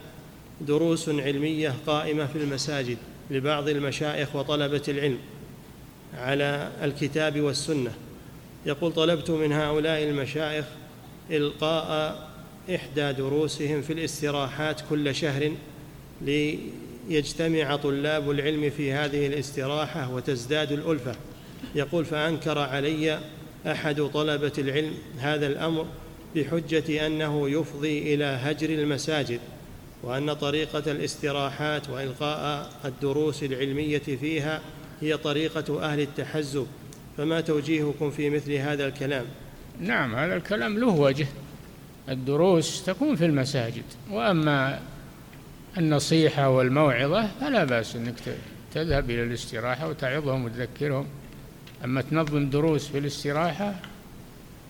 دروس 0.61 1.09
علمية 1.09 1.75
قائمة 1.87 2.27
في 2.27 2.39
المساجد 2.39 2.97
لبعض 3.31 3.69
المشايخ 3.69 4.37
وطلبة 4.37 4.83
العلم 4.89 5.19
على 6.15 6.73
الكتاب 6.83 7.41
والسنة. 7.41 7.91
يقول 8.67 8.93
طلبت 8.93 9.31
من 9.31 9.53
هؤلاء 9.53 10.03
المشايخ 10.03 10.65
إلقاء 11.31 12.29
إحدى 12.75 13.13
دروسهم 13.13 13.83
في 13.83 13.93
الاستراحات 13.93 14.81
كل 14.91 15.15
شهر 15.15 15.53
ليجتمع 16.23 17.77
طلاب 17.77 18.31
العلم 18.31 18.71
في 18.71 18.93
هذه 18.93 19.27
الاستراحة 19.27 20.15
وتزداد 20.15 20.73
الألفة. 20.73 21.17
يقول 21.75 22.05
فأنكر 22.05 22.59
علي 22.59 23.19
أحد 23.67 24.03
طلبة 24.03 24.53
العلم 24.59 24.95
هذا 25.19 25.47
الأمر 25.47 25.87
بحجة 26.37 27.07
أنه 27.07 27.51
يفضي 27.51 28.15
إلى 28.15 28.25
هجر 28.25 28.71
المساجد 28.71 29.41
وأن 30.03 30.33
طريقة 30.33 30.93
الاستراحات 30.93 31.91
وإلقاء 31.91 32.71
الدروس 32.85 33.43
العلمية 33.43 33.99
فيها 33.99 34.61
هي 35.01 35.17
طريقة 35.17 35.83
أهل 35.83 36.01
التحزب. 36.01 36.67
فما 37.17 37.41
توجيهكم 37.41 38.11
في 38.11 38.31
مثل 38.31 38.53
هذا 38.53 38.87
الكلام؟ 38.87 39.25
نعم 39.81 40.15
هذا 40.15 40.37
الكلام 40.37 40.79
له 40.79 40.89
وجه. 40.89 41.27
الدروس 42.09 42.85
تكون 42.85 43.17
في 43.17 43.25
المساجد 43.25 43.85
وأما 44.11 44.81
النصيحة 45.79 46.49
والموعظة 46.51 47.29
فلا 47.41 47.65
بأس 47.65 47.97
أنك 47.97 48.15
تذهب 48.75 49.11
إلى 49.11 49.23
الاستراحة 49.23 49.89
وتعظهم 49.89 50.45
وتذكرهم. 50.45 51.07
أما 51.85 52.01
تنظم 52.01 52.51
دروس 52.51 52.89
في 52.89 52.99
الاستراحة 52.99 53.75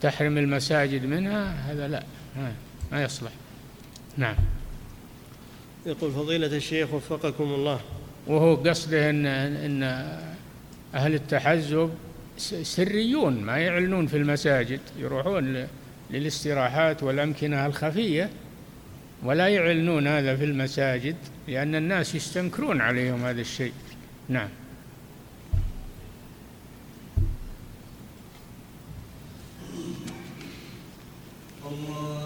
تحرم 0.00 0.38
المساجد 0.38 1.04
منها 1.04 1.72
هذا 1.72 1.88
لا 1.88 2.02
ما 2.92 3.02
يصلح. 3.02 3.30
نعم. 4.16 4.34
يقول 5.86 6.12
فضيلة 6.12 6.56
الشيخ 6.56 6.94
وفقكم 6.94 7.44
الله. 7.44 7.80
وهو 8.26 8.54
قصده 8.54 9.10
أن, 9.10 9.26
إن 9.26 9.82
أهل 10.94 11.14
التحزب 11.14 11.90
سريون 12.62 13.40
ما 13.40 13.56
يعلنون 13.56 14.06
في 14.06 14.16
المساجد 14.16 14.80
يروحون 14.98 15.66
للاستراحات 16.10 17.02
والأمكنة 17.02 17.66
الخفية 17.66 18.30
ولا 19.22 19.48
يعلنون 19.48 20.06
هذا 20.06 20.36
في 20.36 20.44
المساجد 20.44 21.16
لأن 21.48 21.74
الناس 21.74 22.14
يستنكرون 22.14 22.80
عليهم 22.80 23.24
هذا 23.24 23.40
الشيء. 23.40 23.72
نعم. 24.28 24.48
اللهم 31.78 32.17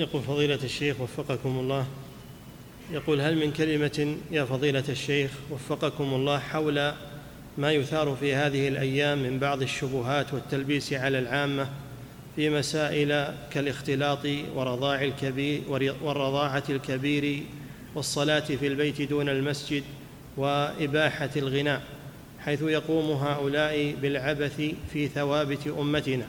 يقول 0.00 0.22
فضيلة 0.22 0.58
الشيخ 0.64 1.00
وفقكم 1.00 1.58
الله. 1.58 1.86
يقول 2.92 3.20
هل 3.20 3.36
من 3.36 3.52
كلمة 3.52 4.16
يا 4.30 4.44
فضيلة 4.44 4.84
الشيخ 4.88 5.30
وفقكم 5.50 6.14
الله 6.14 6.38
حول 6.38 6.92
ما 7.58 7.72
يثار 7.72 8.16
في 8.20 8.34
هذه 8.34 8.68
الأيام 8.68 9.22
من 9.22 9.38
بعض 9.38 9.62
الشبهات 9.62 10.34
والتلبيس 10.34 10.92
على 10.92 11.18
العامة 11.18 11.68
في 12.36 12.50
مسائل 12.50 13.34
كالاختلاط 13.50 14.26
ورضاع 14.54 15.04
الكبير 15.04 15.62
والرضاعة 16.02 16.64
الكبير 16.68 17.42
والصلاة 17.94 18.40
في 18.40 18.66
البيت 18.66 19.02
دون 19.02 19.28
المسجد 19.28 19.82
وإباحة 20.36 21.30
الغناء 21.36 21.82
حيث 22.38 22.62
يقوم 22.62 23.10
هؤلاء 23.10 23.94
بالعبث 24.02 24.62
في 24.92 25.08
ثوابت 25.08 25.66
أمتنا. 25.78 26.26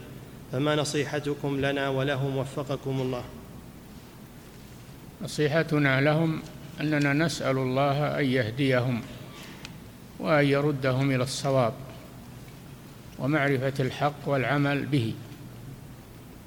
فما 0.51 0.75
نصيحتكم 0.75 1.65
لنا 1.65 1.89
ولهم 1.89 2.37
وفقكم 2.37 3.01
الله؟ 3.01 3.23
نصيحتنا 5.23 6.01
لهم 6.01 6.41
أننا 6.81 7.13
نسأل 7.13 7.57
الله 7.57 8.19
أن 8.19 8.25
يهديهم 8.25 9.01
وأن 10.19 10.45
يردهم 10.45 11.11
إلى 11.11 11.23
الصواب 11.23 11.73
ومعرفة 13.19 13.73
الحق 13.79 14.13
والعمل 14.25 14.85
به. 14.85 15.13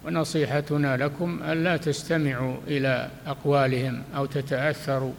ونصيحتنا 0.05 0.97
لكم 0.97 1.41
الا 1.43 1.77
تستمعوا 1.77 2.57
إلى 2.67 3.11
أقوالهم 3.27 4.03
أو 4.17 4.27
تتأثروا 4.27 5.13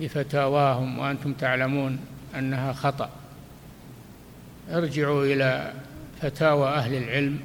بفتاواهم 0.00 0.98
وأنتم 0.98 1.32
تعلمون 1.32 1.98
أنها 2.38 2.72
خطأ. 2.72 3.10
ارجعوا 4.70 5.24
إلى 5.24 5.72
فتاوى 6.22 6.68
أهل 6.68 6.94
العلم 6.94 7.40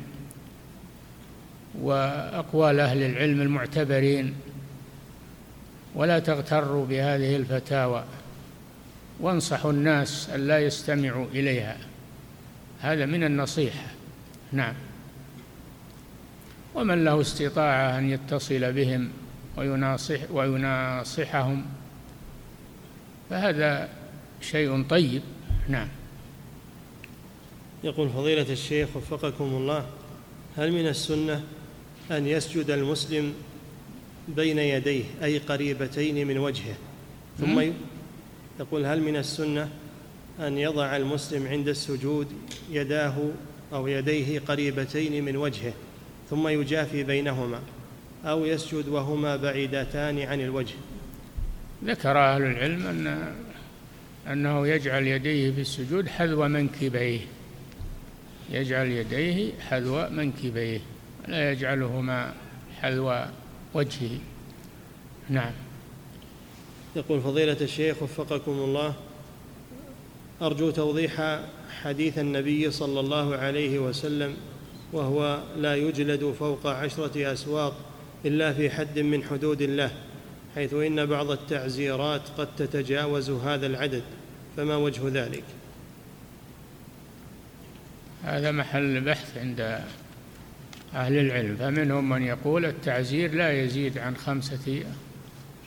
وأقوال 1.82 2.80
أهل 2.80 3.04
العلم 3.04 3.42
المعتبرين 3.42 4.34
ولا 5.96 6.20
تغتروا 6.20 6.86
بهذه 6.86 7.36
الفتاوى. 7.36 8.04
وانصحوا 9.20 9.72
الناس 9.72 10.30
أن 10.30 10.48
لا 10.48 10.60
يستمعوا 10.60 11.26
إليها. 11.26 11.78
هذا 12.80 13.06
من 13.06 13.24
النصيحة 13.24 13.88
نعم. 14.52 14.74
ومن 16.76 17.06
له 17.06 17.22
استطاعة 17.22 17.98
أن 17.98 18.10
يتصل 18.10 18.74
بهم 18.74 19.10
ويناصح 19.58 20.32
ويناصحهم 20.32 21.66
فهذا 23.30 23.90
شيء 24.42 24.84
طيب. 24.84 25.22
نعم. 25.70 25.88
يقول 27.84 28.10
فضيلة 28.10 28.54
الشيخ 28.54 28.96
وفقكم 28.96 29.44
الله 29.44 29.86
هل 30.58 30.72
من 30.72 30.88
السنة 30.88 31.44
أن 32.12 32.28
يسجد 32.28 32.70
المسلم 32.70 33.34
بين 34.36 34.60
يديه 34.60 35.04
أي 35.24 35.38
قريبتين 35.38 36.28
من 36.28 36.38
وجهه. 36.38 36.76
ثم 37.40 37.72
يقول 38.60 38.86
هل 38.86 39.02
من 39.02 39.16
السنة 39.16 39.70
أن 40.40 40.58
يضع 40.58 40.96
المسلم 40.96 41.48
عند 41.48 41.68
السجود 41.68 42.28
يداه 42.72 43.16
أو 43.74 43.88
يديه 43.88 44.40
قريبتين 44.40 45.26
من 45.26 45.38
وجهه 45.38 45.74
ثم 46.30 46.48
يجافي 46.48 47.04
بينهما 47.04 47.60
أو 48.26 48.46
يسجد 48.46 48.88
وهما 48.88 49.36
بعيدتان 49.36 50.20
عن 50.20 50.42
الوجه؟ 50.42 50.76
ذكر 51.84 52.18
أهل 52.18 52.42
العلم 52.42 52.88
أن 52.88 53.34
أنه 54.32 54.68
يجعل 54.68 55.08
يديه 55.08 55.52
في 55.52 55.62
السجود 55.62 56.08
حذو 56.08 56.48
منكبيه. 56.48 57.20
يجعل 58.52 58.88
يديه 58.88 59.52
حذو 59.70 60.10
منكبيه 60.10 60.80
لا 61.28 61.52
يجعلهما 61.52 62.34
حذو 62.82 63.26
وجهه 63.74 64.20
نعم. 65.30 65.52
يقول 66.96 67.22
فضيلة 67.22 67.58
الشيخ 67.62 68.04
وفقكم 68.04 68.52
الله 68.52 68.94
أرجو 70.42 70.72
توضيح 70.72 71.40
حديث 71.82 72.18
النبي 72.18 72.72
صلى 72.72 73.00
الله 73.00 73.36
عليه 73.36 73.80
وسلم 73.80 74.38
وهو 74.94 75.44
لا 75.58 75.76
يجلد 75.76 76.36
فوق 76.40 76.68
عشرة 76.68 77.34
أسواق 77.34 77.76
إلا 78.26 78.54
في 78.54 78.70
حد 78.70 79.00
من 79.00 79.24
حدود 79.24 79.62
الله 79.62 79.92
حيث 80.56 80.74
إن 80.74 81.06
بعض 81.06 81.32
التعزيرات 81.32 82.22
قد 82.38 82.48
تتجاوز 82.58 83.30
هذا 83.30 83.68
العدد 83.68 84.04
فما 84.58 84.76
وجه 84.76 85.02
ذلك؟ 85.08 85.44
هذا 88.24 88.52
محل 88.52 89.02
بحث 89.02 89.38
عند 89.38 89.82
أهل 90.96 91.18
العلم. 91.18 91.56
فمنهم 91.56 92.10
من 92.10 92.22
يقول 92.22 92.66
التعزير 92.66 93.34
لا 93.34 93.64
يزيد 93.64 93.98
عن 93.98 94.16
خمسة 94.16 94.84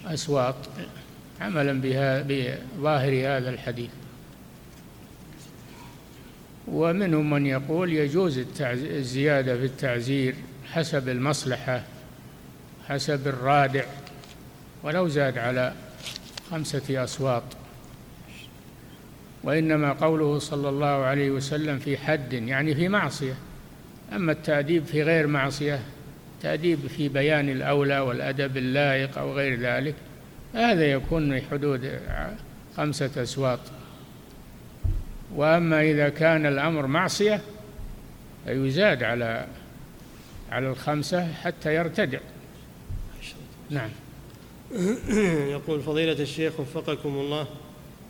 أسواط 0.06 0.54
عملا 1.40 1.80
بها 1.80 2.22
بظاهر 2.28 3.12
هذا 3.12 3.50
الحديث. 3.50 3.90
ومنهم 6.68 7.30
من 7.30 7.46
يقول 7.46 7.92
يجوز 7.92 8.44
الزيادة 8.60 9.56
في 9.56 9.64
التعزير 9.64 10.34
حسب 10.72 11.08
المصلحة 11.08 11.82
حسب 12.88 13.28
الرادع 13.28 13.84
ولو 14.82 15.08
زاد 15.08 15.38
على 15.38 15.72
خمسة 16.50 17.04
أسواط 17.04 17.42
وإنما 19.44 19.92
قوله 19.92 20.38
صلى 20.38 20.68
الله 20.68 20.86
عليه 20.86 21.30
وسلم 21.30 21.78
في 21.78 21.96
حد 21.96 22.32
يعني 22.32 22.74
في 22.74 22.88
معصية. 22.88 23.34
أما 24.14 24.32
التأديب 24.32 24.84
في 24.84 25.02
غير 25.02 25.26
معصية 25.26 25.80
تأديب 26.42 26.86
في 26.86 27.08
بيان 27.08 27.48
الأولى 27.48 27.98
والأدب 27.98 28.56
اللائق 28.56 29.18
أو 29.18 29.32
غير 29.32 29.60
ذلك 29.60 29.94
هذا 30.54 30.92
يكون 30.92 31.40
في 31.40 31.46
حدود 31.50 32.00
خمسة 32.76 33.22
أسواط. 33.22 33.58
وأما 35.34 35.82
إذا 35.82 36.08
كان 36.08 36.46
الأمر 36.46 36.86
معصية 36.86 37.40
فيزاد 38.44 39.02
على 39.02 39.46
على 40.50 40.68
الخمسة 40.68 41.32
حتى 41.32 41.74
يرتدع. 41.74 42.18
نعم. 43.70 43.90
يقول 45.56 45.80
فضيلة 45.80 46.22
الشيخ 46.22 46.60
وفقكم 46.60 47.08
الله 47.08 47.46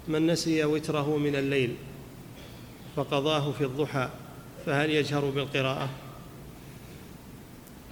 من 0.09 0.27
نسي 0.27 0.65
وتره 0.65 1.17
من 1.17 1.37
الليل 1.37 1.75
فقضاه 2.97 3.53
في 3.53 3.65
الضحى 3.65 4.09
فهل 4.67 4.91
يجهر 4.91 5.31
بالقراءة؟ 5.31 5.89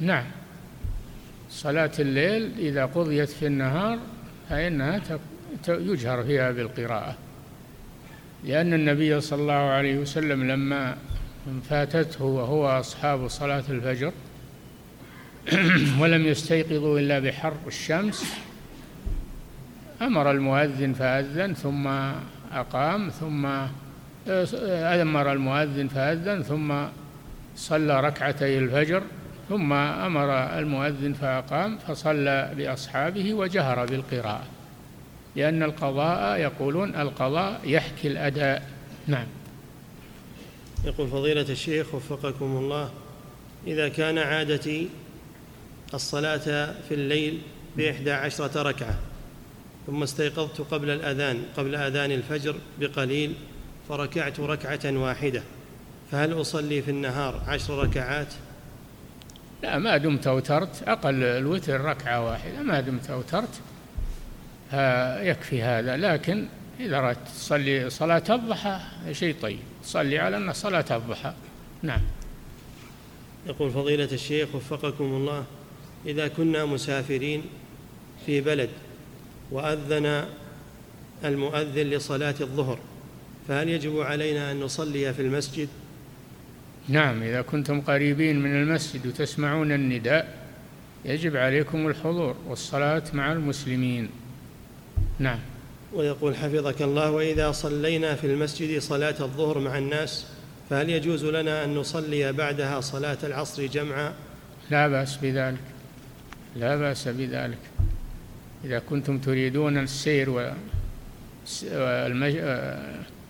نعم 0.00 0.24
صلاة 1.50 1.90
الليل 1.98 2.52
إذا 2.58 2.84
قضيت 2.84 3.28
في 3.28 3.46
النهار 3.46 3.98
فإنها 4.48 5.00
يجهر 5.68 6.22
فيها 6.24 6.50
بالقراءة 6.50 7.16
لأن 8.44 8.74
النبي 8.74 9.20
صلى 9.20 9.42
الله 9.42 9.52
عليه 9.54 9.98
وسلم 9.98 10.50
لما 10.50 10.96
فاتته 11.70 12.24
وهو 12.24 12.66
أصحاب 12.66 13.28
صلاة 13.28 13.64
الفجر 13.68 14.12
ولم 16.00 16.26
يستيقظوا 16.26 16.98
إلا 16.98 17.18
بحر 17.18 17.54
الشمس 17.66 18.34
أمر 20.02 20.30
المؤذن 20.30 20.92
فأذن 20.92 21.54
ثم 21.54 21.86
أقام 22.52 23.08
ثم 23.08 23.46
أمر 25.02 25.32
المؤذن 25.32 25.88
فأذن 25.88 26.42
ثم 26.42 26.74
صلى 27.56 28.00
ركعتي 28.00 28.58
الفجر 28.58 29.02
ثم 29.48 29.72
أمر 29.72 30.58
المؤذن 30.58 31.12
فأقام 31.12 31.78
فصلى 31.78 32.52
بأصحابه 32.56 33.34
وجهر 33.34 33.86
بالقراءة. 33.86 34.44
لأن 35.36 35.62
القضاء 35.62 36.40
يقولون 36.40 36.94
القضاء 36.94 37.60
يحكي 37.64 38.08
الأداء. 38.08 38.68
نعم. 39.06 39.26
يقول 40.84 41.08
فضيلة 41.08 41.46
الشيخ 41.48 41.94
وفقكم 41.94 42.56
الله 42.56 42.90
إذا 43.66 43.88
كان 43.88 44.18
عادتي 44.18 44.88
الصلاة 45.94 46.74
في 46.88 46.94
الليل 46.94 47.38
بإحدى 47.76 48.12
عشرة 48.12 48.62
ركعة 48.62 48.98
ثم 49.86 50.02
استيقظت 50.02 50.60
قبل 50.60 50.90
الأذان 50.90 51.42
قبل 51.56 51.74
أذان 51.74 52.12
الفجر 52.12 52.54
بقليل 52.80 53.34
فركعت 53.90 54.40
ركعة 54.40 54.98
واحدة 54.98 55.42
فهل 56.10 56.40
أصلي 56.40 56.82
في 56.82 56.90
النهار 56.90 57.42
عشر 57.46 57.78
ركعات؟ 57.78 58.34
لا 59.62 59.78
ما 59.78 59.96
دمت 59.96 60.26
أوترت 60.26 60.82
أقل 60.86 61.22
الوتر 61.22 61.80
ركعة 61.80 62.24
واحدة 62.24 62.62
ما 62.62 62.80
دمت 62.80 63.10
أوترت 63.10 63.60
يكفي 65.28 65.62
هذا. 65.62 65.96
لكن 65.96 66.46
إذا 66.80 66.98
أردت 66.98 67.28
تصلي 67.28 67.90
صلاة 67.90 68.22
الضحى 68.30 68.80
شيء 69.12 69.34
طيب. 69.42 69.58
صلي 69.84 70.18
على 70.18 70.36
أن 70.36 70.52
صلاة 70.52 70.84
الضحى. 70.90 71.32
نعم. 71.82 72.00
يقول 73.46 73.70
فضيلة 73.70 74.08
الشيخ 74.12 74.54
وفقكم 74.54 75.04
الله 75.04 75.44
إذا 76.06 76.28
كنا 76.28 76.64
مسافرين 76.64 77.42
في 78.26 78.40
بلد 78.40 78.70
وأذن 79.50 80.24
المؤذن 81.24 81.90
لصلاة 81.90 82.34
الظهر 82.40 82.78
فهل 83.48 83.68
يجب 83.68 84.00
علينا 84.00 84.52
أن 84.52 84.60
نصلي 84.60 85.14
في 85.14 85.22
المسجد؟ 85.22 85.68
نعم 86.88 87.22
إذا 87.22 87.42
كنتم 87.42 87.80
قريبين 87.80 88.40
من 88.40 88.62
المسجد 88.62 89.06
وتسمعون 89.06 89.72
النداء 89.72 90.38
يجب 91.04 91.36
عليكم 91.36 91.86
الحضور 91.88 92.36
والصلاة 92.48 93.02
مع 93.12 93.32
المسلمين. 93.32 94.10
نعم. 95.18 95.38
ويقول 95.94 96.36
حفظك 96.36 96.82
الله 96.82 97.10
وإذا 97.10 97.52
صلينا 97.52 98.14
في 98.14 98.26
المسجد 98.26 98.78
صلاة 98.78 99.14
الظهر 99.20 99.58
مع 99.58 99.78
الناس 99.78 100.26
فهل 100.70 100.90
يجوز 100.90 101.24
لنا 101.24 101.64
أن 101.64 101.74
نصلي 101.74 102.32
بعدها 102.32 102.80
صلاة 102.80 103.18
العصر 103.24 103.66
جمعا؟ 103.66 104.12
لا 104.70 104.88
بأس 104.88 105.16
بذلك. 105.16 105.58
لا 106.56 106.76
بأس 106.76 107.08
بذلك. 107.08 107.58
إذا 108.64 108.78
كنتم 108.78 109.18
تريدون 109.18 109.78
السير 109.78 110.30
و 110.30 110.52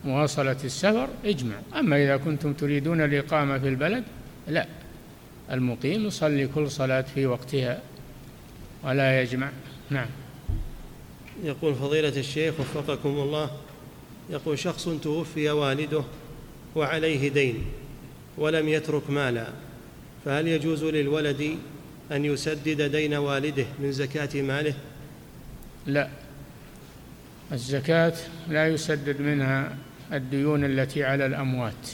مواصلة 0.05 0.57
السفر 0.63 1.07
اجمع. 1.25 1.55
أما 1.79 2.03
إذا 2.03 2.17
كنتم 2.17 2.53
تريدون 2.53 3.01
الإقامة 3.01 3.59
في 3.59 3.67
البلد 3.67 4.03
لا. 4.47 4.67
المقيم 5.51 6.07
يصلي 6.07 6.47
كل 6.47 6.71
صلاة 6.71 7.01
في 7.01 7.25
وقتها 7.25 7.81
ولا 8.83 9.21
يجمع. 9.21 9.49
نعم. 9.89 10.07
يقول 11.43 11.75
فضيلة 11.75 12.19
الشيخ 12.19 12.59
وفقكم 12.59 13.09
الله 13.09 13.51
يقول 14.29 14.59
شخص 14.59 14.89
توفي 14.89 15.49
والده 15.49 16.03
وعليه 16.75 17.29
دين 17.29 17.65
ولم 18.37 18.69
يترك 18.69 19.09
مالا 19.09 19.47
فهل 20.25 20.47
يجوز 20.47 20.83
للولد 20.83 21.57
أن 22.11 22.25
يسدد 22.25 22.81
دين 22.81 23.13
والده 23.13 23.65
من 23.79 23.91
زكاة 23.91 24.41
ماله؟ 24.41 24.73
لا. 25.87 26.09
الزكاة 27.51 28.13
لا 28.49 28.67
يسدد 28.67 29.21
منها 29.21 29.77
الديون 30.13 30.65
التي 30.65 31.03
على 31.03 31.25
الأموات 31.25 31.89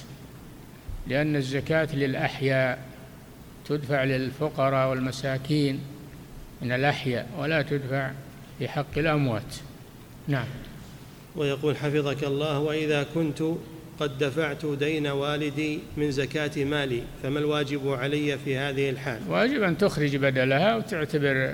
لأن 1.07 1.35
الزكاة 1.35 1.95
للأحياء 1.95 2.79
تدفع 3.65 4.03
للفقراء 4.03 4.89
والمساكين 4.89 5.79
من 6.61 6.71
الأحياء 6.71 7.27
ولا 7.37 7.61
تدفع 7.61 8.11
في 8.59 8.67
حق 8.67 8.97
الأموات. 8.97 9.55
نعم. 10.27 10.45
ويقول 11.35 11.77
حفظك 11.77 12.23
الله 12.23 12.59
وإذا 12.59 13.05
كنت 13.13 13.43
قد 13.99 14.17
دفعت 14.17 14.65
دين 14.65 15.07
والدي 15.07 15.79
من 15.97 16.11
زكاة 16.11 16.63
مالي 16.63 17.03
فما 17.23 17.39
الواجب 17.39 17.89
علي 17.89 18.37
في 18.37 18.57
هذه 18.57 18.89
الحال؟ 18.89 19.19
واجب 19.29 19.63
أن 19.63 19.77
تخرج 19.77 20.15
بدلها 20.15 20.75
وتعتبر 20.75 21.53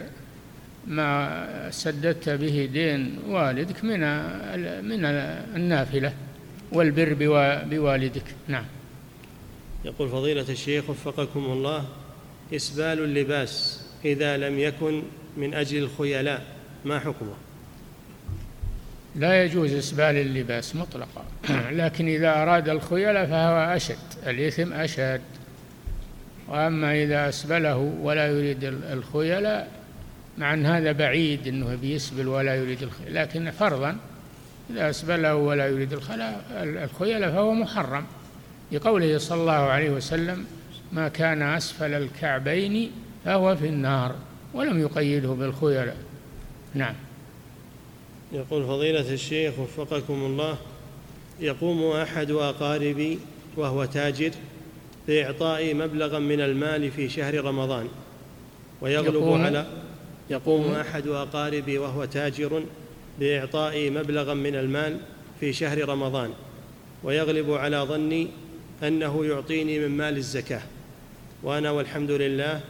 ما 0.88 1.70
سددت 1.72 2.30
به 2.30 2.70
دين 2.74 3.20
والدك 3.28 3.84
من 3.84 4.00
من 4.86 5.06
النافلة. 5.56 6.14
والبر 6.74 7.14
بوالدك. 7.70 8.24
نعم. 8.48 8.66
يقول 9.86 10.10
فضيلة 10.10 10.46
الشيخ 10.50 10.90
وفقكم 10.90 11.46
الله 11.46 11.86
إسبال 12.56 13.04
اللباس 13.04 13.84
إذا 14.06 14.38
لم 14.38 14.60
يكن 14.60 15.04
من 15.38 15.54
أجل 15.54 15.78
الخيلاء 15.78 16.46
ما 16.86 17.00
حكمه؟ 17.00 17.34
لا 19.16 19.44
يجوز 19.44 19.74
إسبال 19.74 20.16
اللباس 20.16 20.76
مطلقا. 20.76 21.26
لكن 21.82 22.08
إذا 22.08 22.42
أراد 22.42 22.70
الخيلاء 22.70 23.26
فهو 23.26 23.76
أشد 23.76 24.28
الإثم 24.28 24.74
أشد. 24.74 25.22
وأما 26.48 27.04
إذا 27.04 27.30
أسبله 27.30 27.78
ولا 27.78 28.28
يريد 28.28 28.64
الخيلاء 28.64 29.84
مع 30.38 30.54
أن 30.54 30.66
هذا 30.66 30.92
بعيد 30.92 31.48
أنه 31.48 31.76
بيسبل 31.76 32.28
ولا 32.28 32.56
يريد 32.56 32.82
الخيلاء 32.84 33.24
لكن 33.24 33.52
فرضا 33.52 33.98
إذا 34.70 34.90
أسبله 34.90 35.36
ولا 35.36 35.68
يريد 35.68 35.94
الخيلاء 35.94 37.32
فهو 37.32 37.54
محرم. 37.54 38.06
لقوله 38.72 39.18
صلى 39.18 39.42
الله 39.42 39.52
عليه 39.52 39.90
وسلم 39.90 40.46
ما 40.92 41.08
كان 41.08 41.42
أسفل 41.42 41.94
الكعبين 41.94 42.92
فهو 43.26 43.56
في 43.56 43.68
النار 43.68 44.16
ولم 44.54 44.80
يقيده 44.80 45.30
بالخيلاء 45.30 45.98
نعم. 46.74 46.96
يقول 48.32 48.64
فضيلة 48.64 49.14
الشيخ 49.14 49.54
وفقكم 49.60 50.14
الله 50.14 50.58
يقوم 51.40 51.92
أحد 51.92 52.32
أقاربي 52.32 53.20
وهو 53.58 53.86
تاجر 53.86 54.32
بإعطاء 55.08 55.76
مبلغا 55.76 56.20
من 56.20 56.42
المال 56.42 56.92
في 56.92 57.10
شهر 57.10 57.46
رمضان 57.46 57.88
ويغلب 58.82 59.16
يقوم؟ 59.16 59.42
على 59.42 59.66
يقوم. 60.30 60.72
أحد 60.72 61.08
أقاربي 61.08 61.78
وهو 61.78 62.06
تاجر 62.06 62.64
بإعطاء 63.20 63.90
مبلغا 63.90 64.34
من 64.34 64.56
المال 64.56 64.98
في 65.40 65.54
شهر 65.54 65.90
رمضان 65.90 66.34
ويغلب 67.04 67.52
على 67.52 67.78
ظني 67.78 68.28
أنه 68.84 69.26
يعطيني 69.26 69.80
من 69.80 69.98
مال 69.98 70.18
الزكاة. 70.18 70.62
وأنا 71.44 71.72
والحمد 71.72 72.12
لله 72.12 72.62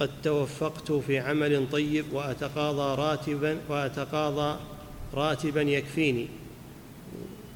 قد 0.00 0.10
توفقت 0.22 0.92
في 0.92 1.18
عمل 1.18 1.66
طيب 1.72 2.04
وأتقاضى 2.12 3.02
راتبا 3.02 3.58
وأتقاضى 3.68 4.58
راتبا 5.14 5.62
يكفيني. 5.62 6.28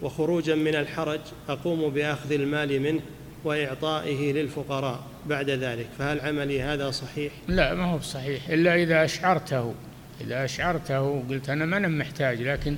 وخروجا 0.02 0.54
من 0.54 0.74
الحرج 0.74 1.20
أقوم 1.48 1.88
بأخذ 1.90 2.32
المال 2.32 2.80
منه 2.80 3.00
وإعطائه 3.44 4.32
للفقراء 4.32 5.02
بعد 5.26 5.50
ذلك. 5.50 5.86
فهل 5.98 6.20
عملي 6.20 6.62
هذا 6.62 6.90
صحيح؟ 6.90 7.32
لا 7.48 7.74
ما 7.74 7.84
هو 7.84 8.00
صحيح 8.00 8.48
إلا 8.48 8.74
إذا 8.74 9.04
أشعرته. 9.04 9.74
إذا 10.20 10.44
أشعرته 10.44 11.02
وقلت 11.02 11.50
أنا 11.50 11.64
ما 11.64 11.76
أنا 11.76 11.88
محتاج 11.88 12.42
لكن 12.42 12.76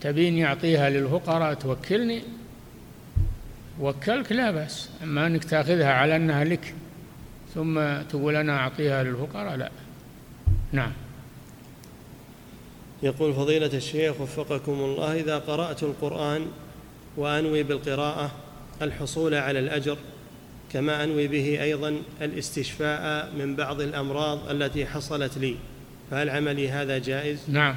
تبين 0.00 0.38
يعطيها 0.38 0.90
للفقراء 0.90 1.54
توكلني؟ 1.54 2.22
وكلك 3.80 4.32
لا 4.32 4.50
بأس 4.50 4.90
أما 5.02 5.26
أنك 5.26 5.44
تأخذها 5.44 5.92
على 5.92 6.16
أنها 6.16 6.44
لك 6.44 6.74
ثم 7.54 8.02
تقول 8.02 8.36
أنا 8.36 8.58
أعطيها 8.58 9.02
للفقراء 9.02 9.56
لا. 9.56 9.70
نعم. 10.72 10.92
يقول 13.02 13.34
فضيلة 13.34 13.66
الشيخ 13.66 14.20
وفقكم 14.20 14.72
الله 14.72 15.20
إذا 15.20 15.38
قرأت 15.38 15.82
القرآن 15.82 16.46
وأنوي 17.16 17.62
بالقراءة 17.62 18.30
الحصول 18.82 19.34
على 19.34 19.58
الأجر 19.58 19.98
كما 20.72 21.04
أنوي 21.04 21.28
به 21.28 21.62
أيضا 21.62 21.96
الاستشفاء 22.22 23.32
من 23.38 23.56
بعض 23.56 23.80
الأمراض 23.80 24.50
التي 24.50 24.86
حصلت 24.86 25.38
لي. 25.38 25.56
فهل 26.10 26.30
عملي 26.30 26.70
هذا 26.70 26.98
جائز؟ 26.98 27.38
نعم. 27.48 27.76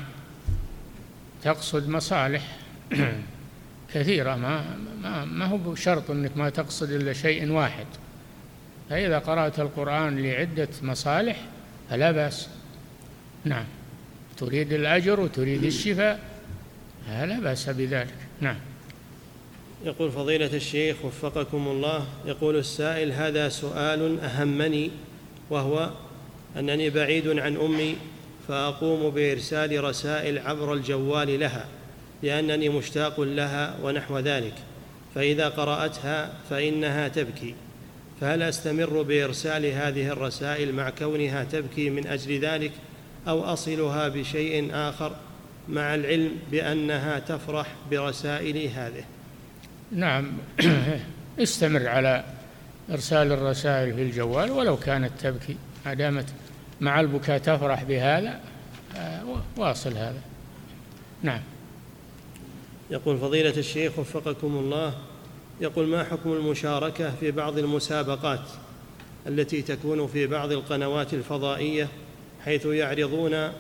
تقصد 1.44 1.90
مصالح 1.90 2.58
كثيرة 3.94 4.36
ما 4.36 4.78
ما 5.02 5.26
ما 5.26 5.46
هو 5.46 5.58
بشرط 5.58 6.12
أنك 6.12 6.38
ما 6.38 6.50
تقصد 6.50 6.92
إلا 6.92 7.14
شيء 7.14 7.52
واحد. 7.52 7.86
فإذا 8.90 9.20
قرأت 9.20 9.60
القرآن 9.60 10.24
لعدة 10.24 10.68
مصالح 10.82 11.42
فلا 11.90 12.12
بأس. 12.12 12.50
نعم. 13.46 13.66
تريد 14.38 14.74
الأجر 14.74 15.20
وتريد 15.20 15.64
الشفاء 15.64 16.20
لا 17.10 17.40
بأس 17.40 17.70
بذلك. 17.70 18.16
نعم. 18.42 18.58
يقول 19.86 20.12
فضيلة 20.12 20.54
الشيخ 20.54 21.06
وفقكم 21.06 21.68
الله 21.68 22.06
يقول 22.26 22.56
السائل 22.56 23.12
هذا 23.12 23.50
سؤال 23.50 24.20
أهمني 24.20 24.92
وهو 25.50 25.90
أنني 26.58 26.90
بعيد 26.90 27.28
عن 27.28 27.58
أمي 27.58 27.96
فأقوم 28.50 29.10
بإرسال 29.10 29.84
رسائل 29.84 30.40
عبر 30.40 30.74
الجوال 30.74 31.40
لها 31.40 31.66
لأنني 32.24 32.70
مشتاق 32.70 33.20
لها 33.20 33.76
ونحو 33.84 34.20
ذلك. 34.20 34.54
فإذا 35.16 35.50
قرأتها 35.50 36.34
فإنها 36.50 37.08
تبكي. 37.08 37.56
فهل 38.22 38.42
أستمر 38.42 39.02
بإرسال 39.02 39.66
هذه 39.66 40.08
الرسائل 40.08 40.74
مع 40.76 40.90
كونها 40.90 41.44
تبكي 41.44 41.90
من 41.90 42.08
أجل 42.08 42.40
ذلك 42.40 42.72
أو 43.28 43.44
أصلها 43.44 44.08
بشيء 44.08 44.70
آخر 44.74 45.16
مع 45.70 45.96
العلم 45.96 46.32
بأنها 46.52 47.20
تفرح 47.20 47.68
برسائلي 47.92 48.70
هذه؟ 48.70 49.04
نعم. 49.92 50.32
استمر 51.44 51.88
على 51.88 52.24
إرسال 52.92 53.32
الرسائل 53.32 53.94
في 53.94 54.02
الجوال 54.02 54.52
ولو 54.52 54.78
كانت 54.78 55.12
تبكي 55.22 55.58
ما 55.86 55.94
دامت 55.94 56.26
مع 56.82 57.00
البكاء 57.00 57.38
تفرح 57.38 57.84
بهذا 57.84 58.40
آه، 58.96 59.24
واصل 59.58 59.94
هذا. 59.94 60.22
نعم. 61.24 61.42
يقول 62.92 63.18
فضيلة 63.18 63.58
الشيخ 63.58 64.00
وفقكم 64.00 64.48
الله 64.48 64.94
يقول 65.62 65.88
ما 65.88 66.04
حكم 66.04 66.34
المشاركة 66.34 67.16
في 67.20 67.32
بعض 67.32 67.58
المسابقات 67.58 68.50
التي 69.28 69.62
تكون 69.62 70.08
في 70.08 70.28
بعض 70.28 70.52
القنوات 70.52 71.14
الفضائية 71.14 71.88
حيث 72.46 72.66
يعرضون 72.66 73.52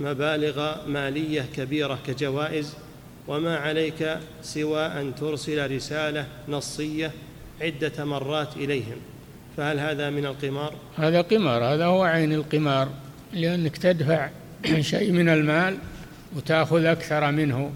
مبالغ 0.00 0.88
مالية 0.88 1.46
كبيرة 1.56 1.98
كجوائز 2.06 2.76
وما 3.28 3.56
عليك 3.56 4.18
سوى 4.42 4.86
أن 4.86 5.14
ترسل 5.14 5.70
رسالة 5.76 6.26
نصية 6.48 7.12
عدة 7.60 8.04
مرات 8.04 8.56
إليهم؟ 8.56 8.96
فهل 9.56 9.80
هذا 9.80 10.10
من 10.10 10.26
القمار؟ 10.26 10.74
هذا 10.98 11.20
قمار 11.20 11.64
هذا 11.64 11.84
هو 11.84 12.02
عين 12.02 12.32
القمار 12.32 12.88
لأنك 13.32 13.76
تدفع 13.76 14.28
شيء 14.80 15.12
من 15.12 15.28
المال 15.28 15.78
وتأخذ 16.36 16.84
أكثر 16.84 17.30
منه. 17.30 17.72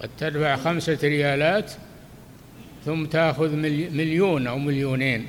قد 0.00 0.10
تدفع 0.18 0.56
خمسة 0.56 0.98
ريالات 1.02 1.72
ثم 2.84 3.04
تأخذ 3.04 3.56
مليون 3.56 4.46
أو 4.46 4.58
مليونين. 4.58 5.26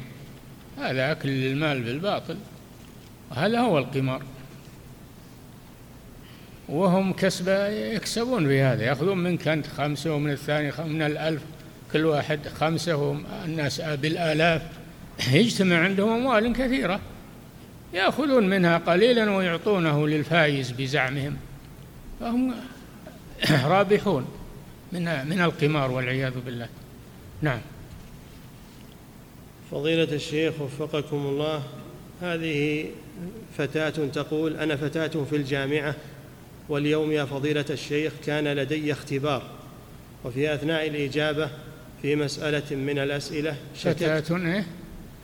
هذا 0.77 1.11
أكل 1.11 1.29
المال 1.29 1.83
بالباطل. 1.83 2.37
هذا 3.35 3.59
هو 3.59 3.77
القمار. 3.77 4.21
وهم 6.69 7.13
كسبة 7.13 7.67
يكسبون 7.67 8.47
في 8.47 8.61
هذا 8.61 8.83
يأخذون 8.83 9.17
منك 9.17 9.47
أنت 9.47 9.67
خمسة 9.67 10.13
ومن 10.13 10.31
الثاني 10.31 10.71
من 10.85 11.01
الألف 11.01 11.41
كل 11.93 12.05
واحد 12.05 12.39
خمسة 12.47 12.95
والناس 12.95 13.81
بالآلاف. 13.81 14.61
يجتمع 15.31 15.79
عندهم 15.79 16.09
أموال 16.09 16.53
كثيرة 16.53 16.99
يأخذون 17.93 18.49
منها 18.49 18.77
قليلا 18.77 19.35
ويعطونه 19.35 20.07
للفايز 20.07 20.71
بزعمهم. 20.71 21.37
فهم 22.19 22.53
رابحون 23.65 24.27
من 24.91 25.29
من 25.29 25.41
القمار 25.41 25.91
والعياذ 25.91 26.33
بالله. 26.45 26.67
نعم. 27.41 27.59
فضيلة 29.71 30.15
الشيخ 30.15 30.61
وفقكم 30.61 31.17
الله 31.17 31.63
هذه 32.21 32.85
فتاة 33.57 33.89
تقول 33.89 34.55
أنا 34.55 34.75
فتاة 34.75 35.23
في 35.29 35.35
الجامعة 35.35 35.95
واليوم 36.69 37.11
يا 37.11 37.25
فضيلة 37.25 37.65
الشيخ 37.69 38.13
كان 38.25 38.47
لدي 38.47 38.91
اختبار 38.91 39.43
وفي 40.25 40.53
أثناء 40.53 40.87
الإجابة 40.87 41.49
في 42.01 42.15
مسألة 42.15 42.75
من 42.75 42.99
الأسئلة 42.99 43.55
فتاة 43.75 44.37
إيه؟ 44.37 44.65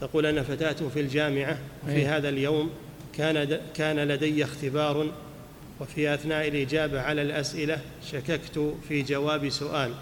تقول 0.02 0.26
أنا 0.26 0.44
فتاة 0.44 0.90
في 0.94 1.00
الجامعة 1.00 1.58
وفي 1.84 1.96
إيه؟ 1.96 2.18
هذا 2.18 2.30
اليوم 2.30 2.70
كان 3.18 3.60
كان 3.74 4.00
لدي 4.00 4.44
اختبار 4.44 5.12
وفي 5.80 6.14
أثناء 6.14 6.48
الإجابة 6.48 7.02
على 7.02 7.22
الأسئلة 7.22 7.80
شككت 8.12 8.76
في 8.88 9.02
جواب 9.02 9.50
سؤال 9.50 9.94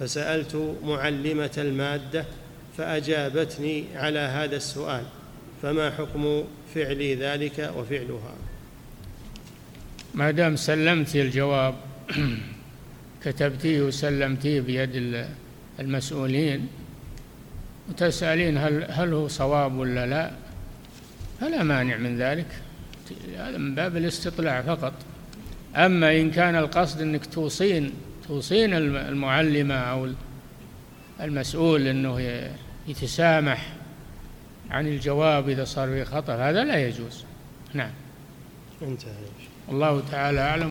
فسألت 0.00 0.76
معلمة 0.84 1.50
المادة 1.58 2.24
فأجابتني 2.78 3.84
على 3.94 4.18
هذا 4.18 4.56
السؤال 4.56 5.04
فما 5.62 5.90
حكم 5.90 6.44
فعلي 6.74 7.14
ذلك 7.14 7.72
وفعلها 7.76 8.34
ما 10.14 10.30
دام 10.30 10.56
سلمت 10.56 11.16
الجواب 11.16 11.74
كتبتيه 13.24 13.82
وسلمتيه 13.82 14.60
بيد 14.60 15.26
المسؤولين 15.80 16.68
وتسألين 17.88 18.58
هل 18.58 18.86
هل 18.90 19.12
هو 19.12 19.28
صواب 19.28 19.74
ولا 19.74 20.06
لا؟ 20.06 20.30
فلا 21.40 21.62
مانع 21.62 21.96
من 21.96 22.18
ذلك. 22.18 22.46
هذا 23.38 23.58
من 23.58 23.74
باب 23.74 23.96
الاستطلاع 23.96 24.62
فقط. 24.62 24.92
أما 25.76 26.20
إن 26.20 26.30
كان 26.30 26.56
القصد 26.56 27.00
أنك 27.00 27.26
توصين 27.26 27.92
توصين 28.28 28.74
المعلمة 28.74 29.74
أو 29.74 30.08
المسؤول 31.20 31.86
أنه 31.86 32.20
يتسامح 32.88 33.72
عن 34.70 34.86
الجواب 34.86 35.48
إذا 35.48 35.64
صار 35.64 35.88
فيه 35.88 36.04
خطأ 36.04 36.34
هذا 36.34 36.64
لا 36.64 36.88
يجوز. 36.88 37.24
نعم. 37.74 37.90
انتهى. 38.82 39.12
الله 39.68 40.02
تعالى 40.10 40.40
أعلم. 40.40 40.62